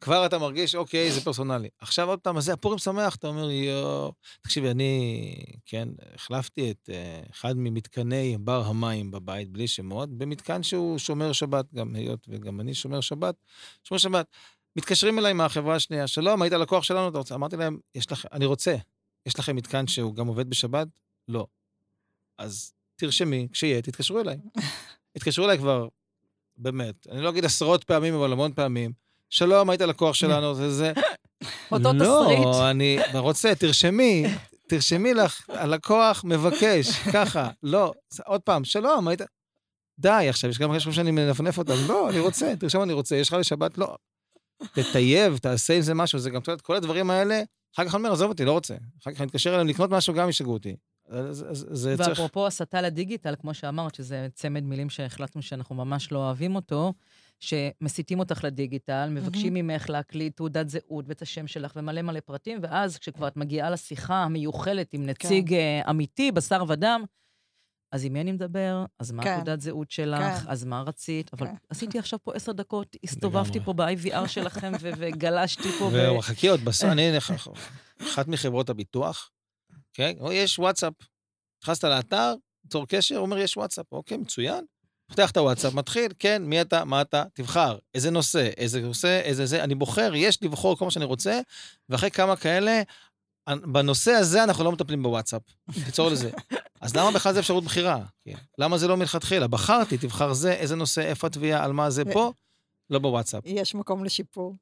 כבר 0.02 0.26
אתה 0.26 0.38
מרגיש, 0.38 0.76
אוקיי, 0.76 1.12
זה 1.12 1.22
פרסונלי. 1.22 1.70
עכשיו 1.80 2.10
עוד 2.10 2.20
פעם, 2.20 2.38
אז 2.38 2.46
זה 2.46 2.54
הפורים 2.54 2.78
שמח, 2.80 3.16
אתה 3.16 3.28
אומר, 3.28 3.52
יואו. 3.52 4.14
תקשיבי, 4.42 4.72
אני, 4.72 5.36
כן, 5.66 5.90
החלפתי 6.16 6.72
את 6.72 6.90
uh, 6.90 7.32
אחד 7.32 7.54
ממתקני 7.58 8.38
בר 8.40 8.64
המים 8.66 9.12
בבית, 9.12 9.52
בלי 9.52 9.68
שמות, 9.68 10.18
במתקן 10.18 10.64
שהוא 10.64 10.98
שומר 10.98 11.32
שבת, 11.32 11.74
גם 11.74 11.96
היות 11.96 12.28
וגם 12.30 12.60
אני 12.60 12.74
שומר 12.74 13.02
שבת, 13.02 13.36
שומר 13.84 14.00
שבת. 14.00 14.26
מתקשרים 14.76 15.20
אליי 15.20 15.34
מהחברה 15.34 15.76
השנייה, 15.76 16.08
שלום, 16.08 16.42
היית 16.42 16.54
לקוח 16.54 16.84
שלנו, 16.84 17.10
אתה 17.10 17.18
רוצה? 17.18 17.36
אמרתי 17.36 17.58
להם, 17.58 17.78
יש 17.96 18.12
לכם, 18.12 18.28
אני 18.32 18.46
רוצה, 18.46 18.76
יש 19.26 19.40
לכם 19.40 19.56
מתקן 19.56 19.88
שהוא 19.88 20.16
גם 20.16 20.28
עובד 20.28 20.50
בשבת? 20.50 20.88
לא. 21.28 21.48
אז 22.38 22.74
תרשמי, 23.02 23.48
כשיהיה, 23.52 23.82
תתקשרו 23.82 24.20
אליי. 24.20 24.38
התקשרו 25.16 25.46
אליי 25.46 25.58
כבר, 25.58 25.88
באמת, 26.58 27.08
אני 27.12 27.22
לא 27.22 27.30
אגיד 27.30 27.46
עשרות 27.46 27.84
פעמים, 27.84 28.14
אבל 28.14 28.32
המון 28.32 28.54
פעמים. 28.54 28.92
שלום, 29.30 29.70
היית 29.70 29.82
לקוח 29.82 30.16
שלנו, 30.16 30.56
זה 30.56 30.72
זה. 30.72 30.94
אותו 31.72 31.94
לא, 31.94 32.24
תסריט. 32.26 32.48
אני 32.70 32.98
רוצה, 33.14 33.56
תרשמי, 33.56 34.24
תרשמי 34.68 35.14
לך, 35.14 35.50
הלקוח 35.50 36.24
מבקש, 36.24 36.88
ככה. 37.14 37.50
לא, 37.64 37.94
עוד 38.26 38.42
פעם, 38.42 38.64
שלום, 38.64 39.08
היית... 39.08 39.22
די, 40.00 40.26
עכשיו, 40.30 40.50
יש 40.50 40.60
גם 40.60 40.76
חשוב 40.76 40.94
שאני 40.94 41.12
מנפנף 41.12 41.58
אותם. 41.58 41.74
לא, 41.88 42.10
אני 42.10 42.20
רוצה, 42.20 42.54
תרשום, 42.60 42.84
אני 42.84 42.94
רוצה, 42.94 43.16
יש 43.16 43.28
לך 43.28 43.34
לשבת? 43.34 43.78
לא. 43.78 43.96
תטייב, 44.74 45.38
תעשה 45.38 45.76
עם 45.76 45.82
זה 45.82 45.94
משהו, 45.94 46.20
זה 46.20 46.30
גם, 46.30 46.42
את 46.54 46.62
כל 46.62 46.76
הדברים 46.76 47.10
האלה, 47.10 47.42
אחר 47.76 47.86
כך 47.86 47.96
אני 47.96 48.00
אומר, 48.00 48.12
עזוב 48.12 48.30
אותי, 48.30 48.46
לא 48.46 48.52
רוצה. 48.52 48.76
אחר 49.04 49.12
כך 49.12 49.22
אני 49.22 49.26
מתקשר 49.26 49.50
אליהם 49.54 49.68
לקנות 49.68 49.90
משהו, 49.90 50.14
גם 50.14 50.30
ישגעו 50.30 50.54
אותי. 50.54 50.76
זה- 51.10 51.34
זה- 51.34 51.54
זה 51.54 51.66
זה 51.76 51.96
צריך... 51.98 52.10
ואפרופו 52.10 52.48
הסתה 52.48 52.82
לדיגיטל, 52.82 53.36
כמו 53.40 53.54
שאמרת, 53.54 53.96
שזה 53.96 54.28
צמד 54.34 54.64
מילים 54.64 54.90
שהחלטנו 54.90 55.42
שאנחנו 55.42 55.76
ממש 55.76 56.12
לא 56.12 56.20
אוהבים 56.20 56.56
אותו, 56.56 56.94
שמסיתים 57.40 58.20
אותך 58.20 58.44
לדיגיטל, 58.44 59.10
מבקשים 59.12 59.54
ממך 59.54 59.90
להקליט 59.90 60.36
תעודת 60.38 60.70
זהות 60.70 61.06
ואת 61.08 61.22
השם 61.22 61.48
שלך 61.48 61.72
ומלא 61.76 62.02
מלא 62.02 62.20
פרטים, 62.20 62.60
ואז 62.62 62.98
כשכבר 62.98 63.28
את 63.28 63.38
מגיעה 63.38 63.70
לשיחה 63.70 64.16
המיוחלת 64.24 64.94
עם 64.94 65.06
נציג 65.06 65.54
אה, 65.54 65.82
אמיתי, 65.90 66.32
בשר 66.32 66.64
ודם, 66.68 67.04
אז 67.92 68.06
עם 68.06 68.14
מי 68.14 68.22
אני 68.22 68.32
מדבר? 68.32 68.86
אז 69.00 69.12
מה 69.12 69.24
כן. 69.24 69.36
תעודת 69.36 69.62
זהות 69.62 69.92
שלך? 69.92 70.20
כן. 70.44 70.50
אז 70.52 70.64
מה 70.64 70.82
רצית? 70.82 71.34
אבל 71.34 71.48
כן. 71.48 71.54
עשיתי 71.70 72.00
עכשיו 72.00 72.20
פה 72.24 72.34
עשר 72.36 72.52
דקות, 72.52 72.96
הסתובבתי. 73.04 73.60
פה 73.60 73.74
ב-IVR 73.74 74.28
שלכם 74.28 74.72
ו- 74.82 74.90
וגלשתי 74.98 75.70
פה. 75.80 75.90
והוא 75.94 76.22
חכי 76.22 76.48
עוד 76.48 76.60
בסוף, 76.66 76.90
אני, 76.90 77.12
אחת 78.02 78.28
מחברות 78.28 78.70
הביטוח, 78.70 79.30
כן? 79.94 80.14
או 80.20 80.32
יש 80.32 80.60
וואטסאפ. 80.60 80.94
נכנסת 81.64 81.84
לאתר, 81.84 82.34
צור 82.70 82.88
קשר, 82.88 83.18
אומר, 83.18 83.38
יש 83.38 83.58
וואטסאפ. 83.58 83.86
אוקיי, 83.92 84.18
מצוין. 84.18 84.66
פותח 85.08 85.32
את 85.32 85.38
הוואטסאפ, 85.38 85.74
מתחיל, 85.74 86.12
כן, 86.20 86.44
מי 86.46 86.62
אתה, 86.62 86.86
מה 86.86 87.02
אתה, 87.02 87.24
תבחר, 87.34 87.78
איזה 87.96 88.12
נושא, 88.12 88.50
איזה 88.58 88.82
נושא, 88.82 89.22
איזה 89.24 89.46
זה, 89.46 89.64
אני 89.64 89.76
בוחר, 89.76 90.12
יש 90.16 90.44
לבחור 90.44 90.78
כל 90.78 90.86
מה 90.86 90.92
שאני 90.92 91.06
רוצה, 91.06 91.40
ואחרי 91.90 92.12
כמה 92.12 92.36
כאלה, 92.36 92.82
בנושא 93.50 94.12
הזה 94.12 94.44
אנחנו 94.44 94.64
לא 94.64 94.72
מטפלים 94.72 95.04
בוואטסאפ. 95.04 95.42
תיצור 95.86 96.10
לזה. 96.10 96.30
אז 96.82 96.96
למה 96.96 97.12
בכלל 97.12 97.34
זה 97.34 97.40
אפשרות 97.40 97.64
בחירה? 97.64 98.06
כן. 98.26 98.36
למה 98.58 98.78
זה 98.78 98.88
לא 98.88 98.98
מלכתחילה? 98.98 99.48
בחרתי, 99.48 99.98
תבחר 99.98 100.34
זה, 100.34 100.54
איזה 100.54 100.76
נושא, 100.76 101.02
איפה 101.02 101.28
התביעה, 101.28 101.64
על 101.64 101.74
מה 101.74 101.90
זה 101.90 102.04
פה, 102.14 102.34
לא 102.90 103.00
בוואטסאפ. 103.00 103.44
יש 103.46 103.76
מקום 103.76 104.04
לשיפור. 104.06 104.56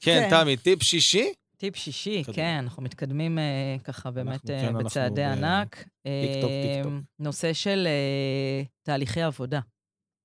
כן, 0.00 0.28
כן. 0.30 0.30
תמי, 0.30 0.56
טיפ 0.56 0.82
שישי? 0.82 1.32
טיפ 1.60 1.76
שישי, 1.76 2.22
קדימה. 2.22 2.36
כן, 2.36 2.58
אנחנו 2.62 2.82
מתקדמים 2.82 3.38
אה, 3.38 3.76
ככה 3.84 4.10
באמת 4.10 4.32
אנחנו- 4.32 4.50
אה, 4.54 4.60
כן, 4.60 4.66
אנחנו 4.66 4.84
בצעדי 4.84 5.22
ב- 5.22 5.24
ענק. 5.24 5.76
טיק 5.76 6.40
טוק, 6.40 6.50
טיק 6.50 6.82
טוק. 6.84 6.92
אה, 6.92 6.98
נושא 7.18 7.52
של 7.52 7.86
אה, 7.86 8.62
תהליכי 8.82 9.22
עבודה, 9.22 9.60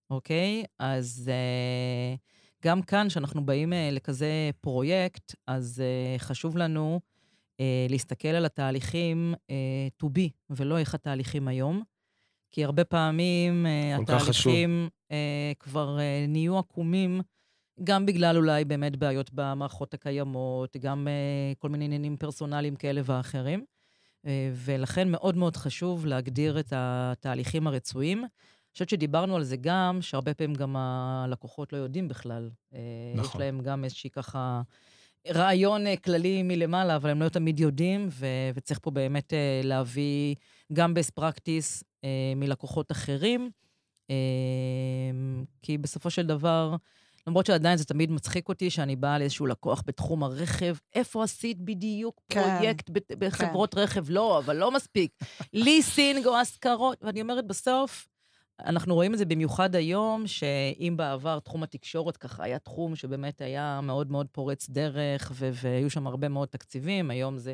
אוקיי? 0.10 0.64
אז 0.80 1.32
אה, 1.34 2.16
גם 2.66 2.82
כאן, 2.82 3.08
כשאנחנו 3.10 3.46
באים 3.46 3.74
אה, 3.74 3.90
לכזה 3.92 4.28
פרויקט, 4.62 5.36
אז 5.48 5.82
אה, 5.86 6.20
חשוב 6.20 6.58
לנו 6.58 7.00
אה, 7.60 7.88
להסתכל 7.90 8.28
על 8.28 8.46
התהליכים 8.46 9.34
אה, 9.50 9.56
to 10.04 10.08
be, 10.08 10.30
ולא 10.50 10.78
איך 10.78 10.96
התהליכים 10.96 11.48
היום. 11.48 11.84
כי 12.52 12.64
הרבה 12.66 12.86
פעמים 12.86 13.66
אה, 13.66 13.98
חשוב. 13.98 14.16
התהליכים 14.16 14.90
אה, 15.12 15.52
כבר 15.60 16.00
אה, 16.00 16.26
נהיו 16.28 16.60
עקומים, 16.60 17.22
גם 17.84 18.06
בגלל 18.06 18.38
אולי 18.38 18.66
באמת 18.66 18.96
בעיות 18.96 19.30
במערכות 19.34 19.94
הקיימות, 19.94 20.78
גם 20.78 21.08
אה, 21.08 21.54
כל 21.60 21.70
מיני 21.70 21.86
עניינים 21.86 22.18
פרסונליים 22.18 22.76
כאלה 22.76 23.02
ואחרים. 23.06 23.66
אה, 24.26 24.52
ולכן 24.56 25.12
מאוד 25.12 25.38
מאוד 25.38 25.56
חשוב 25.56 26.06
להגדיר 26.06 26.60
את 26.60 26.74
התהליכים 26.76 27.68
הרצויים. 27.68 28.20
אני 28.20 28.28
חושבת 28.74 28.90
שדיברנו 28.90 29.36
על 29.36 29.44
זה 29.44 29.58
גם, 29.58 29.98
שהרבה 30.02 30.34
פעמים 30.34 30.56
גם 30.56 30.76
הלקוחות 30.76 31.74
לא 31.74 31.78
יודעים 31.78 32.08
בכלל. 32.08 32.50
אה, 32.74 32.80
נכון. 33.16 33.42
יש 33.42 33.46
להם 33.46 33.62
גם 33.62 33.84
איזושהי 33.84 34.10
ככה 34.10 34.62
רעיון 35.28 35.96
כללי 35.96 36.44
מלמעלה, 36.44 36.96
אבל 36.96 37.10
הם 37.10 37.22
לא 37.22 37.30
תמיד 37.30 37.60
יודעים, 37.60 38.08
ו- 38.12 38.50
וצריך 38.56 38.80
פה 38.82 38.92
באמת 38.92 39.34
להביא 39.64 40.36
גם 40.74 40.94
best 40.94 41.22
practice 41.22 41.84
מלקוחות 42.36 42.92
אחרים, 42.92 43.50
כי 45.62 45.78
בסופו 45.78 46.10
של 46.10 46.26
דבר, 46.26 46.76
למרות 47.28 47.46
שעדיין 47.46 47.78
זה 47.78 47.86
תמיד 47.86 48.12
מצחיק 48.12 48.50
אותי 48.50 48.70
שאני 48.70 48.96
באה 48.96 49.20
לאיזשהו 49.20 49.46
לקוח 49.46 49.84
בתחום 49.86 50.24
הרכב, 50.24 50.76
איפה 50.94 51.24
עשית 51.24 51.62
בדיוק 51.62 52.22
כן, 52.30 52.58
פרויקט 52.58 52.90
בחברות 53.20 53.76
רכב? 53.76 54.10
לא, 54.10 54.40
אבל 54.40 54.56
לא 54.56 54.72
מספיק. 54.72 55.12
ליסינג 55.54 56.26
או 56.26 56.38
השכרות, 56.38 56.98
ואני 57.02 57.22
אומרת, 57.22 57.48
בסוף, 57.48 58.08
אנחנו 58.60 58.96
רואים 58.96 59.14
את 59.14 59.18
זה 59.18 59.26
במיוחד 59.26 59.76
היום, 59.76 60.28
שאם 60.28 60.94
בעבר 60.98 61.40
תחום 61.40 61.64
התקשורת 61.64 62.18
ככה 62.18 62.44
היה 62.44 62.60
תחום 62.60 62.96
שבאמת 62.96 63.42
היה 63.42 63.80
מאוד 63.84 64.12
מאוד 64.12 64.28
פורץ 64.32 64.70
דרך, 64.70 65.32
והיו 65.36 65.90
שם 65.90 66.08
הרבה 66.08 66.30
מאוד 66.30 66.48
תקציבים, 66.48 67.12
היום 67.12 67.38
זה, 67.38 67.54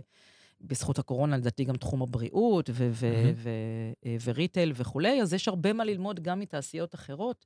בזכות 0.62 1.00
הקורונה, 1.00 1.38
לדעתי 1.38 1.64
גם 1.64 1.78
תחום 1.78 2.02
הבריאות 2.02 2.70
ו- 2.74 2.90
ו- 2.92 3.14
מהמם. 3.14 3.34
ו- 3.36 4.24
וריטייל 4.24 4.72
וכולי, 4.76 5.22
אז 5.22 5.34
יש 5.34 5.48
הרבה 5.48 5.74
מה 5.74 5.86
ללמוד 5.86 6.20
גם 6.20 6.40
מתעשיות 6.40 6.96
אחרות. 6.96 7.46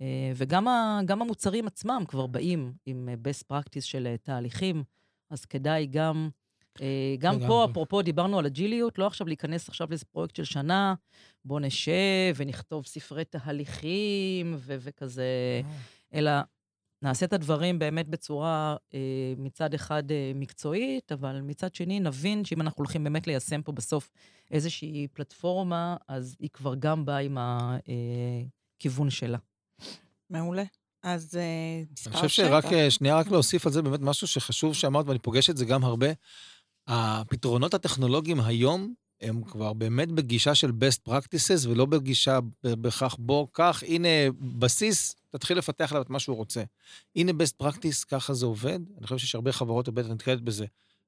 אה, 0.00 0.32
וגם 0.36 0.68
ה- 0.68 1.00
גם 1.04 1.22
המוצרים 1.22 1.66
עצמם 1.66 2.02
כבר 2.08 2.26
באים 2.26 2.72
עם 2.86 3.08
אה, 3.08 3.14
best 3.14 3.52
practice 3.52 3.80
של 3.84 4.06
אה, 4.06 4.16
תהליכים, 4.16 4.84
אז 5.30 5.44
כדאי 5.44 5.86
גם, 5.86 6.30
גם 7.18 7.38
פה, 7.40 7.44
לגמרי. 7.46 7.70
אפרופו, 7.70 8.02
דיברנו 8.02 8.38
על 8.38 8.46
אג'יליות, 8.46 8.98
לא 8.98 9.06
עכשיו 9.06 9.26
להיכנס 9.26 9.68
עכשיו 9.68 9.86
לאיזה 9.90 10.04
פרויקט 10.04 10.36
של 10.36 10.44
שנה, 10.44 10.94
בוא 11.44 11.60
נשב 11.60 12.34
ונכתוב 12.36 12.86
ספרי 12.86 13.24
תהליכים 13.24 14.54
ו- 14.58 14.76
וכזה, 14.80 15.26
אלא 16.14 16.30
נעשה 17.02 17.26
את 17.26 17.32
הדברים 17.32 17.78
באמת 17.78 18.08
בצורה 18.08 18.76
מצד 19.36 19.74
אחד 19.74 20.02
מקצועית, 20.34 21.12
אבל 21.12 21.40
מצד 21.40 21.74
שני 21.74 22.00
נבין 22.00 22.44
שאם 22.44 22.60
אנחנו 22.60 22.78
הולכים 22.78 23.04
באמת 23.04 23.26
ליישם 23.26 23.62
פה 23.62 23.72
בסוף 23.72 24.10
איזושהי 24.50 25.06
פלטפורמה, 25.12 25.96
אז 26.08 26.36
היא 26.40 26.50
כבר 26.52 26.74
גם 26.74 27.04
באה 27.04 27.18
עם 27.18 27.38
הכיוון 28.78 29.10
שלה. 29.10 29.38
מעולה. 30.30 30.64
אז 31.02 31.36
אה, 31.36 31.42
אני 31.78 31.86
מספר 31.92 32.10
חושב 32.12 32.28
שרק, 32.28 32.64
שבע. 32.64 32.76
אה, 32.76 32.90
שנייה, 32.90 33.16
רק 33.16 33.30
להוסיף 33.30 33.66
על 33.66 33.72
זה 33.72 33.82
באמת 33.82 34.00
משהו 34.00 34.26
שחשוב 34.26 34.74
שאמרת, 34.74 35.06
ואני 35.08 35.18
פוגש 35.18 35.50
את 35.50 35.56
זה 35.56 35.64
גם 35.64 35.84
הרבה. 35.84 36.06
הפתרונות 36.88 37.74
הטכנולוגיים 37.74 38.40
היום, 38.40 38.94
הם 39.20 39.42
כבר 39.44 39.72
באמת 39.72 40.12
בגישה 40.12 40.54
של 40.54 40.70
best 40.70 41.10
practices, 41.10 41.68
ולא 41.68 41.84
בגישה 41.86 42.40
ב- 42.40 42.74
בהכרח 42.74 43.16
בוא, 43.18 43.46
קח, 43.52 43.82
הנה 43.86 44.08
בסיס, 44.40 45.16
תתחיל 45.30 45.58
לפתח 45.58 45.92
עליו 45.92 46.02
את 46.02 46.10
מה 46.10 46.18
שהוא 46.20 46.36
רוצה. 46.36 46.62
הנה 47.16 47.32
best 47.32 47.64
practice, 47.66 48.04
ככה 48.08 48.34
זה 48.34 48.46
עובד. 48.46 48.78
אני 48.98 49.06
חושב 49.06 49.18
שיש 49.18 49.34
הרבה 49.34 49.52
חברות 49.52 49.88
בטח 49.88 50.08
נתקלת 50.08 50.40
בזה. 50.40 50.66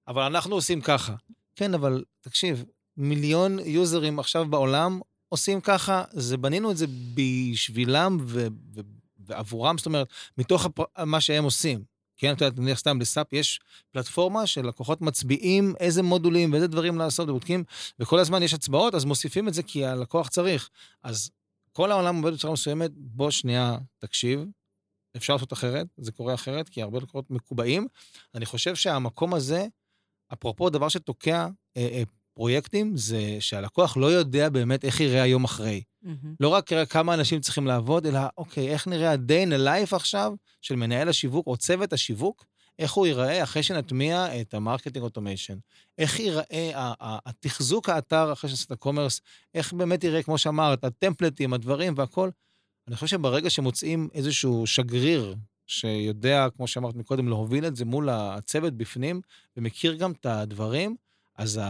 אבל 0.09 0.23
אנחנו 0.23 0.55
עושים 0.55 0.81
ככה. 0.81 1.15
כן, 1.57 1.75
אבל 1.75 2.05
תקשיב, 2.21 2.65
מיליון 2.97 3.59
יוזרים 3.65 4.19
עכשיו 4.19 4.47
בעולם 4.49 5.01
עושים 5.29 5.61
ככה, 5.61 6.05
זה 6.13 6.37
בנינו 6.37 6.71
את 6.71 6.77
זה 6.77 6.87
בשבילם 7.15 8.19
ו- 8.21 8.47
ו- 8.75 8.81
ועבורם, 9.31 9.79
זאת 9.79 9.87
אומרת, 9.87 10.09
מתוך 10.39 10.67
הפ- 10.67 11.01
מה 11.07 11.21
שהם 11.21 11.45
עושים. 11.45 11.85
כן, 12.17 12.33
אתה 12.33 12.45
יודע, 12.45 12.63
נניח 12.63 12.79
סתם 12.79 13.01
לסאפ, 13.01 13.33
יש 13.33 13.61
פלטפורמה 13.91 14.47
של 14.47 14.67
לקוחות 14.67 15.01
מצביעים 15.01 15.75
איזה 15.81 16.03
מודולים 16.03 16.53
ואיזה 16.53 16.67
דברים 16.67 16.99
לעשות 16.99 17.29
ובודקים, 17.29 17.65
וכל 17.99 18.19
הזמן 18.19 18.43
יש 18.43 18.55
הצבעות, 18.55 18.95
אז 18.95 19.05
מוסיפים 19.05 19.49
את 19.49 19.55
זה 19.55 19.63
כי 19.63 19.85
הלקוח 19.85 20.29
צריך. 20.29 20.71
אז 21.03 21.31
כל 21.73 21.93
העולם 21.93 22.17
עובד 22.17 22.33
בצורה 22.33 22.53
מסוימת, 22.53 22.91
בוא 22.95 23.31
שנייה 23.31 23.79
תקשיב, 23.99 24.45
אפשר 25.17 25.33
לעשות 25.33 25.53
אחרת, 25.53 25.87
זה 25.97 26.13
קורה 26.13 26.35
אחרת, 26.35 26.69
כי 26.69 26.83
הרבה 26.83 26.99
לקוחות 26.99 27.31
מקובעים. 27.31 27.87
אני 28.35 28.47
חושב 28.47 28.75
שהמקום 28.75 29.35
הזה, 29.35 29.67
אפרופו 30.33 30.71
דבר 30.71 30.89
שתוקע 30.89 31.49
אה, 31.77 31.89
אה, 31.93 32.03
פרויקטים, 32.41 32.97
זה 32.97 33.37
שהלקוח 33.41 33.97
לא 33.97 34.07
יודע 34.07 34.49
באמת 34.49 34.85
איך 34.85 35.01
יראה 35.01 35.23
היום 35.23 35.45
אחרי. 35.45 35.83
לא 36.41 36.49
רק 36.49 36.71
כמה 36.89 37.15
אנשים 37.15 37.41
צריכים 37.41 37.67
לעבוד, 37.67 38.07
אלא 38.07 38.21
אוקיי, 38.39 38.69
איך 38.69 38.87
נראה 38.87 39.13
ה-day 39.13 39.49
in 39.49 39.53
life 39.67 39.97
עכשיו 39.97 40.33
של 40.61 40.77
מנהל 40.77 41.09
השיווק 41.09 41.47
או 41.47 41.57
צוות 41.57 41.93
השיווק, 41.93 42.45
איך 42.79 42.93
הוא 42.93 43.07
ייראה 43.07 43.43
אחרי 43.43 43.63
שנטמיע 43.63 44.41
את 44.41 44.55
ה 44.55 44.60
marketing 44.60 45.05
automation. 45.05 45.59
איך 45.99 46.21
ייראה 46.21 46.93
התחזוק 47.01 47.89
האתר 47.89 48.33
אחרי 48.33 48.51
שנעשה 48.51 48.65
את 48.67 48.71
ה 48.71 48.76
commerce, 48.76 49.21
איך 49.55 49.73
באמת 49.73 50.05
יראה, 50.05 50.23
כמו 50.23 50.39
שאמרת, 50.39 50.85
הטמפלטים, 50.85 51.53
הדברים 51.53 51.95
והכל. 51.97 52.31
אני 52.89 52.97
חושב 52.97 53.07
שברגע 53.07 53.51
שמוצאים 53.51 54.09
איזשהו 54.15 54.67
שגריר 54.67 55.35
שיודע, 55.67 56.47
כמו 56.57 56.67
שאמרת 56.67 56.95
מקודם, 56.95 57.29
להוביל 57.29 57.67
את 57.67 57.77
זה 57.77 57.85
מול 57.85 58.09
הצוות 58.09 58.75
בפנים, 58.75 59.21
ומכיר 59.57 59.95
גם 59.95 60.13
את 60.13 60.27
הדברים, 60.27 60.97
אז 61.41 61.61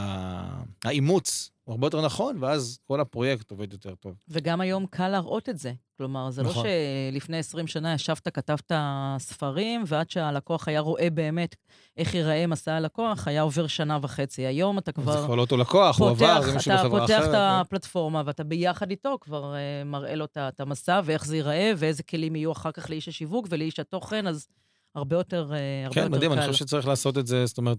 האימוץ 0.85 1.51
הוא 1.65 1.73
הרבה 1.73 1.87
יותר 1.87 2.05
נכון, 2.05 2.37
ואז 2.41 2.79
כל 2.85 3.01
הפרויקט 3.01 3.51
עובד 3.51 3.73
יותר 3.73 3.95
טוב. 3.95 4.15
וגם 4.29 4.61
היום 4.61 4.87
קל 4.87 5.09
להראות 5.09 5.49
את 5.49 5.59
זה. 5.59 5.73
כלומר, 5.99 6.31
זה 6.31 6.43
נכון. 6.43 6.67
לא 6.67 6.73
שלפני 7.13 7.39
20 7.39 7.67
שנה 7.67 7.95
ישבת, 7.95 8.29
כתבת 8.29 8.73
ספרים, 9.19 9.85
ועד 9.87 10.11
שהלקוח 10.11 10.69
היה 10.69 10.81
רואה 10.81 11.11
באמת 11.11 11.57
איך 11.97 12.15
ייראה 12.15 12.47
מסע 12.47 12.75
הלקוח, 12.75 13.29
היה 13.29 13.43
עובר 13.43 13.67
שנה 13.67 13.99
וחצי. 14.03 14.47
היום 14.47 14.79
אתה 14.79 14.91
זה 14.97 15.03
כבר 15.03 15.25
כבר 15.25 15.35
לא 15.35 15.41
אותו 15.41 15.57
לקוח, 15.57 16.01
הוא 16.01 16.09
עבר, 16.09 16.43
זה 16.43 16.55
מישהו 16.55 16.73
אתה 16.73 16.83
בחברה 16.83 17.01
פותח 17.01 17.19
אחרת. 17.19 17.29
את 17.29 17.35
הפלטפורמה, 17.35 18.23
ואתה 18.27 18.45
ביחד 18.45 18.91
איתו 18.91 19.19
כבר 19.21 19.55
uh, 19.55 19.85
מראה 19.85 20.15
לו 20.15 20.25
את 20.39 20.61
המסע, 20.61 21.01
ואיך 21.05 21.27
זה 21.27 21.37
ייראה, 21.37 21.73
ואיזה 21.77 22.03
כלים 22.03 22.37
יהיו 22.37 22.53
אחר 22.53 22.73
כך 22.73 22.91
לאיש 22.91 23.09
השיווק 23.09 23.47
ולאיש 23.51 23.81
התוכן, 23.81 24.27
אז 24.27 24.47
הרבה 24.95 25.17
יותר, 25.17 25.51
uh, 25.51 25.85
הרבה 25.85 25.95
כן, 25.95 26.01
יותר 26.01 26.17
מדהים, 26.17 26.33
אני 26.33 26.41
קל. 26.41 26.53
חושב 26.53 26.65
שצריך 26.65 26.87
לעשות 26.89 27.19
את 27.19 27.27
זה, 27.27 27.47
זאת 27.47 27.59
אומרת, 27.59 27.79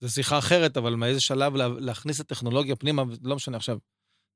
זו 0.00 0.10
שיחה 0.12 0.38
אחרת, 0.38 0.76
אבל 0.76 0.94
מאיזה 0.94 1.20
שלב 1.20 1.54
לה- 1.56 1.68
להכניס 1.68 2.20
את 2.20 2.30
הטכנולוגיה 2.30 2.76
פנימה, 2.76 3.02
לא 3.22 3.36
משנה 3.36 3.56
עכשיו, 3.56 3.78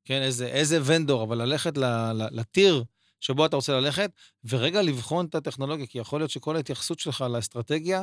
כן, 0.05 0.23
איזה, 0.23 0.47
איזה 0.47 0.79
ונדור, 0.85 1.25
אבל 1.25 1.43
ללכת 1.43 1.73
לטיר 2.31 2.85
שבו 3.21 3.47
אתה 3.47 3.57
רוצה 3.57 3.73
ללכת, 3.81 4.11
ורגע 4.45 4.83
לבחון 4.83 5.27
את 5.27 5.35
הטכנולוגיה, 5.35 5.87
כי 5.87 5.99
יכול 5.99 6.21
להיות 6.21 6.31
שכל 6.31 6.57
ההתייחסות 6.57 6.99
שלך 6.99 7.25
לאסטרטגיה 7.31 8.03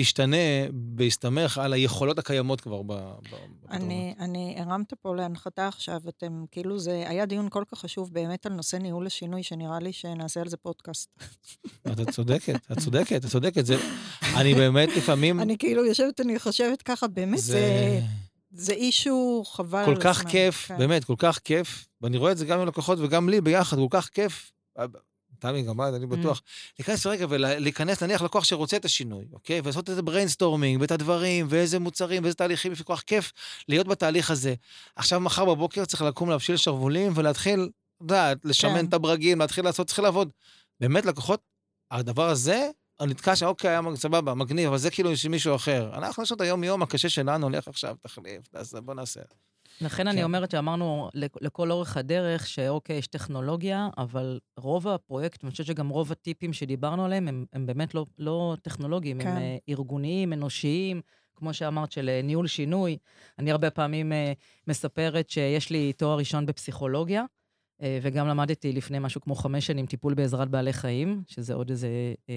תשתנה 0.00 0.36
בהסתמך 0.72 1.58
על 1.58 1.72
היכולות 1.72 2.18
הקיימות 2.18 2.60
כבר 2.60 2.82
ב... 2.82 2.92
ב-. 2.92 3.34
אני, 3.70 4.14
אני 4.18 4.56
הרמת 4.58 4.94
פה 4.94 5.16
להנחתה 5.16 5.68
עכשיו, 5.68 6.00
אתם, 6.08 6.44
כאילו 6.50 6.78
זה 6.78 7.04
היה 7.08 7.26
דיון 7.26 7.48
כל 7.50 7.64
כך 7.72 7.78
חשוב 7.78 8.12
באמת 8.12 8.46
על 8.46 8.52
נושא 8.52 8.76
ניהול 8.76 9.06
השינוי, 9.06 9.42
שנראה 9.42 9.78
לי 9.78 9.92
שנעשה 9.92 10.40
על 10.40 10.48
זה 10.48 10.56
פודקאסט. 10.56 11.10
את 11.92 12.10
צודקת, 12.10 12.72
את 12.72 12.78
צודקת, 12.78 13.24
את 13.24 13.30
צודקת. 13.30 13.66
זה, 13.66 13.76
אני 14.36 14.54
באמת 14.54 14.88
לפעמים... 14.96 15.40
אני 15.42 15.58
כאילו 15.58 15.84
יושבת, 15.84 16.20
אני 16.20 16.38
חושבת 16.38 16.82
ככה, 16.82 17.06
באמת, 17.06 17.38
זה, 17.38 17.52
זה 17.52 18.00
זה 18.50 18.72
אישו 18.72 19.42
חבל 19.46 19.84
כל 19.84 19.96
כך 20.00 20.18
הזמן. 20.18 20.30
כיף, 20.30 20.66
כן. 20.66 20.78
באמת, 20.78 21.04
כל 21.04 21.14
כך 21.18 21.38
כיף, 21.38 21.86
ואני 22.00 22.16
רואה 22.16 22.32
את 22.32 22.38
זה 22.38 22.46
גם 22.46 22.60
עם 22.60 22.68
לקוחות 22.68 22.98
וגם 22.98 23.28
לי 23.28 23.40
ביחד, 23.40 23.76
כל 23.76 23.86
כך 23.90 24.08
כיף. 24.08 24.52
תמי, 25.38 25.62
גם 25.62 25.80
את, 25.80 25.94
אני 25.94 26.06
בטוח. 26.06 26.42
להיכנס 26.78 27.06
רגע 27.06 27.26
ולהיכנס, 27.28 28.02
נניח 28.02 28.22
לקוח 28.22 28.44
שרוצה 28.44 28.76
את 28.76 28.84
השינוי, 28.84 29.24
אוקיי? 29.32 29.60
ולעשות 29.60 29.90
את 29.90 30.00
brainstorming, 30.00 30.80
ואת 30.80 30.90
הדברים, 30.90 31.46
ואיזה 31.48 31.78
מוצרים, 31.78 32.22
ואיזה 32.22 32.36
תהליכים, 32.36 32.72
יש 32.72 32.78
לי 32.78 32.84
כל 32.84 32.96
כך 32.96 33.02
כיף 33.02 33.32
להיות 33.68 33.88
בתהליך 33.88 34.30
הזה. 34.30 34.54
עכשיו, 34.96 35.20
מחר 35.20 35.44
בבוקר 35.44 35.84
צריך 35.84 36.02
לקום 36.02 36.30
להפשיל 36.30 36.56
שרוולים 36.56 37.12
ולהתחיל, 37.14 37.70
את 37.96 38.00
יודעת, 38.00 38.38
לשמן 38.44 38.78
כן. 38.78 38.86
את 38.86 38.94
הברגים, 38.94 39.38
להתחיל 39.38 39.64
לעשות, 39.64 39.86
צריך 39.86 39.98
לעבוד. 39.98 40.30
באמת, 40.80 41.06
לקוחות, 41.06 41.40
הדבר 41.90 42.28
הזה, 42.28 42.70
אני 43.00 43.10
נתקע 43.10 43.36
שם, 43.36 43.46
אוקיי, 43.46 43.70
היה 43.70 43.80
סבבה, 43.94 44.34
מגניב, 44.34 44.68
אבל 44.68 44.78
זה 44.78 44.90
כאילו 44.90 45.16
של 45.16 45.28
מישהו 45.28 45.54
אחר. 45.54 45.90
אנחנו 45.94 46.22
יש 46.22 46.30
לנו 46.30 46.36
את 46.36 46.40
היום-יום 46.40 46.82
הקשה 46.82 47.08
שלנו, 47.08 47.50
לך 47.50 47.68
עכשיו, 47.68 47.96
תחליף, 48.02 48.48
בוא 48.84 48.94
נעשה. 48.94 49.20
לכן 49.80 50.08
אני 50.08 50.16
כן. 50.16 50.24
אומרת 50.24 50.50
שאמרנו 50.50 51.08
לכ- 51.14 51.36
לכל 51.40 51.70
אורך 51.70 51.96
הדרך, 51.96 52.46
שאוקיי, 52.46 52.96
יש 52.96 53.06
טכנולוגיה, 53.06 53.88
אבל 53.98 54.38
רוב 54.56 54.88
הפרויקט, 54.88 55.44
ואני 55.44 55.50
חושבת 55.50 55.66
שגם 55.66 55.88
רוב 55.88 56.12
הטיפים 56.12 56.52
שדיברנו 56.52 57.04
עליהם, 57.04 57.28
הם, 57.28 57.44
הם 57.52 57.66
באמת 57.66 57.94
לא, 57.94 58.06
לא 58.18 58.56
טכנולוגיים, 58.62 59.20
כן. 59.20 59.28
הם 59.28 59.36
אה, 59.36 59.56
ארגוניים, 59.68 60.32
אנושיים, 60.32 61.00
כמו 61.36 61.54
שאמרת, 61.54 61.92
של 61.92 62.08
אה, 62.08 62.20
ניהול 62.22 62.46
שינוי. 62.46 62.96
אני 63.38 63.50
הרבה 63.52 63.70
פעמים 63.70 64.12
אה, 64.12 64.32
מספרת 64.66 65.30
שיש 65.30 65.70
לי 65.70 65.92
תואר 65.92 66.18
ראשון 66.18 66.46
בפסיכולוגיה, 66.46 67.24
וגם 68.02 68.28
למדתי 68.28 68.72
לפני 68.72 68.98
משהו 68.98 69.20
כמו 69.20 69.34
חמש 69.34 69.66
שנים 69.66 69.86
טיפול 69.86 70.14
בעזרת 70.14 70.48
בעלי 70.48 70.72
חיים, 70.72 71.22
שזה 71.26 71.54
עוד 71.54 71.70
איזה 71.70 71.88
אה, 72.30 72.36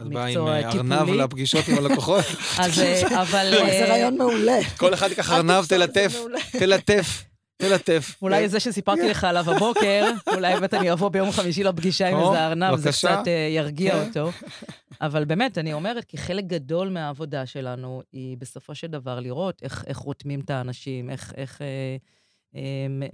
את 0.00 0.06
באה 0.08 0.24
עם 0.24 0.30
מקצוע 0.30 0.50
אה, 0.50 0.70
ארנב 0.70 0.98
טיפולי. 1.00 1.18
לפגישות 1.18 1.68
עם 1.68 1.78
הלקוחות. 1.78 2.24
אז 2.62 2.80
אה, 2.80 3.22
אבל... 3.22 3.54
אה, 3.54 3.66
זה 3.66 3.88
רעיון 3.88 4.18
מעולה. 4.18 4.58
כל 4.76 4.94
אחד 4.94 5.08
ייקח 5.08 5.32
ארנב, 5.32 5.64
תלטף. 5.68 6.24
תלטף, 6.52 7.24
תלטף. 7.56 8.16
אולי 8.22 8.48
זה 8.48 8.60
שסיפרתי 8.60 9.08
לך 9.08 9.24
עליו 9.24 9.50
הבוקר, 9.50 10.10
אולי 10.34 10.54
באמת 10.54 10.74
אני 10.74 10.92
אבוא 10.92 11.08
ביום 11.08 11.32
חמישי 11.32 11.64
לפגישה 11.64 12.08
עם 12.08 12.18
איזה 12.18 12.46
ארנב, 12.46 12.76
זה. 12.76 12.90
קצת 12.90 13.22
אה, 13.26 13.48
ירגיע 13.50 13.92
כן. 13.92 14.08
אותו. 14.08 14.30
אבל 15.00 15.24
באמת, 15.24 15.58
אני 15.58 15.72
אומרת, 15.72 16.04
כי 16.04 16.18
חלק 16.18 16.44
גדול 16.44 16.88
מהעבודה 16.88 17.46
שלנו 17.46 18.02
היא 18.12 18.36
בסופו 18.38 18.74
של 18.74 18.86
דבר 18.86 19.20
לראות 19.20 19.62
איך, 19.62 19.84
איך 19.86 19.96
רותמים 19.96 20.40
את 20.40 20.50
האנשים, 20.50 21.10
איך, 21.10 21.34
אה, 21.36 21.44
אה, 21.60 21.96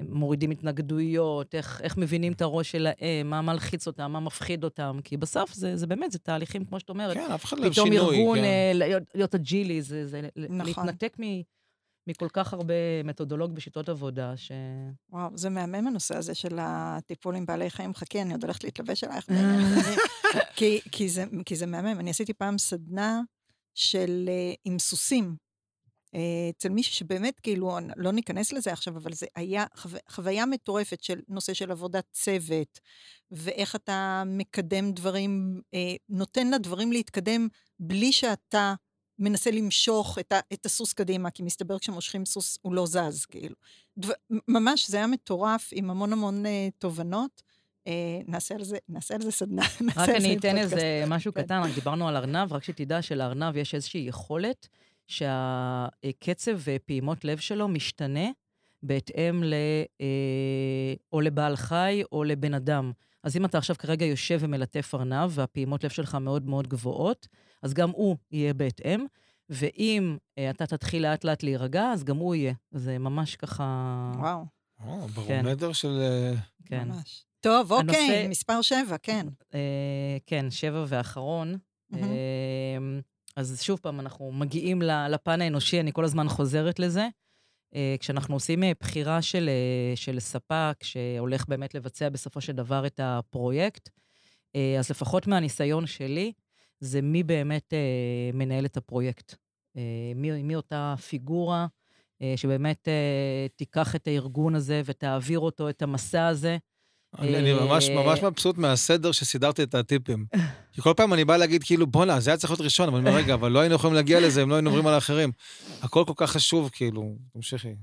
מורידים 0.08 0.50
התנגדויות, 0.50 1.54
איך, 1.54 1.80
איך 1.84 1.96
מבינים 1.96 2.32
את 2.32 2.42
הראש 2.42 2.70
שלהם, 2.70 3.30
מה 3.30 3.42
מלחיץ 3.42 3.86
אותם, 3.86 4.12
מה 4.12 4.20
מפחיד 4.20 4.64
אותם, 4.64 4.98
כי 5.04 5.16
בסוף 5.16 5.54
זה, 5.54 5.76
זה 5.76 5.86
באמת, 5.86 6.12
זה 6.12 6.18
תהליכים, 6.18 6.64
כמו 6.64 6.80
שאת 6.80 6.88
אומרת. 6.88 7.16
כן, 7.16 7.30
אף 7.34 7.44
אחד 7.44 7.56
לא 7.58 7.62
אוהב 7.62 7.72
פתאום 7.72 7.88
שינוי. 7.92 8.18
ארגון, 8.18 8.38
כן. 8.38 8.44
אה, 8.44 8.70
להיות, 8.74 9.02
להיות 9.14 9.34
אג'ילי, 9.34 9.82
זה, 9.82 10.06
זה 10.06 10.20
נכון. 10.36 10.66
להתנתק 10.66 11.16
מ, 11.20 11.22
מכל 12.06 12.28
כך 12.32 12.52
הרבה 12.52 12.74
מתודולוגיות 13.04 13.58
ושיטות 13.58 13.88
עבודה, 13.88 14.36
ש... 14.36 14.52
וואו, 15.10 15.30
זה 15.34 15.50
מהמם 15.50 15.86
הנושא 15.86 16.16
הזה 16.16 16.34
של 16.34 16.58
הטיפול 16.60 17.36
עם 17.36 17.46
בעלי 17.46 17.70
חיים. 17.70 17.94
חכי, 17.94 18.22
אני 18.22 18.32
עוד 18.32 18.44
הולכת 18.44 18.64
להתלבש 18.64 19.04
עלייך. 19.04 19.26
כי, 20.56 20.80
כי, 20.92 21.08
זה, 21.08 21.24
כי 21.46 21.56
זה 21.56 21.66
מהמם. 21.66 22.00
אני 22.00 22.10
עשיתי 22.10 22.32
פעם 22.34 22.58
סדנה 22.58 23.20
של 23.74 24.24
אה, 24.28 24.52
עם 24.64 24.78
סוסים. 24.78 25.36
אצל 26.50 26.68
מישהו 26.68 26.94
שבאמת, 26.94 27.40
כאילו, 27.40 27.78
לא 27.96 28.12
ניכנס 28.12 28.52
לזה 28.52 28.72
עכשיו, 28.72 28.96
אבל 28.96 29.12
זה 29.12 29.26
היה 29.36 29.64
חו... 29.76 29.88
חוויה 30.08 30.46
מטורפת 30.46 31.02
של 31.02 31.20
נושא 31.28 31.54
של 31.54 31.70
עבודת 31.70 32.04
צוות, 32.12 32.80
ואיך 33.30 33.76
אתה 33.76 34.22
מקדם 34.26 34.92
דברים, 34.92 35.60
אה, 35.74 35.94
נותן 36.08 36.50
לדברים 36.50 36.92
להתקדם 36.92 37.48
בלי 37.80 38.12
שאתה 38.12 38.74
מנסה 39.18 39.50
למשוך 39.50 40.18
את, 40.18 40.32
ה, 40.32 40.40
את 40.52 40.66
הסוס 40.66 40.92
קדימה, 40.92 41.30
כי 41.30 41.42
מסתבר 41.42 41.78
כשמושכים 41.78 42.24
סוס 42.24 42.58
הוא 42.62 42.74
לא 42.74 42.86
זז, 42.86 43.24
כאילו. 43.24 43.54
דבר, 43.98 44.14
ממש, 44.48 44.90
זה 44.90 44.96
היה 44.96 45.06
מטורף, 45.06 45.70
עם 45.72 45.90
המון 45.90 46.12
המון 46.12 46.46
אה, 46.46 46.68
תובנות. 46.78 47.42
אה, 47.86 48.20
נעשה, 48.26 48.54
על 48.54 48.64
זה, 48.64 48.76
נעשה 48.88 49.14
על 49.14 49.22
זה 49.22 49.30
סדנה. 49.30 49.62
רק 49.96 50.08
אני 50.08 50.36
אתן. 50.36 50.58
איזה 50.58 51.04
משהו 51.06 51.34
כן. 51.34 51.42
קטן, 51.42 51.62
רק 51.62 51.74
דיברנו 51.74 52.08
על 52.08 52.16
ארנב, 52.16 52.52
רק 52.52 52.64
שתדע 52.64 53.02
שלארנב 53.02 53.56
יש 53.56 53.74
איזושהי 53.74 54.00
יכולת 54.00 54.68
שהקצב 55.12 56.52
ופעימות 56.64 57.24
לב 57.24 57.38
שלו 57.38 57.68
משתנה 57.68 58.28
בהתאם 58.82 59.42
ל... 59.44 59.54
אה, 60.00 60.94
או 61.12 61.20
לבעל 61.20 61.56
חי 61.56 62.02
או 62.12 62.24
לבן 62.24 62.54
אדם. 62.54 62.92
אז 63.24 63.36
אם 63.36 63.44
אתה 63.44 63.58
עכשיו 63.58 63.76
כרגע 63.78 64.06
יושב 64.06 64.38
ומלטף 64.40 64.94
ארנב, 64.94 65.30
והפעימות 65.30 65.84
לב 65.84 65.90
שלך 65.90 66.14
מאוד 66.14 66.46
מאוד 66.46 66.68
גבוהות, 66.68 67.28
אז 67.62 67.74
גם 67.74 67.90
הוא 67.90 68.16
יהיה 68.30 68.54
בהתאם. 68.54 69.06
ואם 69.48 70.16
אה, 70.38 70.50
אתה 70.50 70.66
תתחיל 70.66 71.02
לאט-לאט 71.02 71.42
להירגע, 71.42 71.82
אז 71.92 72.04
גם 72.04 72.16
הוא 72.16 72.34
יהיה. 72.34 72.54
זה 72.70 72.98
ממש 72.98 73.36
ככה... 73.36 73.64
וואו, 74.18 74.44
או, 74.86 75.08
ברומטר 75.08 75.72
של... 75.72 75.98
אה, 76.02 76.32
כן. 76.66 76.88
ממש. 76.88 77.24
טוב, 77.40 77.72
הנושא- 77.72 77.98
אוקיי, 77.98 78.28
מספר 78.28 78.62
שבע, 78.62 78.96
כן. 79.02 79.26
אה, 79.54 80.16
כן, 80.26 80.50
שבע 80.50 80.84
ואחרון. 80.88 81.54
מהמם. 81.90 82.04
אמ, 82.76 83.00
אז 83.36 83.62
שוב 83.62 83.78
פעם, 83.82 84.00
אנחנו 84.00 84.32
מגיעים 84.32 84.82
לפן 84.82 85.40
האנושי, 85.40 85.80
אני 85.80 85.92
כל 85.92 86.04
הזמן 86.04 86.28
חוזרת 86.28 86.78
לזה. 86.78 87.08
אה, 87.74 87.94
כשאנחנו 88.00 88.34
עושים 88.34 88.64
אה, 88.64 88.72
בחירה 88.80 89.22
של, 89.22 89.48
אה, 89.48 89.96
של 89.96 90.20
ספק 90.20 90.76
שהולך 90.82 91.44
באמת 91.48 91.74
לבצע 91.74 92.08
בסופו 92.08 92.40
של 92.40 92.52
דבר 92.52 92.86
את 92.86 93.00
הפרויקט, 93.02 93.88
אז 94.78 94.90
לפחות 94.90 95.26
מהניסיון 95.26 95.86
שלי, 95.86 96.32
זה 96.80 97.02
מי 97.02 97.22
באמת 97.22 97.72
מנהל 98.32 98.64
את 98.64 98.76
הפרויקט. 98.76 99.34
מי, 100.14 100.42
מי 100.42 100.54
אותה 100.54 100.94
פיגורה 101.08 101.66
שבאמת 102.36 102.88
תיקח 103.56 103.96
את 103.96 104.06
הארגון 104.06 104.54
הזה 104.54 104.82
ותעביר 104.84 105.38
אותו, 105.38 105.68
את 105.68 105.82
המסע 105.82 106.26
הזה. 106.26 106.58
אני 107.18 107.52
ממש 107.52 107.88
ממש 107.88 108.22
מבסוט 108.22 108.58
מהסדר 108.58 109.12
שסידרתי 109.12 109.62
את 109.62 109.74
הטיפים. 109.74 110.26
כי 110.72 110.80
כל 110.80 110.92
פעם 110.96 111.14
אני 111.14 111.24
בא 111.24 111.36
להגיד 111.36 111.64
כאילו, 111.64 111.86
בואנה, 111.86 112.20
זה 112.20 112.30
היה 112.30 112.36
צריך 112.36 112.50
להיות 112.50 112.60
ראשון, 112.60 112.88
אבל 112.88 112.98
אני 112.98 113.08
אומר, 113.08 113.18
רגע, 113.18 113.34
אבל 113.34 113.52
לא 113.52 113.58
היינו 113.58 113.74
יכולים 113.74 113.94
להגיע 113.94 114.20
לזה 114.20 114.42
אם 114.42 114.50
לא 114.50 114.54
היינו 114.54 114.70
עוברים 114.70 114.86
על 114.86 114.94
האחרים. 114.94 115.32
הכל 115.82 116.04
כל 116.06 116.12
כך 116.16 116.30
חשוב, 116.30 116.70
כאילו, 116.72 117.16
תמשיכי. 117.32 117.74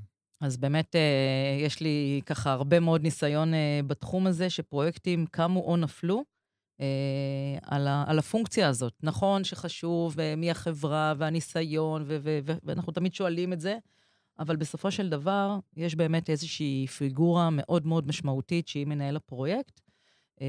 אז 0.41 0.57
באמת, 0.57 0.95
אה, 0.95 1.65
יש 1.65 1.79
לי 1.79 2.21
ככה 2.25 2.51
הרבה 2.51 2.79
מאוד 2.79 3.03
ניסיון 3.03 3.53
אה, 3.53 3.79
בתחום 3.87 4.27
הזה, 4.27 4.49
שפרויקטים 4.49 5.25
קמו 5.31 5.59
או 5.59 5.77
נפלו 5.77 6.23
אה, 6.81 6.85
על, 7.63 7.87
ה, 7.87 8.03
על 8.07 8.19
הפונקציה 8.19 8.67
הזאת. 8.67 8.93
נכון 9.03 9.43
שחשוב 9.43 10.15
מי 10.37 10.51
החברה 10.51 11.13
והניסיון, 11.17 12.03
ו, 12.07 12.17
ו, 12.21 12.39
ו, 12.43 12.53
ואנחנו 12.63 12.93
תמיד 12.93 13.13
שואלים 13.13 13.53
את 13.53 13.59
זה, 13.59 13.77
אבל 14.39 14.55
בסופו 14.55 14.91
של 14.91 15.09
דבר, 15.09 15.57
יש 15.77 15.95
באמת 15.95 16.29
איזושהי 16.29 16.87
פיגורה 16.87 17.49
מאוד 17.51 17.87
מאוד 17.87 18.07
משמעותית 18.07 18.67
שהיא 18.67 18.87
מנהל 18.87 19.15
הפרויקט, 19.15 19.81
אה, 20.41 20.47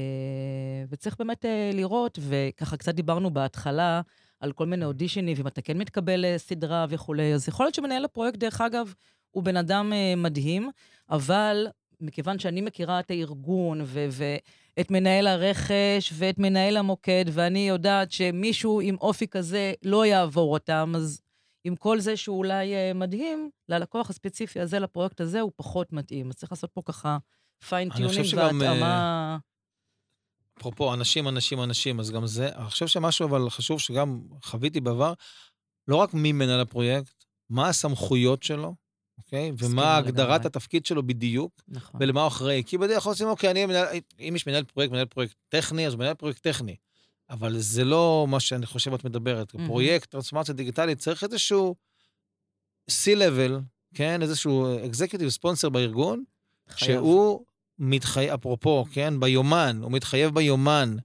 וצריך 0.89 1.15
באמת 1.19 1.45
אה, 1.45 1.71
לראות, 1.73 2.19
וככה 2.21 2.77
קצת 2.77 2.95
דיברנו 2.95 3.31
בהתחלה 3.31 4.01
על 4.39 4.51
כל 4.51 4.65
מיני 4.65 4.85
אודישנים, 4.85 5.37
ואם 5.37 5.47
אתה 5.47 5.61
כן 5.61 5.77
מתקבל 5.77 6.25
לסדרה 6.27 6.85
וכולי, 6.89 7.33
אז 7.33 7.47
יכול 7.47 7.65
להיות 7.65 7.75
שמנהל 7.75 8.05
הפרויקט, 8.05 8.37
דרך 8.37 8.61
אגב, 8.61 8.93
הוא 9.31 9.43
בן 9.43 9.57
אדם 9.57 9.93
אה, 9.93 10.13
מדהים, 10.17 10.69
אבל 11.09 11.67
מכיוון 12.01 12.39
שאני 12.39 12.61
מכירה 12.61 12.99
את 12.99 13.11
הארגון 13.11 13.81
ו- 13.83 14.07
ואת 14.11 14.91
מנהל 14.91 15.27
הרכש 15.27 16.13
ואת 16.13 16.39
מנהל 16.39 16.77
המוקד, 16.77 17.25
ואני 17.31 17.67
יודעת 17.67 18.11
שמישהו 18.11 18.81
עם 18.81 18.95
אופי 19.01 19.27
כזה 19.27 19.73
לא 19.83 20.05
יעבור 20.05 20.53
אותם, 20.53 20.93
אז 20.95 21.21
עם 21.63 21.75
כל 21.75 21.99
זה 21.99 22.17
שהוא 22.17 22.37
אולי 22.37 22.73
אה, 22.75 22.93
מדהים, 22.93 23.49
ללקוח 23.69 24.09
הספציפי 24.09 24.59
הזה, 24.59 24.79
לפרויקט 24.79 25.21
הזה, 25.21 25.41
הוא 25.41 25.51
פחות 25.55 25.93
מתאים. 25.93 26.29
אז 26.29 26.35
צריך 26.35 26.51
לעשות 26.51 26.71
פה 26.73 26.81
ככה 26.85 27.17
fine-tuning 27.69 28.35
והתאמה... 28.35 29.37
אפרופו, 30.59 30.93
אנשים, 30.93 31.27
אנשים, 31.27 31.63
אנשים, 31.63 31.99
אז 31.99 32.11
גם 32.11 32.27
זה, 32.27 32.49
אני 32.55 32.65
חושב 32.65 32.87
שמשהו 32.87 33.27
אבל 33.27 33.49
חשוב 33.49 33.79
שגם 33.79 34.21
חוויתי 34.43 34.81
בעבר, 34.81 35.13
לא 35.87 35.95
רק 35.95 36.13
מי 36.13 36.31
מנהל 36.31 36.59
הפרויקט, 36.59 37.25
מה 37.49 37.69
הסמכויות 37.69 38.43
שלו, 38.43 38.75
אוקיי? 39.17 39.51
ומה 39.57 39.97
הגדרת. 39.97 40.45
התפקיד 40.45 40.85
שלו 40.85 41.03
בדיוק, 41.03 41.61
נכון. 41.67 41.99
ולמה 42.03 42.21
הוא 42.21 42.27
אחראי. 42.27 42.63
כי 42.65 42.77
בדרך 42.77 43.03
כלל 43.03 43.11
עושים, 43.11 43.27
אוקיי, 43.27 43.51
אני 43.51 43.65
מנהל, 43.65 43.87
אם 44.19 44.33
יש 44.35 44.47
מנהל 44.47 44.63
פרויקט, 44.63 44.91
מנהל 44.91 45.05
פרויקט 45.05 45.35
טכני, 45.49 45.87
אז 45.87 45.93
הוא 45.93 45.99
מנהל 45.99 46.13
פרויקט 46.13 46.43
טכני. 46.43 46.75
אבל 47.31 47.59
זה 47.59 47.83
לא 47.83 48.25
מה 48.29 48.39
שאני 48.39 48.65
חושב 48.65 48.93
את 48.93 49.03
מדברת. 49.05 49.53
מהמם. 49.53 49.67
פרויקט 49.67 50.09
טרנספורמציה 50.09 50.53
דיגיטלית 50.53 50.97
צריך 50.97 51.23
איזשהו 51.23 51.75
C-Level, 52.91 53.51
כן? 53.93 54.21
איזשהו 54.21 54.77
executive 54.79 55.37
sponsor 55.39 55.69
בארגון, 55.69 56.23
חייב. 56.69 56.99
שהוא 56.99 57.45
מתחייב, 57.79 58.33
אפרופו, 58.33 58.85
כן, 58.91 59.19
ביומן, 59.19 59.79
הוא 59.83 59.91
מתחייב 59.91 60.35
ביומן 60.35 60.95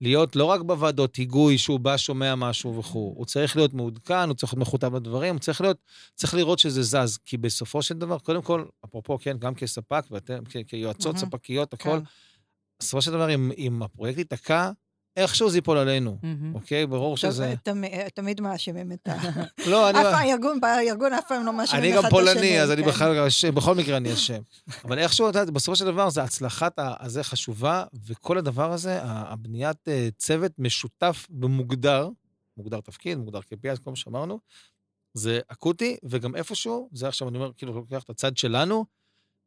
להיות 0.00 0.36
לא 0.36 0.44
רק 0.44 0.60
בוועדות 0.60 1.16
היגוי 1.16 1.58
שהוא 1.58 1.80
בא, 1.80 1.96
שומע 1.96 2.34
משהו 2.34 2.78
וכו', 2.78 3.14
הוא 3.16 3.26
צריך 3.26 3.56
להיות 3.56 3.74
מעודכן, 3.74 4.28
הוא 4.28 4.34
צריך 4.34 4.52
להיות 4.54 4.68
מחוטב 4.68 4.94
לדברים, 4.94 5.34
הוא 5.34 5.40
צריך 5.40 5.60
להיות, 5.60 5.76
צריך 6.14 6.34
לראות 6.34 6.58
שזה 6.58 6.82
זז, 6.82 7.18
כי 7.24 7.36
בסופו 7.36 7.82
של 7.82 7.94
דבר, 7.94 8.18
קודם 8.18 8.42
כל, 8.42 8.64
אפרופו, 8.84 9.18
כן, 9.18 9.36
גם 9.38 9.54
כספק 9.54 10.04
ואתם, 10.10 10.44
כ- 10.44 10.56
כיועצות, 10.66 11.14
מהמם. 11.14 11.26
ספקיות, 11.26 11.72
הכל, 11.72 11.98
כן. 11.98 12.04
בסופו 12.80 13.02
של 13.02 13.10
דבר, 13.12 13.34
אם, 13.34 13.52
אם 13.58 13.82
הפרויקט 13.82 14.18
ייתקע, 14.18 14.70
איכשהו 15.16 15.50
זה 15.50 15.58
ייפול 15.58 15.78
עלינו. 15.78 16.18
אוקיי? 16.54 16.86
ברור 16.86 17.16
שזה... 17.16 17.54
תמ- 17.62 18.08
תמיד 18.14 18.40
מאשימים 18.40 18.92
את 18.92 19.08
ה... 19.08 19.16
לא, 19.70 19.90
אני... 19.90 19.98
אף 19.98 20.04
פעם, 20.04 20.14
הארגון, 20.14 20.60
בארגון 20.60 21.12
אף 21.12 21.24
פעם 21.28 21.46
לא 21.46 21.52
מאשימים 21.52 21.84
אני 21.84 21.92
אחד 21.92 22.02
גם 22.02 22.08
את 22.08 22.12
השני. 22.12 22.34
פולני, 22.34 22.60
אז 22.60 22.70
אני 22.70 22.82
כן. 22.82 22.88
בכלל, 22.88 23.18
אשם, 23.18 23.54
בכל 23.54 23.74
מקרה 23.74 23.96
אני 23.96 24.12
אשם. 24.12 24.40
אבל 24.84 24.98
איכשהו, 24.98 25.28
בסופו 25.52 25.76
של 25.76 25.84
דבר, 25.84 26.10
זה 26.10 26.22
הצלחת 26.22 26.74
הזה 26.78 27.24
חשובה, 27.24 27.84
וכל 28.06 28.38
הדבר 28.38 28.72
הזה, 28.72 28.98
הבניית 29.02 29.88
אה, 29.88 30.08
צוות 30.18 30.52
משותף 30.58 31.26
ומוגדר, 31.40 32.08
מוגדר 32.56 32.80
תפקיד, 32.80 33.18
מוגדר 33.18 33.38
KPI, 33.38 33.80
כל 33.84 33.90
מה 33.90 33.96
שאמרנו, 33.96 34.40
זה 35.14 35.40
אקוטי, 35.48 35.96
וגם 36.04 36.36
איפשהו, 36.36 36.88
זה 36.92 37.08
עכשיו 37.08 37.28
אני 37.28 37.38
אומר, 37.38 37.50
כאילו, 37.56 37.74
לוקח 37.74 38.02
את 38.02 38.10
הצד 38.10 38.36
שלנו, 38.36 38.84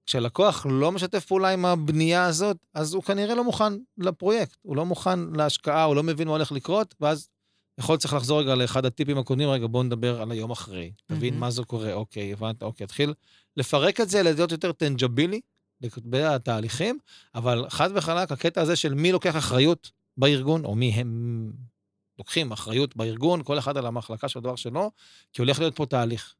כשהלקוח 0.05 0.65
לא 0.69 0.91
משתף 0.91 1.25
פעולה 1.25 1.49
עם 1.49 1.65
הבנייה 1.65 2.25
הזאת, 2.25 2.57
אז 2.73 2.93
הוא 2.93 3.03
כנראה 3.03 3.35
לא 3.35 3.43
מוכן 3.43 3.73
לפרויקט, 3.97 4.57
הוא 4.61 4.75
לא 4.75 4.85
מוכן 4.85 5.19
להשקעה, 5.19 5.83
הוא 5.83 5.95
לא 5.95 6.03
מבין 6.03 6.27
מה 6.27 6.33
הולך 6.33 6.51
לקרות, 6.51 6.95
ואז 6.99 7.29
יכול 7.79 7.97
צריך 7.97 8.13
לחזור 8.13 8.41
רגע 8.41 8.55
לאחד 8.55 8.85
הטיפים 8.85 9.17
הקודמים, 9.17 9.49
רגע, 9.49 9.67
בואו 9.67 9.83
נדבר 9.83 10.21
על 10.21 10.31
היום 10.31 10.51
אחרי. 10.51 10.91
תבין 11.05 11.33
מהמם. 11.33 11.39
מה 11.39 11.51
זה 11.51 11.63
קורה, 11.63 11.93
אוקיי, 11.93 12.33
הבנת, 12.33 12.63
אוקיי, 12.63 12.87
תתחיל 12.87 13.13
לפרק 13.57 14.01
את 14.01 14.09
זה, 14.09 14.23
להיות 14.23 14.51
יותר 14.51 14.71
טנג'בילי 14.71 15.41
לגבי 15.81 16.23
התהליכים, 16.23 16.99
אבל 17.35 17.65
חד 17.69 17.89
וחלק, 17.95 18.31
הקטע 18.31 18.61
הזה 18.61 18.75
של 18.75 18.93
מי 18.93 19.11
לוקח 19.11 19.37
אחריות 19.37 19.91
בארגון, 20.17 20.65
או 20.65 20.75
מי 20.75 20.89
הם 20.89 21.51
לוקחים 22.19 22.51
אחריות 22.51 22.95
בארגון, 22.95 23.43
כל 23.43 23.59
אחד 23.59 23.77
על 23.77 23.85
המחלקה 23.85 24.29
של 24.29 24.39
הדבר 24.39 24.55
שלו, 24.55 24.91
כי 25.33 25.41
הולך 25.41 25.59
להיות 25.59 25.75
פה 25.75 25.85
תהליך. 25.85 26.35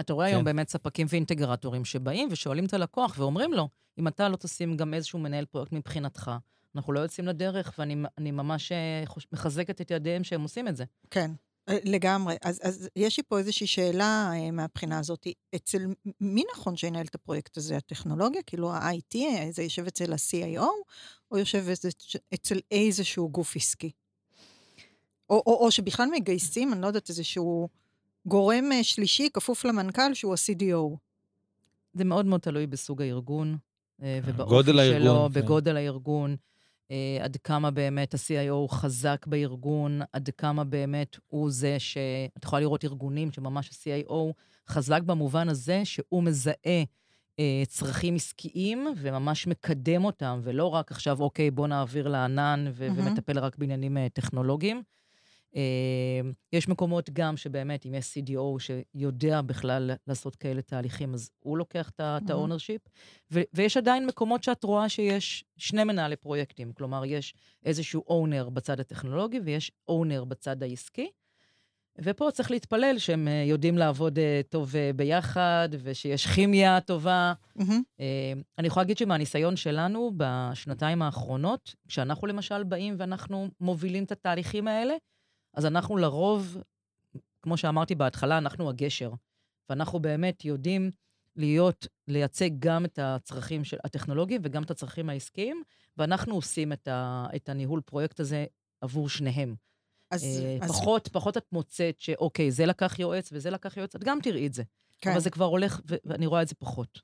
אתה 0.00 0.12
רואה 0.12 0.26
היום 0.26 0.40
כן. 0.40 0.44
באמת 0.44 0.68
ספקים 0.68 1.06
ואינטגרטורים 1.10 1.84
שבאים 1.84 2.28
ושואלים 2.30 2.64
את 2.66 2.74
הלקוח 2.74 3.14
ואומרים 3.18 3.52
לו, 3.52 3.68
אם 3.98 4.08
אתה 4.08 4.28
לא 4.28 4.36
תשים 4.36 4.76
גם 4.76 4.94
איזשהו 4.94 5.18
מנהל 5.18 5.44
פרויקט 5.44 5.72
מבחינתך, 5.72 6.30
אנחנו 6.74 6.92
לא 6.92 7.00
יוצאים 7.00 7.26
לדרך, 7.28 7.74
ואני 7.78 7.96
אני 8.18 8.30
ממש 8.30 8.72
אה, 8.72 9.04
מחזקת 9.32 9.80
את 9.80 9.90
ידיהם 9.90 10.24
שהם 10.24 10.42
עושים 10.42 10.68
את 10.68 10.76
זה. 10.76 10.84
כן, 11.10 11.30
אה, 11.68 11.78
לגמרי. 11.84 12.36
אז, 12.42 12.60
אז 12.62 12.88
יש 12.96 13.16
לי 13.16 13.22
פה 13.28 13.38
איזושהי 13.38 13.66
שאלה 13.66 14.30
אה, 14.32 14.50
מהבחינה 14.50 14.98
הזאת. 14.98 15.26
אצל 15.54 15.86
מי 16.20 16.42
נכון 16.54 16.76
שינהל 16.76 17.06
את 17.06 17.14
הפרויקט 17.14 17.56
הזה? 17.56 17.76
הטכנולוגיה? 17.76 18.42
כאילו 18.42 18.72
ה-IT, 18.72 19.16
זה 19.50 19.62
יושב 19.62 19.86
אצל 19.86 20.12
ה-CIO, 20.12 20.64
או 21.30 21.38
יושב 21.38 21.64
אצל 22.34 22.60
איזשהו 22.70 23.28
גוף 23.28 23.56
עסקי? 23.56 23.90
או, 25.30 25.42
או, 25.46 25.64
או 25.64 25.70
שבכלל 25.70 26.08
מגייסים, 26.12 26.72
אני 26.72 26.82
לא 26.82 26.86
יודעת, 26.86 27.08
איזשהו 27.08 27.68
גורם 28.30 28.72
אה, 28.72 28.84
שלישי 28.84 29.28
כפוף 29.32 29.64
למנכ"ל 29.64 30.14
שהוא 30.14 30.32
ה-CDO. 30.32 30.96
זה 31.92 32.04
מאוד 32.04 32.26
מאוד 32.26 32.40
תלוי 32.40 32.66
בסוג 32.66 33.02
הארגון, 33.02 33.56
אה, 34.02 34.20
ובאופי 34.24 34.50
גודל 34.50 34.72
שלו, 34.72 34.80
הארגון, 34.80 35.32
כן. 35.32 35.40
בגודל 35.40 35.76
הארגון, 35.76 36.36
אה, 36.90 37.18
עד 37.20 37.36
כמה 37.44 37.70
באמת 37.70 38.14
ה-CIO 38.14 38.68
חזק 38.72 39.26
בארגון, 39.26 40.00
עד 40.12 40.30
כמה 40.38 40.64
באמת 40.64 41.16
הוא 41.28 41.50
זה 41.50 41.76
ש... 41.78 41.96
את 42.38 42.44
יכולה 42.44 42.60
לראות 42.60 42.84
ארגונים 42.84 43.32
שממש 43.32 43.70
ה-CIO 43.70 44.32
חזק 44.68 45.02
במובן 45.02 45.48
הזה 45.48 45.80
שהוא 45.84 46.22
מזהה 46.22 46.84
צרכים 47.66 48.14
עסקיים 48.14 48.86
וממש 48.96 49.46
מקדם 49.46 50.04
אותם, 50.04 50.40
ולא 50.42 50.66
רק 50.66 50.90
עכשיו, 50.90 51.20
אוקיי, 51.20 51.50
בוא 51.50 51.66
נעביר 51.66 52.08
לענן 52.08 52.64
ו- 52.74 52.88
מהמם. 52.88 53.06
ומטפל 53.06 53.38
רק 53.38 53.56
בעניינים 53.56 54.08
טכנולוגיים. 54.08 54.82
אה, 55.56 56.30
יש 56.52 56.68
מקומות 56.68 57.10
גם 57.12 57.36
שבאמת, 57.36 57.86
אם 57.86 57.94
יש 57.94 58.18
CDO 58.18 58.58
שיודע 58.58 59.40
בכלל 59.40 59.90
לעשות 60.06 60.36
כאלה 60.36 60.62
תהליכים, 60.62 61.14
אז 61.14 61.30
הוא 61.40 61.58
לוקח 61.58 61.90
את 61.90 62.00
מהמם. 62.00 62.52
ה-ownership. 62.52 62.88
ויש 63.54 63.76
עדיין 63.76 64.06
מקומות 64.06 64.42
שאת 64.42 64.64
רואה 64.64 64.88
שיש 64.88 65.44
שני 65.56 65.84
מנהלי 65.84 66.16
פרויקטים. 66.16 66.72
כלומר, 66.72 67.04
יש 67.04 67.34
איזשהו 67.64 68.04
owner 68.08 68.50
בצד 68.50 68.80
הטכנולוגי 68.80 69.40
ויש 69.44 69.72
owner 69.90 70.24
בצד 70.24 70.62
העסקי. 70.62 71.10
ופה 71.98 72.28
צריך 72.32 72.50
להתפלל 72.50 72.98
שהם 72.98 73.28
אה, 73.28 73.44
יודעים 73.46 73.78
לעבוד 73.78 74.18
אה, 74.18 74.40
טוב 74.48 74.76
אה, 74.76 74.90
ביחד, 74.96 75.68
ושיש 75.82 76.26
כימיה 76.26 76.80
טובה. 76.80 77.32
מהמם. 77.56 77.82
אה, 78.00 78.32
אני 78.58 78.66
יכולה 78.66 78.84
להגיד 78.84 78.98
שמהניסיון 78.98 79.56
שלנו 79.56 80.12
בשנתיים 80.16 81.02
האחרונות, 81.02 81.74
כשאנחנו 81.88 82.26
למשל 82.26 82.62
באים 82.62 82.94
ואנחנו 82.98 83.48
מובילים 83.60 84.04
את 84.04 84.12
התהליכים 84.12 84.68
האלה, 84.68 84.94
אז 85.54 85.66
אנחנו 85.66 85.96
לרוב, 85.96 86.56
כמו 87.42 87.56
שאמרתי 87.56 87.94
בהתחלה, 87.94 88.38
אנחנו 88.38 88.68
הגשר. 88.68 89.12
ואנחנו 89.68 90.00
באמת 90.00 90.44
יודעים 90.44 90.90
להיות, 91.36 91.86
לייצג 92.08 92.50
גם 92.58 92.84
את 92.84 92.98
הצרכים 93.02 93.64
של 93.64 93.76
הטכנולוגיים 93.84 94.40
וגם 94.44 94.62
את 94.62 94.70
הצרכים 94.70 95.08
העסקיים, 95.08 95.62
ואנחנו 95.96 96.34
עושים 96.34 96.72
את, 96.72 96.88
ה, 96.88 97.26
את 97.36 97.48
הניהול 97.48 97.80
פרויקט 97.80 98.20
הזה 98.20 98.46
עבור 98.80 99.08
שניהם. 99.08 99.54
אז, 100.10 100.24
אה, 100.24 100.58
אז 100.60 100.70
פחות, 100.70 101.08
פחות 101.08 101.36
את 101.36 101.46
מוצאת 101.52 102.00
שאוקיי, 102.00 102.50
זה 102.50 102.66
לקח 102.66 102.98
יועץ 102.98 103.30
וזה 103.32 103.50
לקח 103.50 103.76
יועץ, 103.76 103.94
את 103.94 104.04
גם 104.04 104.18
תראי 104.22 104.46
את 104.46 104.54
זה. 104.54 104.62
כן. 104.98 105.10
אבל 105.10 105.20
זה 105.20 105.30
כבר 105.30 105.44
הולך, 105.44 105.80
ואני 106.04 106.26
רואה 106.26 106.42
את 106.42 106.48
זה 106.48 106.54
פחות. 106.54 107.00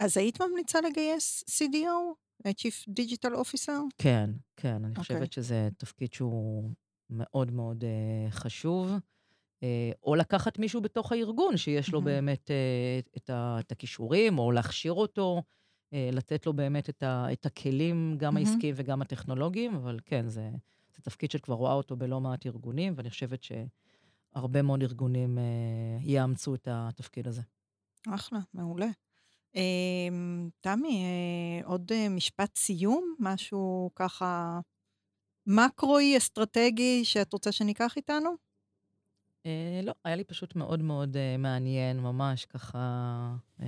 אז 0.00 0.16
היית 0.16 0.40
ממליצה 0.40 0.80
לגייס 0.80 1.44
CDO? 1.48 2.22
Chief 2.48 2.88
Digital 3.00 3.34
Officer? 3.34 3.72
כן, 3.98 4.30
כן, 4.56 4.74
אני 4.74 4.88
אוקיי. 4.88 5.02
חושבת 5.02 5.32
שזה 5.32 5.68
תפקיד 5.78 6.12
שהוא 6.12 6.70
מאוד 7.10 7.50
מאוד 7.50 7.84
אה, 7.84 8.30
חשוב. 8.30 8.92
אה, 9.62 9.90
או 10.02 10.14
לקחת 10.14 10.58
מישהו 10.58 10.80
בתוך 10.80 11.12
הארגון 11.12 11.56
שיש 11.56 11.92
לו 11.92 12.00
מהמם. 12.00 12.14
באמת 12.14 12.50
אה, 12.50 13.00
את, 13.16 13.30
ה, 13.30 13.56
את 13.60 13.72
הכישורים, 13.72 14.38
או 14.38 14.52
להכשיר 14.52 14.92
אותו, 14.92 15.42
אה, 15.92 16.08
לתת 16.12 16.46
לו 16.46 16.52
באמת 16.52 16.88
את, 16.88 17.02
ה, 17.02 17.26
את 17.32 17.46
הכלים, 17.46 18.14
גם 18.18 18.34
מהמם. 18.34 18.46
העסקיים 18.46 18.74
וגם 18.78 19.02
הטכנולוגיים, 19.02 19.74
אבל 19.74 19.98
כן, 20.04 20.28
זה, 20.28 20.50
זה 20.96 21.02
תפקיד 21.02 21.30
שכבר 21.30 21.54
רואה 21.54 21.72
אותו 21.72 21.96
בלא 21.96 22.20
מעט 22.20 22.46
ארגונים, 22.46 22.92
ואני 22.96 23.10
חושבת 23.10 23.42
שהרבה 23.42 24.62
מאוד 24.62 24.82
ארגונים 24.82 25.38
אה, 25.38 25.44
יאמצו 26.00 26.54
את 26.54 26.68
התפקיד 26.70 27.28
הזה. 27.28 27.42
אחלה, 28.08 28.38
מעולה. 28.54 28.88
אמ, 29.54 30.48
תמי, 30.60 31.04
אה, 31.04 31.66
עוד 31.66 31.92
אה, 31.92 32.08
משפט 32.08 32.56
סיום? 32.56 33.14
משהו 33.18 33.90
ככה 33.94 34.60
מקרואי, 35.46 36.18
אסטרטגי, 36.18 37.04
שאת 37.04 37.32
רוצה 37.32 37.52
שניקח 37.52 37.96
איתנו? 37.96 38.30
אה, 39.46 39.80
לא, 39.82 39.92
היה 40.04 40.16
לי 40.16 40.24
פשוט 40.24 40.56
מאוד 40.56 40.82
מאוד 40.82 41.16
אה, 41.16 41.36
מעניין, 41.38 42.00
ממש 42.00 42.44
ככה... 42.44 42.78
אה, 43.62 43.66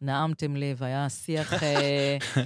נעמתם 0.00 0.56
לי, 0.56 0.74
והיה 0.76 1.08
שיח, 1.08 1.62
אה, 1.62 2.16
אני 2.36 2.44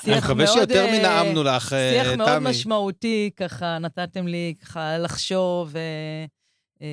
שיח 0.00 0.24
מקווה 0.24 0.44
מאוד... 0.44 0.56
שיותר 0.58 0.84
אה, 0.86 0.98
מנעמנו 0.98 1.42
לך, 1.42 1.72
אה, 1.72 1.90
שיח 1.92 2.16
מאוד 2.18 2.38
תמי. 2.38 2.50
משמעותי, 2.50 3.30
ככה 3.36 3.78
נתתם 3.78 4.26
לי 4.26 4.54
ככה 4.60 4.98
לחשוב, 4.98 5.76
אה, 5.76 6.24
אה, 6.82 6.86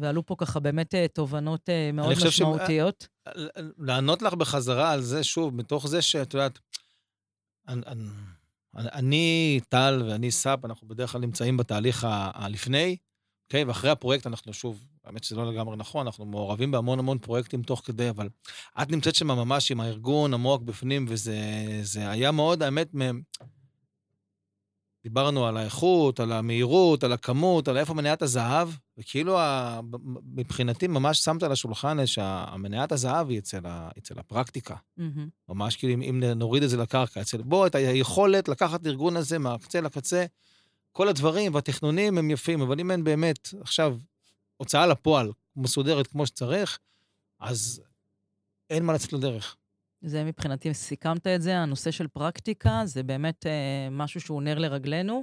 ועלו 0.00 0.26
פה 0.26 0.34
ככה 0.38 0.60
באמת 0.60 0.94
אה, 0.94 1.08
תובנות 1.08 1.68
אה, 1.68 1.90
מאוד 1.92 2.14
חושב 2.14 2.30
ש- 2.30 2.40
משמעותיות. 2.40 3.08
לענות 3.78 4.22
לך 4.22 4.34
בחזרה 4.34 4.90
על 4.92 5.00
זה, 5.02 5.24
שוב, 5.24 5.54
מתוך 5.54 5.88
זה 5.88 6.02
שאת 6.02 6.34
יודעת, 6.34 6.58
אני- 8.76 9.60
טל 9.68 10.02
ואני 10.08 10.30
סאפ, 10.30 10.64
אנחנו 10.64 10.88
בדרך 10.88 11.12
כלל 11.12 11.20
נמצאים 11.20 11.56
בתהליך 11.56 12.06
הלפני, 12.10 12.96
אוקיי? 13.48 13.64
ואחרי 13.64 13.90
הפרויקט 13.90 14.26
אנחנו 14.26 14.52
שוב, 14.52 14.84
האמת 15.04 15.24
שזה 15.24 15.36
לא 15.36 15.52
לגמרי 15.52 15.76
נכון, 15.76 16.06
אנחנו 16.06 16.24
מעורבים 16.26 16.70
בהמון 16.70 16.98
המון 16.98 17.18
פרויקטים 17.18 17.62
תוך 17.62 17.82
כדי, 17.84 18.10
אבל 18.10 18.28
את 18.82 18.90
נמצאת 18.90 19.14
שם 19.14 19.26
ממש 19.26 19.70
עם 19.70 19.80
הארגון 19.80 20.34
עמוק 20.34 20.62
בפנים, 20.62 21.06
וזה 21.08 21.38
זה 21.82 22.10
היה 22.10 22.30
מאוד, 22.30 22.62
האמת. 22.62 22.88
דיברנו 25.06 25.46
על 25.46 25.56
האיכות, 25.56 26.20
על 26.20 26.32
המהירות, 26.32 27.04
על 27.04 27.12
הכמות, 27.12 27.68
על 27.68 27.78
איפה 27.78 27.94
מניית 27.94 28.22
הזהב, 28.22 28.68
וכאילו 28.98 29.38
ה... 29.38 29.80
מבחינתי 30.34 30.86
ממש 30.86 31.24
שמת 31.24 31.42
על 31.42 31.52
השולחן 31.52 32.06
שהמניית 32.06 32.92
הזהב 32.92 33.30
היא 33.30 33.38
אצל, 33.38 33.66
ה... 33.66 33.88
אצל 33.98 34.18
הפרקטיקה. 34.18 34.76
מהמם. 34.96 35.28
ממש 35.48 35.76
כאילו, 35.76 35.94
אם, 35.94 36.02
אם 36.02 36.24
נוריד 36.24 36.62
את 36.62 36.70
זה 36.70 36.76
לקרקע, 36.76 37.20
אצל... 37.20 37.42
בוא, 37.42 37.66
את 37.66 37.74
היכולת 37.74 38.48
לקחת 38.48 38.80
את 38.80 38.86
הארגון 38.86 39.16
הזה 39.16 39.38
מהקצה 39.38 39.80
לקצה, 39.80 40.24
כל 40.92 41.08
הדברים 41.08 41.54
והתכנונים 41.54 42.18
הם 42.18 42.30
יפים, 42.30 42.62
אבל 42.62 42.80
אם 42.80 42.90
אין 42.90 43.04
באמת 43.04 43.48
עכשיו 43.60 43.96
הוצאה 44.56 44.86
לפועל 44.86 45.32
מסודרת 45.56 46.06
כמו 46.06 46.26
שצריך, 46.26 46.78
אז 47.40 47.82
אין 48.70 48.84
מה 48.84 48.92
לצאת 48.92 49.12
לדרך. 49.12 49.56
זה 50.06 50.24
מבחינתי, 50.24 50.74
סיכמת 50.74 51.26
את 51.26 51.42
זה, 51.42 51.58
הנושא 51.58 51.90
של 51.90 52.08
פרקטיקה, 52.08 52.82
זה 52.84 53.02
באמת 53.02 53.46
אה, 53.46 53.88
משהו 53.90 54.20
שהוא 54.20 54.42
נר 54.42 54.58
לרגלינו, 54.58 55.22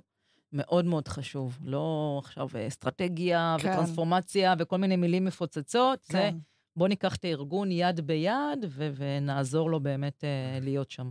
מאוד 0.53 0.86
מאוד 0.86 1.07
חשוב. 1.07 1.59
לא 1.63 2.19
עכשיו 2.23 2.47
אה, 2.55 2.67
אסטרטגיה 2.67 3.55
כן. 3.59 3.69
וטרנספורמציה 3.69 4.55
וכל 4.59 4.77
מיני 4.77 4.95
מילים 4.95 5.25
מפוצצות, 5.25 6.03
זה 6.03 6.13
כן. 6.13 6.36
בוא 6.75 6.88
ניקח 6.88 7.15
את 7.15 7.25
הארגון 7.25 7.71
יד 7.71 7.99
ביד 7.99 8.65
ו- 8.69 8.91
ונעזור 8.95 9.69
לו 9.71 9.79
באמת 9.79 10.23
אה, 10.23 10.59
להיות 10.61 10.91
שם. 10.91 11.09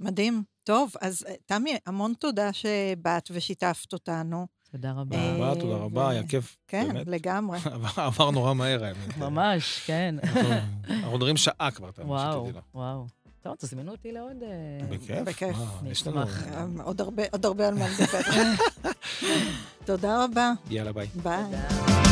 מדהים. 0.00 0.42
טוב, 0.64 0.92
אז 1.00 1.24
אה, 1.28 1.34
תמי, 1.46 1.76
המון 1.86 2.12
תודה 2.18 2.52
שבאת 2.52 3.28
ושיתפת 3.32 3.92
אותנו. 3.92 4.46
תודה 4.72 4.92
רבה. 4.92 5.16
אה, 5.16 5.32
תודה 5.34 5.50
רבה, 5.50 5.60
תודה 5.60 5.76
רבה, 5.76 6.10
היה 6.10 6.22
כיף. 6.28 6.56
כן. 6.68 6.88
לגמרי. 7.06 7.58
עבר 7.96 8.30
נורא 8.30 8.54
מהר, 8.54 8.84
האמת. 8.84 9.16
ממש, 9.18 9.82
כן. 9.86 10.14
אנחנו- 10.22 11.12
מדברים 11.14 11.36
שעה 11.36 11.70
כבר, 11.70 11.90
וואו. 12.04 12.50
וואו. 12.74 13.06
טוב, 13.42 13.54
תזמינו 13.58 13.92
אותי 13.92 14.12
לעוד... 14.12 14.36
אה, 14.42 14.86
בכיף. 14.88 15.18
בכיף. 15.24 15.56
מה, 15.82 15.90
יש 15.90 16.06
לנו... 16.06 16.20
אה, 16.22 16.64
עוד 16.84 17.00
הרבה, 17.00 17.22
עוד 17.32 17.46
הרבה 17.46 17.68
על 17.68 17.74
מה 17.74 17.84
לדבר. 17.88 18.42
תודה 19.86 20.24
רבה. 20.24 20.52
יאללה, 20.70 20.92
ביי. 20.92 21.06
ביי. 21.22 22.11